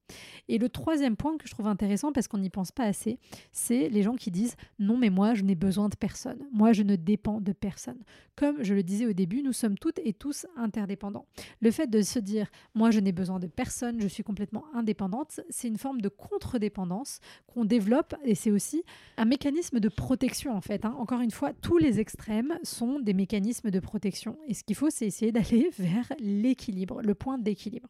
Et 0.48 0.58
le 0.58 0.68
troisième 0.68 1.16
point 1.16 1.36
que 1.38 1.48
je 1.48 1.52
trouve 1.52 1.66
intéressant, 1.66 2.12
parce 2.12 2.28
qu'on 2.28 2.38
n'y 2.38 2.50
pense 2.50 2.70
pas 2.70 2.84
assez, 2.84 3.18
c'est 3.52 3.88
les 3.88 4.02
gens 4.02 4.14
qui 4.14 4.30
disent 4.30 4.56
non, 4.78 4.96
mais 4.96 5.10
moi, 5.10 5.34
je 5.34 5.42
n'ai 5.42 5.54
besoin 5.54 5.88
de 5.88 5.96
personne. 5.96 6.46
Moi, 6.52 6.72
je 6.72 6.82
ne 6.82 6.96
dépends 6.96 7.40
de 7.40 7.52
personne. 7.52 8.02
Comme 8.36 8.62
je 8.62 8.74
le 8.74 8.82
disais 8.82 9.06
au 9.06 9.12
début, 9.12 9.42
nous 9.42 9.52
sommes 9.52 9.78
toutes 9.78 10.00
et 10.04 10.12
tous 10.12 10.46
interdépendants. 10.56 11.26
Le 11.60 11.70
fait 11.70 11.88
de 11.88 12.02
se 12.02 12.18
dire 12.18 12.50
moi, 12.74 12.90
je 12.90 13.00
n'ai 13.00 13.12
besoin 13.12 13.38
de 13.38 13.46
personne, 13.46 14.00
je 14.00 14.08
suis 14.08 14.22
complètement 14.22 14.64
indépendante, 14.74 15.40
c'est 15.50 15.68
une 15.68 15.78
forme 15.78 16.00
de 16.00 16.08
contre-dépendance 16.08 17.20
qu'on 17.46 17.64
développe 17.64 18.14
et 18.24 18.34
c'est 18.34 18.50
aussi 18.50 18.82
un 19.16 19.24
mécanisme 19.24 19.80
de 19.80 19.88
protection 19.88 20.54
en 20.54 20.60
fait. 20.60 20.84
Hein. 20.84 20.94
Encore 20.98 21.20
une 21.20 21.30
fois, 21.30 21.52
tous 21.52 21.78
les 21.78 22.00
extrêmes 22.00 22.58
sont 22.62 22.98
des 22.98 23.14
mécanismes 23.14 23.70
de 23.70 23.80
protection. 23.80 24.36
Et 24.48 24.54
ce 24.54 24.64
qu'il 24.64 24.76
faut, 24.76 24.90
c'est 24.90 25.06
essayer 25.06 25.32
d'aller 25.32 25.70
vers 25.78 26.12
l'équilibre, 26.18 27.02
le 27.02 27.14
point 27.14 27.38
d'équilibre. 27.38 27.88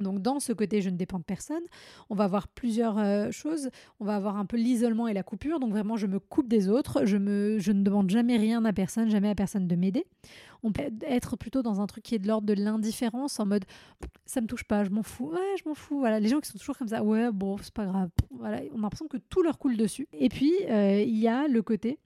Donc 0.00 0.20
dans 0.20 0.40
ce 0.40 0.52
côté 0.52 0.80
je 0.80 0.90
ne 0.90 0.96
dépends 0.96 1.18
de 1.18 1.24
personne, 1.24 1.62
on 2.10 2.14
va 2.14 2.24
avoir 2.24 2.48
plusieurs 2.48 2.98
euh, 2.98 3.30
choses. 3.30 3.70
On 4.00 4.04
va 4.04 4.16
avoir 4.16 4.36
un 4.36 4.44
peu 4.44 4.56
l'isolement 4.56 5.08
et 5.08 5.14
la 5.14 5.22
coupure. 5.22 5.60
Donc 5.60 5.70
vraiment 5.70 5.96
je 5.96 6.06
me 6.06 6.18
coupe 6.18 6.48
des 6.48 6.68
autres, 6.68 7.04
je, 7.04 7.16
me, 7.16 7.58
je 7.58 7.72
ne 7.72 7.82
demande 7.82 8.10
jamais 8.10 8.36
rien 8.36 8.64
à 8.64 8.72
personne, 8.72 9.10
jamais 9.10 9.30
à 9.30 9.34
personne 9.34 9.66
de 9.66 9.76
m'aider. 9.76 10.06
On 10.62 10.72
peut 10.72 10.82
être 11.02 11.36
plutôt 11.36 11.62
dans 11.62 11.80
un 11.80 11.86
truc 11.86 12.02
qui 12.02 12.16
est 12.16 12.18
de 12.18 12.26
l'ordre 12.26 12.46
de 12.46 12.54
l'indifférence, 12.54 13.38
en 13.38 13.46
mode 13.46 13.64
ça 14.26 14.40
me 14.40 14.46
touche 14.46 14.64
pas, 14.64 14.84
je 14.84 14.90
m'en 14.90 15.02
fous, 15.02 15.30
ouais 15.30 15.54
je 15.62 15.68
m'en 15.68 15.74
fous. 15.74 15.98
Voilà, 15.98 16.18
les 16.20 16.28
gens 16.28 16.40
qui 16.40 16.50
sont 16.50 16.58
toujours 16.58 16.76
comme 16.76 16.88
ça, 16.88 17.02
ouais 17.02 17.30
bon 17.30 17.56
c'est 17.58 17.74
pas 17.74 17.86
grave. 17.86 18.10
Voilà, 18.30 18.60
on 18.74 18.78
a 18.78 18.82
l'impression 18.82 19.06
que 19.08 19.18
tout 19.18 19.42
leur 19.42 19.58
coule 19.58 19.76
dessus. 19.76 20.08
Et 20.12 20.28
puis 20.28 20.52
euh, 20.68 21.00
il 21.00 21.16
y 21.16 21.28
a 21.28 21.48
le 21.48 21.62
côté 21.62 21.98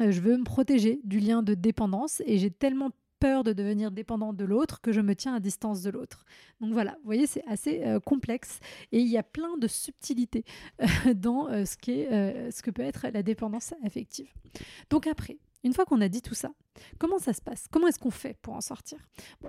euh, 0.00 0.10
je 0.10 0.20
veux 0.20 0.36
me 0.36 0.44
protéger 0.44 1.00
du 1.04 1.20
lien 1.20 1.42
de 1.42 1.54
dépendance 1.54 2.22
et 2.26 2.38
j'ai 2.38 2.50
tellement 2.50 2.90
peur 3.18 3.44
de 3.44 3.52
devenir 3.52 3.90
dépendant 3.90 4.32
de 4.32 4.44
l'autre 4.44 4.80
que 4.80 4.92
je 4.92 5.00
me 5.00 5.14
tiens 5.14 5.34
à 5.34 5.40
distance 5.40 5.82
de 5.82 5.90
l'autre. 5.90 6.24
Donc 6.60 6.72
voilà, 6.72 6.92
vous 7.00 7.06
voyez, 7.06 7.26
c'est 7.26 7.44
assez 7.46 7.82
euh, 7.84 8.00
complexe 8.00 8.60
et 8.92 9.00
il 9.00 9.08
y 9.08 9.18
a 9.18 9.22
plein 9.22 9.56
de 9.58 9.66
subtilités 9.66 10.44
euh, 10.82 11.14
dans 11.14 11.48
euh, 11.48 11.64
ce, 11.64 11.76
ce 11.76 12.62
que 12.62 12.70
peut 12.70 12.82
être 12.82 13.06
la 13.12 13.22
dépendance 13.22 13.74
affective. 13.84 14.32
Donc 14.90 15.06
après, 15.06 15.38
une 15.64 15.72
fois 15.72 15.84
qu'on 15.84 16.00
a 16.00 16.08
dit 16.08 16.22
tout 16.22 16.34
ça, 16.34 16.50
comment 16.98 17.18
ça 17.18 17.32
se 17.32 17.42
passe? 17.42 17.66
Comment 17.70 17.88
est-ce 17.88 17.98
qu'on 17.98 18.10
fait 18.10 18.36
pour 18.40 18.54
en 18.54 18.60
sortir? 18.60 18.98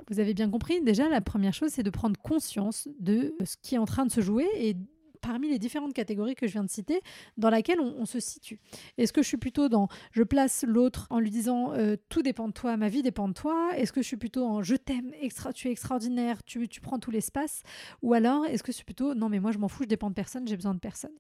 Vous 0.10 0.20
avez 0.20 0.34
bien 0.34 0.50
compris, 0.50 0.82
déjà 0.82 1.10
la 1.10 1.22
première 1.22 1.54
chose, 1.54 1.72
c'est 1.72 1.84
de 1.84 1.90
prendre 1.90 2.20
conscience 2.20 2.88
de 3.00 3.36
ce 3.44 3.56
qui 3.62 3.76
est 3.76 3.78
en 3.78 3.86
train 3.86 4.06
de 4.06 4.12
se 4.12 4.22
jouer 4.22 4.48
et 4.56 4.76
parmi 5.22 5.50
les 5.50 5.60
différentes 5.60 5.94
catégories 5.94 6.36
que 6.36 6.48
je 6.48 6.54
viens 6.54 6.64
de 6.64 6.70
citer, 6.70 7.02
dans 7.38 7.50
laquelle 7.50 7.80
on, 7.80 8.06
se 8.06 8.20
situe. 8.20 8.60
Est-ce 8.98 9.12
que 9.12 9.22
je 9.22 9.28
suis 9.28 9.38
plutôt 9.38 9.68
dans 9.68 9.88
je 10.12 10.24
place 10.24 10.64
l'autre 10.68 11.08
en 11.10 11.20
lui 11.20 11.30
disant 11.30 11.74
euh, 11.74 11.96
tout 12.10 12.22
dépend 12.22 12.48
de 12.48 12.54
toi, 12.54 12.78
ma 12.78 12.88
vie 12.88 13.02
dépend 13.02 13.28
de 13.28 13.34
toi 13.34 13.72
Est-ce 13.76 13.92
que 13.92 14.02
je 14.02 14.08
suis 14.08 14.18
plutôt 14.18 14.46
en 14.46 14.64
je 14.64 14.76
t'aime, 14.76 15.12
extra, 15.20 15.52
tu 15.52 15.68
es 15.68 15.72
extraordinaire, 15.72 16.44
tu, 16.44 16.68
tu 16.70 16.80
prends 16.80 17.00
tout 17.00 17.12
l'espace 17.12 17.64
Ou 18.02 18.14
alors 18.14 18.46
est-ce 18.46 18.64
que 18.64 18.72
je 18.72 18.78
suis 18.78 18.86
plutôt 18.86 19.14
non, 19.14 19.30
mais 19.30 19.40
moi 19.40 19.52
je 19.52 19.58
m'en 19.58 19.68
fous, 19.68 19.84
je 19.84 19.90
dépends 19.90 20.10
de 20.10 20.16
personne, 20.16 20.48
j'ai 20.48 20.56
besoin 20.56 20.74
de 20.74 20.80
personne 20.80 21.12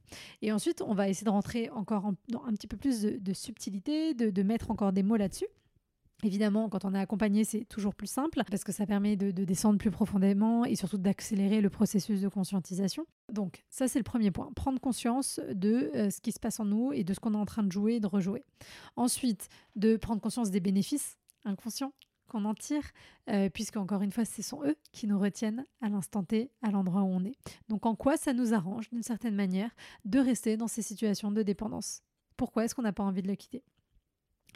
Et 0.41 0.51
ensuite, 0.51 0.81
on 0.81 0.93
va 0.93 1.09
essayer 1.09 1.25
de 1.25 1.29
rentrer 1.29 1.69
encore 1.71 2.11
dans 2.29 2.43
un 2.45 2.53
petit 2.53 2.67
peu 2.67 2.77
plus 2.77 3.01
de, 3.01 3.33
subtilité, 3.33 4.13
de 4.13 4.43
mettre 4.43 4.71
encore 4.71 4.93
des 4.93 5.03
mots 5.03 5.17
là-dessus. 5.17 5.47
Évidemment, 6.23 6.67
quand 6.67 6.83
on 6.83 6.95
est 6.95 6.99
accompagné, 6.99 7.43
c'est 7.43 7.65
toujours 7.65 7.93
plus 7.93 8.07
simple 8.07 8.41
parce 8.49 8.63
que 8.63 8.71
ça 8.71 8.87
permet 8.87 9.15
de, 9.15 9.29
descendre 9.31 9.77
plus 9.77 9.91
profondément 9.91 10.65
et 10.65 10.75
surtout 10.75 10.97
d'accélérer 10.97 11.61
le 11.61 11.69
processus 11.69 12.21
de 12.21 12.27
conscientisation. 12.27 13.05
Donc, 13.31 13.63
ça, 13.69 13.87
c'est 13.87 13.99
le 13.99 14.03
premier 14.03 14.31
point. 14.31 14.51
Prendre 14.55 14.79
conscience 14.79 15.39
de 15.53 15.91
euh, 15.95 16.09
ce 16.09 16.19
qui 16.19 16.31
se 16.31 16.39
passe 16.39 16.59
en 16.59 16.65
nous 16.65 16.91
et 16.91 17.03
de 17.03 17.13
ce 17.13 17.19
qu'on 17.19 17.35
est 17.35 17.37
en 17.37 17.45
train 17.45 17.63
de 17.63 17.71
jouer 17.71 17.95
et 17.95 17.99
de 17.99 18.07
rejouer. 18.07 18.43
Ensuite, 18.95 19.47
de 19.75 19.95
prendre 19.95 20.19
conscience 20.19 20.49
des 20.49 20.59
bénéfices 20.59 21.17
inconscients 21.45 21.93
qu'on 22.27 22.45
en 22.45 22.55
tire, 22.55 22.83
euh, 23.29 23.49
puisque 23.49 23.77
encore 23.77 24.01
une 24.01 24.11
fois, 24.11 24.25
ce 24.25 24.41
sont 24.41 24.63
eux 24.63 24.75
qui 24.91 25.07
nous 25.07 25.19
retiennent 25.19 25.65
à 25.81 25.89
l'instant 25.89 26.23
T, 26.23 26.51
à 26.61 26.71
l'endroit 26.71 27.03
où 27.03 27.07
on 27.07 27.23
est. 27.23 27.37
Donc, 27.69 27.85
en 27.85 27.95
quoi 27.95 28.17
ça 28.17 28.33
nous 28.33 28.53
arrange, 28.53 28.89
d'une 28.89 29.03
certaine 29.03 29.35
manière, 29.35 29.69
de 30.03 30.19
rester 30.19 30.57
dans 30.57 30.67
ces 30.67 30.81
situations 30.81 31.31
de 31.31 31.43
dépendance? 31.43 32.01
Pourquoi 32.35 32.65
est-ce 32.65 32.75
qu'on 32.75 32.81
n'a 32.81 32.91
pas 32.91 33.03
envie 33.03 33.21
de 33.21 33.27
le 33.27 33.35
quitter? 33.35 33.63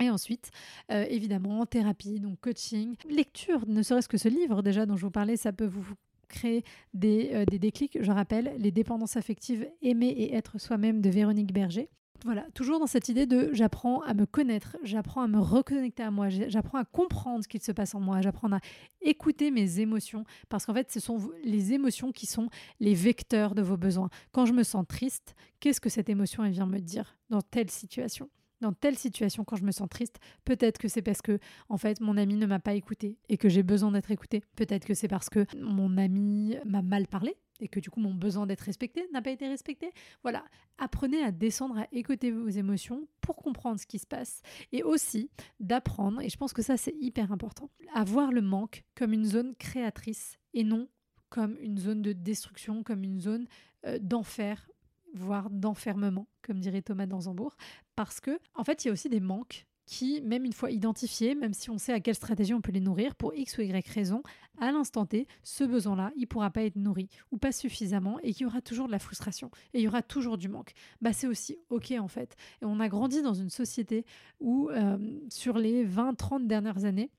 Et 0.02 0.10
ensuite, 0.10 0.52
euh, 0.92 1.06
évidemment, 1.10 1.66
thérapie, 1.66 2.20
donc 2.20 2.40
coaching, 2.42 2.96
lecture, 3.10 3.66
ne 3.68 3.82
serait-ce 3.82 4.10
que 4.10 4.18
ce 4.18 4.28
livre 4.28 4.62
déjà 4.62 4.86
dont 4.86 4.96
je 4.96 5.06
vous 5.06 5.12
parlais, 5.12 5.38
ça 5.38 5.52
peut 5.52 5.66
vous 5.66 5.84
créer 6.28 6.64
des, 6.94 7.32
euh, 7.34 7.46
des 7.46 7.60
déclics. 7.60 7.98
Je 8.02 8.12
rappelle, 8.12 8.56
Les 8.58 8.72
dépendances 8.72 9.18
affectives, 9.18 9.68
aimer 9.82 10.08
et 10.08 10.36
être 10.36 10.60
soi-même 10.60 11.02
de 11.02 11.10
Véronique 11.10 11.54
Berger. 11.54 11.90
Voilà, 12.24 12.46
toujours 12.54 12.80
dans 12.80 12.88
cette 12.88 13.10
idée 13.10 13.26
de 13.26 13.50
j'apprends 13.52 14.02
à 14.02 14.14
me 14.14 14.28
connaître, 14.28 14.78
j'apprends 14.84 15.24
à 15.24 15.28
me 15.28 15.40
reconnecter 15.40 16.04
à 16.04 16.12
moi, 16.12 16.30
j'apprends 16.30 16.78
à 16.78 16.86
comprendre 16.86 17.44
ce 17.44 17.48
qu'il 17.48 17.64
se 17.64 17.72
passe 17.72 17.96
en 17.96 18.00
moi, 18.00 18.22
j'apprends 18.22 18.52
à 18.52 18.60
écouter 19.02 19.50
mes 19.50 19.80
émotions, 19.80 20.24
parce 20.48 20.68
qu'en 20.68 20.74
fait, 20.76 20.92
ce 20.92 21.00
sont 21.00 21.32
les 21.44 21.74
émotions 21.74 22.12
qui 22.12 22.28
sont 22.28 22.50
les 22.80 22.94
vecteurs 22.94 23.56
de 23.56 23.64
vos 23.64 23.76
besoins. 23.76 24.10
Quand 24.34 24.46
je 24.46 24.54
me 24.54 24.62
sens 24.62 24.86
triste, 24.88 25.36
qu'est-ce 25.60 25.82
que 25.82 25.90
cette 25.90 26.10
émotion 26.10 26.44
elle 26.44 26.52
vient 26.52 26.68
me 26.68 26.78
dire 26.78 27.18
dans 27.32 27.42
telle 27.42 27.72
situation? 27.72 28.30
Dans 28.62 28.74
telle 28.74 28.98
situation 28.98 29.44
quand 29.44 29.56
je 29.56 29.64
me 29.64 29.72
sens 29.72 29.90
triste, 29.90 30.20
peut-être 30.46 30.78
que 30.78 30.88
c'est 30.88 31.02
parce 31.02 31.22
que 31.22 31.40
en 31.70 31.78
fait 31.78 32.00
mon 32.00 32.18
ami 32.18 32.36
ne 32.36 32.46
m'a 32.46 32.60
pas 32.60 32.74
écouté 32.74 33.18
et 33.30 33.38
que 33.38 33.50
j'ai 33.50 33.64
besoin 33.64 33.92
d'être 33.92 34.12
écouté. 34.12 34.44
Peut-être 34.56 34.86
que 34.86 34.94
c'est 34.94 35.08
parce 35.08 35.30
que 35.30 35.46
mon 35.58 35.98
ami 35.98 36.56
m'a 36.66 36.82
mal 36.82 37.08
parlé 37.08 37.36
et 37.60 37.68
que 37.68 37.80
du 37.80 37.90
coup 37.90 38.00
mon 38.00 38.14
besoin 38.14 38.48
d'être 38.48 38.62
respecté 38.62 39.08
n'a 39.14 39.22
pas 39.22 39.32
été 39.32 39.48
respecté. 39.48 39.92
Voilà, 40.24 40.44
apprenez 40.78 41.24
à 41.24 41.32
descendre, 41.32 41.80
à 41.80 41.88
écouter 41.92 42.32
vos 42.32 42.50
émotions 42.50 43.08
pour 43.22 43.36
comprendre 43.36 43.80
ce 43.80 43.86
qui 43.86 44.00
se 44.00 44.08
passe 44.08 44.42
et 44.72 44.84
aussi 44.84 45.30
d'apprendre, 45.60 46.22
et 46.22 46.30
je 46.30 46.38
pense 46.38 46.54
que 46.54 46.62
ça 46.62 46.78
c'est 46.78 46.96
hyper 47.00 47.32
important, 47.32 47.70
à 47.94 48.04
voir 48.04 48.32
le 48.32 48.42
manque 48.42 48.84
comme 48.96 49.14
une 49.14 49.26
zone 49.26 49.56
créatrice 49.56 50.38
et 50.54 50.64
non 50.64 50.88
comme 51.30 51.56
une 51.62 51.78
zone 51.78 52.02
de 52.02 52.12
destruction, 52.12 52.84
comme 52.84 53.04
une 53.04 53.22
zone 53.22 53.48
euh, 53.86 53.98
d'enfer, 54.00 54.70
voire 55.14 55.50
d'enfermement, 55.50 56.28
comme 56.42 56.60
dirait 56.60 56.82
Thomas 56.82 57.06
Danzambourg, 57.06 57.56
parce 57.96 58.20
que 58.20 58.40
en 58.56 58.64
fait 58.64 58.84
il 58.84 58.88
y 58.88 58.90
a 58.90 58.94
aussi 58.94 59.10
des 59.10 59.20
manques 59.20 59.66
qui, 59.86 60.22
même 60.22 60.46
une 60.46 60.54
fois 60.54 60.72
identifiés, 60.72 61.36
même 61.36 61.54
si 61.54 61.70
on 61.70 61.78
sait 61.78 61.92
à 61.92 62.00
quelle 62.00 62.16
stratégie 62.16 62.54
on 62.54 62.62
peut 62.62 62.72
les 62.72 62.80
nourrir, 62.80 63.14
pour 63.16 63.36
X 63.36 63.58
ou 63.58 63.62
Y 63.62 63.88
raison, 63.90 64.24
à 64.58 64.72
l'instant 64.72 65.06
T, 65.06 65.28
ce 65.44 65.66
besoin-là, 65.66 66.14
il 66.16 66.22
ne 66.22 66.26
pourra 66.28 66.50
pas 66.50 66.64
être 66.64 66.78
nourri 66.78 67.10
ou 67.32 67.38
pas 67.38 67.52
suffisamment 67.52 68.18
et 68.24 68.34
qu'il 68.34 68.44
y 68.44 68.46
aura 68.46 68.62
toujours 68.62 68.88
de 68.88 68.92
la 68.94 69.00
frustration 69.00 69.52
et 69.74 69.80
il 69.80 69.84
y 69.84 69.88
aura 69.90 70.02
toujours 70.02 70.38
du 70.38 70.48
manque. 70.48 70.72
Bah, 71.02 71.12
c'est 71.12 71.28
aussi 71.28 71.58
OK 71.70 71.92
en 71.92 72.08
fait. 72.08 72.36
Et 72.62 72.66
on 72.66 72.80
a 72.80 72.88
grandi 72.88 73.22
dans 73.22 73.34
une 73.34 73.50
société 73.50 74.06
où, 74.40 74.70
euh, 74.70 74.98
sur 75.30 75.58
les 75.58 75.86
20-30 75.86 76.48
dernières 76.48 76.86
années, 76.86 77.12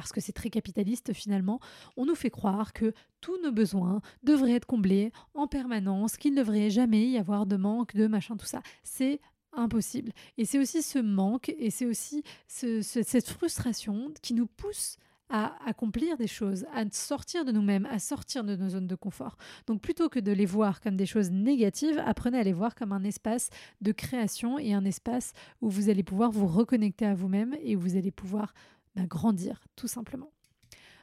parce 0.00 0.12
que 0.12 0.20
c'est 0.20 0.32
très 0.32 0.50
capitaliste 0.50 1.12
finalement, 1.12 1.60
on 1.96 2.06
nous 2.06 2.14
fait 2.14 2.30
croire 2.30 2.72
que 2.72 2.92
tous 3.20 3.36
nos 3.42 3.52
besoins 3.52 4.00
devraient 4.22 4.52
être 4.52 4.66
comblés 4.66 5.12
en 5.34 5.46
permanence, 5.46 6.16
qu'il 6.16 6.34
ne 6.34 6.38
devrait 6.38 6.70
jamais 6.70 7.08
y 7.08 7.18
avoir 7.18 7.46
de 7.46 7.56
manque, 7.56 7.96
de 7.96 8.06
machin, 8.06 8.36
tout 8.36 8.46
ça. 8.46 8.62
C'est 8.84 9.20
impossible. 9.52 10.12
Et 10.36 10.44
c'est 10.44 10.58
aussi 10.58 10.82
ce 10.82 10.98
manque 11.00 11.48
et 11.58 11.70
c'est 11.70 11.86
aussi 11.86 12.22
cette 12.46 13.28
frustration 13.28 14.12
qui 14.22 14.34
nous 14.34 14.46
pousse 14.46 14.98
à 15.30 15.56
accomplir 15.66 16.16
des 16.16 16.26
choses, 16.26 16.64
à 16.72 16.84
sortir 16.90 17.44
de 17.44 17.52
nous-mêmes, 17.52 17.86
à 17.86 17.98
sortir 17.98 18.44
de 18.44 18.56
nos 18.56 18.70
zones 18.70 18.86
de 18.86 18.94
confort. 18.94 19.36
Donc 19.66 19.82
plutôt 19.82 20.08
que 20.08 20.20
de 20.20 20.32
les 20.32 20.46
voir 20.46 20.80
comme 20.80 20.96
des 20.96 21.06
choses 21.06 21.30
négatives, 21.30 22.02
apprenez 22.06 22.38
à 22.38 22.42
les 22.42 22.54
voir 22.54 22.74
comme 22.74 22.92
un 22.92 23.04
espace 23.04 23.50
de 23.80 23.92
création 23.92 24.58
et 24.58 24.72
un 24.72 24.84
espace 24.84 25.32
où 25.60 25.68
vous 25.68 25.90
allez 25.90 26.02
pouvoir 26.02 26.30
vous 26.30 26.46
reconnecter 26.46 27.04
à 27.04 27.14
vous-même 27.14 27.56
et 27.62 27.76
où 27.76 27.80
vous 27.80 27.96
allez 27.96 28.10
pouvoir 28.10 28.54
bah, 28.94 29.06
grandir, 29.06 29.64
tout 29.76 29.88
simplement. 29.88 30.32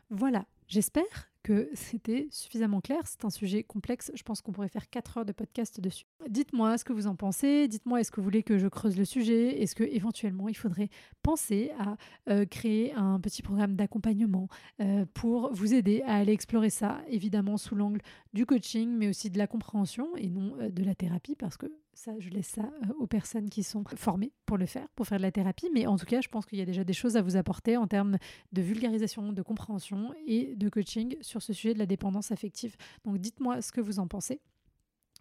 Voilà, 0.10 0.46
j'espère 0.68 1.32
que 1.46 1.70
c'était 1.76 2.28
suffisamment 2.32 2.82
clair. 2.82 3.02
C'est 3.06 3.24
un 3.24 3.30
sujet 3.30 3.62
complexe. 3.62 4.12
Je 4.16 4.24
pense 4.24 4.42
qu'on 4.42 4.52
pourrait 4.52 4.68
faire 4.68 4.90
4 4.90 5.20
heures 5.20 5.26
de 5.26 5.32
podcast 5.32 5.80
dessus. 5.80 6.08
Dites-moi 6.28 6.80
ce 6.80 6.84
que 6.84 6.92
vous 6.92 7.06
en 7.06 7.16
pensez. 7.16 7.68
Dites-moi 7.68 8.02
est-ce 8.02 8.10
que 8.10 8.20
vous 8.20 8.24
voulez 8.24 8.42
que 8.42 8.58
je 8.58 8.68
creuse 8.68 8.98
le 8.98 9.06
sujet? 9.06 9.62
Est-ce 9.62 9.76
que 9.76 9.84
éventuellement 9.84 10.50
il 10.50 10.58
faudrait 10.58 10.90
penser 11.22 11.72
à 11.78 11.98
euh, 12.32 12.48
créer 12.48 12.94
un 12.94 13.20
petit 13.20 13.44
programme 13.44 13.76
d'accompagnement 13.76 14.48
euh, 14.82 15.06
pour 15.14 15.54
vous 15.54 15.76
aider 15.76 16.02
à 16.08 16.16
aller 16.16 16.34
explorer 16.34 16.72
ça, 16.72 17.00
évidemment 17.10 17.58
sous 17.58 17.76
l'angle 17.76 18.02
du 18.34 18.48
coaching, 18.48 18.90
mais 18.90 19.08
aussi 19.08 19.30
de 19.30 19.38
la 19.38 19.46
compréhension 19.46 20.16
et 20.18 20.32
non 20.32 20.56
euh, 20.60 20.72
de 20.72 20.84
la 20.84 20.96
thérapie, 20.96 21.36
parce 21.36 21.58
que 21.58 21.68
ça, 21.96 22.12
je 22.20 22.30
laisse 22.30 22.48
ça 22.48 22.70
aux 23.00 23.08
personnes 23.08 23.50
qui 23.50 23.64
sont 23.64 23.84
formées 23.96 24.34
pour 24.46 24.58
le 24.58 24.66
faire, 24.66 24.88
pour 24.96 25.08
faire 25.08 25.18
de 25.18 25.24
la 25.24 25.32
thérapie. 25.32 25.70
Mais 25.74 25.88
en 25.88 25.96
tout 25.96 26.06
cas, 26.06 26.20
je 26.20 26.28
pense 26.28 26.46
qu'il 26.46 26.60
y 26.60 26.62
a 26.62 26.66
déjà 26.66 26.84
des 26.84 26.94
choses 26.94 27.16
à 27.16 27.22
vous 27.22 27.38
apporter 27.38 27.78
en 27.78 27.88
termes 27.88 28.18
de 28.52 28.62
vulgarisation, 28.62 29.32
de 29.32 29.42
compréhension 29.42 30.14
et 30.28 30.56
de 30.56 30.70
coaching 30.70 31.16
sur 31.36 31.42
ce 31.42 31.54
sujet 31.54 31.74
de 31.74 31.80
la 31.80 31.86
dépendance 31.86 32.32
affective. 32.32 32.78
Donc 33.04 33.18
dites-moi 33.18 33.62
ce 33.62 33.74
que 33.74 33.82
vous 33.82 34.00
en 34.00 34.08
pensez. 34.08 34.40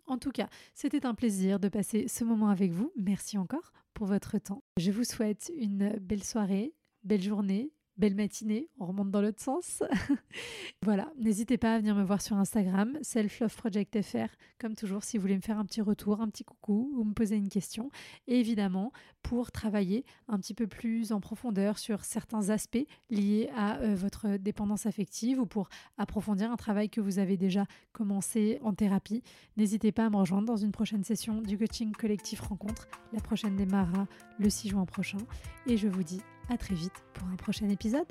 En 0.06 0.18
tout 0.18 0.30
cas, 0.30 0.48
c'était 0.74 1.06
un 1.06 1.14
plaisir 1.14 1.58
de 1.58 1.68
passer 1.68 2.06
ce 2.06 2.22
moment 2.22 2.50
avec 2.50 2.70
vous. 2.70 2.92
Merci 2.96 3.36
encore 3.36 3.72
pour 3.94 4.06
votre 4.06 4.38
temps. 4.38 4.62
Je 4.76 4.92
vous 4.92 5.02
souhaite 5.02 5.50
une 5.56 5.98
belle 5.98 6.22
soirée, 6.22 6.72
belle 7.02 7.22
journée, 7.22 7.72
belle 7.96 8.14
matinée, 8.14 8.68
on 8.78 8.86
remonte 8.86 9.10
dans 9.10 9.20
l'autre 9.20 9.40
sens. 9.40 9.82
voilà, 10.82 11.12
n'hésitez 11.18 11.58
pas 11.58 11.74
à 11.74 11.78
venir 11.78 11.94
me 11.94 12.02
voir 12.02 12.20
sur 12.20 12.36
Instagram, 12.36 12.98
selfloveprojectfr, 13.02 14.34
comme 14.58 14.74
toujours 14.74 15.04
si 15.04 15.16
vous 15.16 15.22
voulez 15.22 15.36
me 15.36 15.42
faire 15.42 15.58
un 15.58 15.64
petit 15.64 15.80
retour, 15.80 16.20
un 16.20 16.28
petit 16.28 16.44
coucou 16.44 16.92
ou 16.96 17.04
me 17.04 17.12
poser 17.12 17.36
une 17.36 17.48
question. 17.48 17.90
Et 18.26 18.40
évidemment, 18.40 18.92
pour 19.22 19.52
travailler 19.52 20.04
un 20.28 20.38
petit 20.38 20.54
peu 20.54 20.66
plus 20.66 21.12
en 21.12 21.20
profondeur 21.20 21.78
sur 21.78 22.04
certains 22.04 22.50
aspects 22.50 22.86
liés 23.10 23.48
à 23.54 23.78
euh, 23.78 23.94
votre 23.94 24.36
dépendance 24.36 24.86
affective 24.86 25.38
ou 25.38 25.46
pour 25.46 25.68
approfondir 25.96 26.50
un 26.50 26.56
travail 26.56 26.90
que 26.90 27.00
vous 27.00 27.18
avez 27.18 27.36
déjà 27.36 27.66
commencé 27.92 28.58
en 28.62 28.74
thérapie, 28.74 29.22
n'hésitez 29.56 29.92
pas 29.92 30.06
à 30.06 30.10
me 30.10 30.16
rejoindre 30.16 30.46
dans 30.46 30.56
une 30.56 30.72
prochaine 30.72 31.04
session 31.04 31.40
du 31.40 31.56
coaching 31.56 31.92
collectif 31.92 32.40
rencontre. 32.40 32.88
La 33.12 33.20
prochaine 33.20 33.56
démarrera 33.56 34.06
le 34.38 34.50
6 34.50 34.70
juin 34.70 34.84
prochain 34.84 35.18
et 35.66 35.76
je 35.76 35.88
vous 35.88 36.02
dis 36.02 36.20
à 36.50 36.56
très 36.56 36.74
vite 36.74 37.04
pour 37.14 37.28
un 37.28 37.36
prochain 37.36 37.68
épisode. 37.68 38.06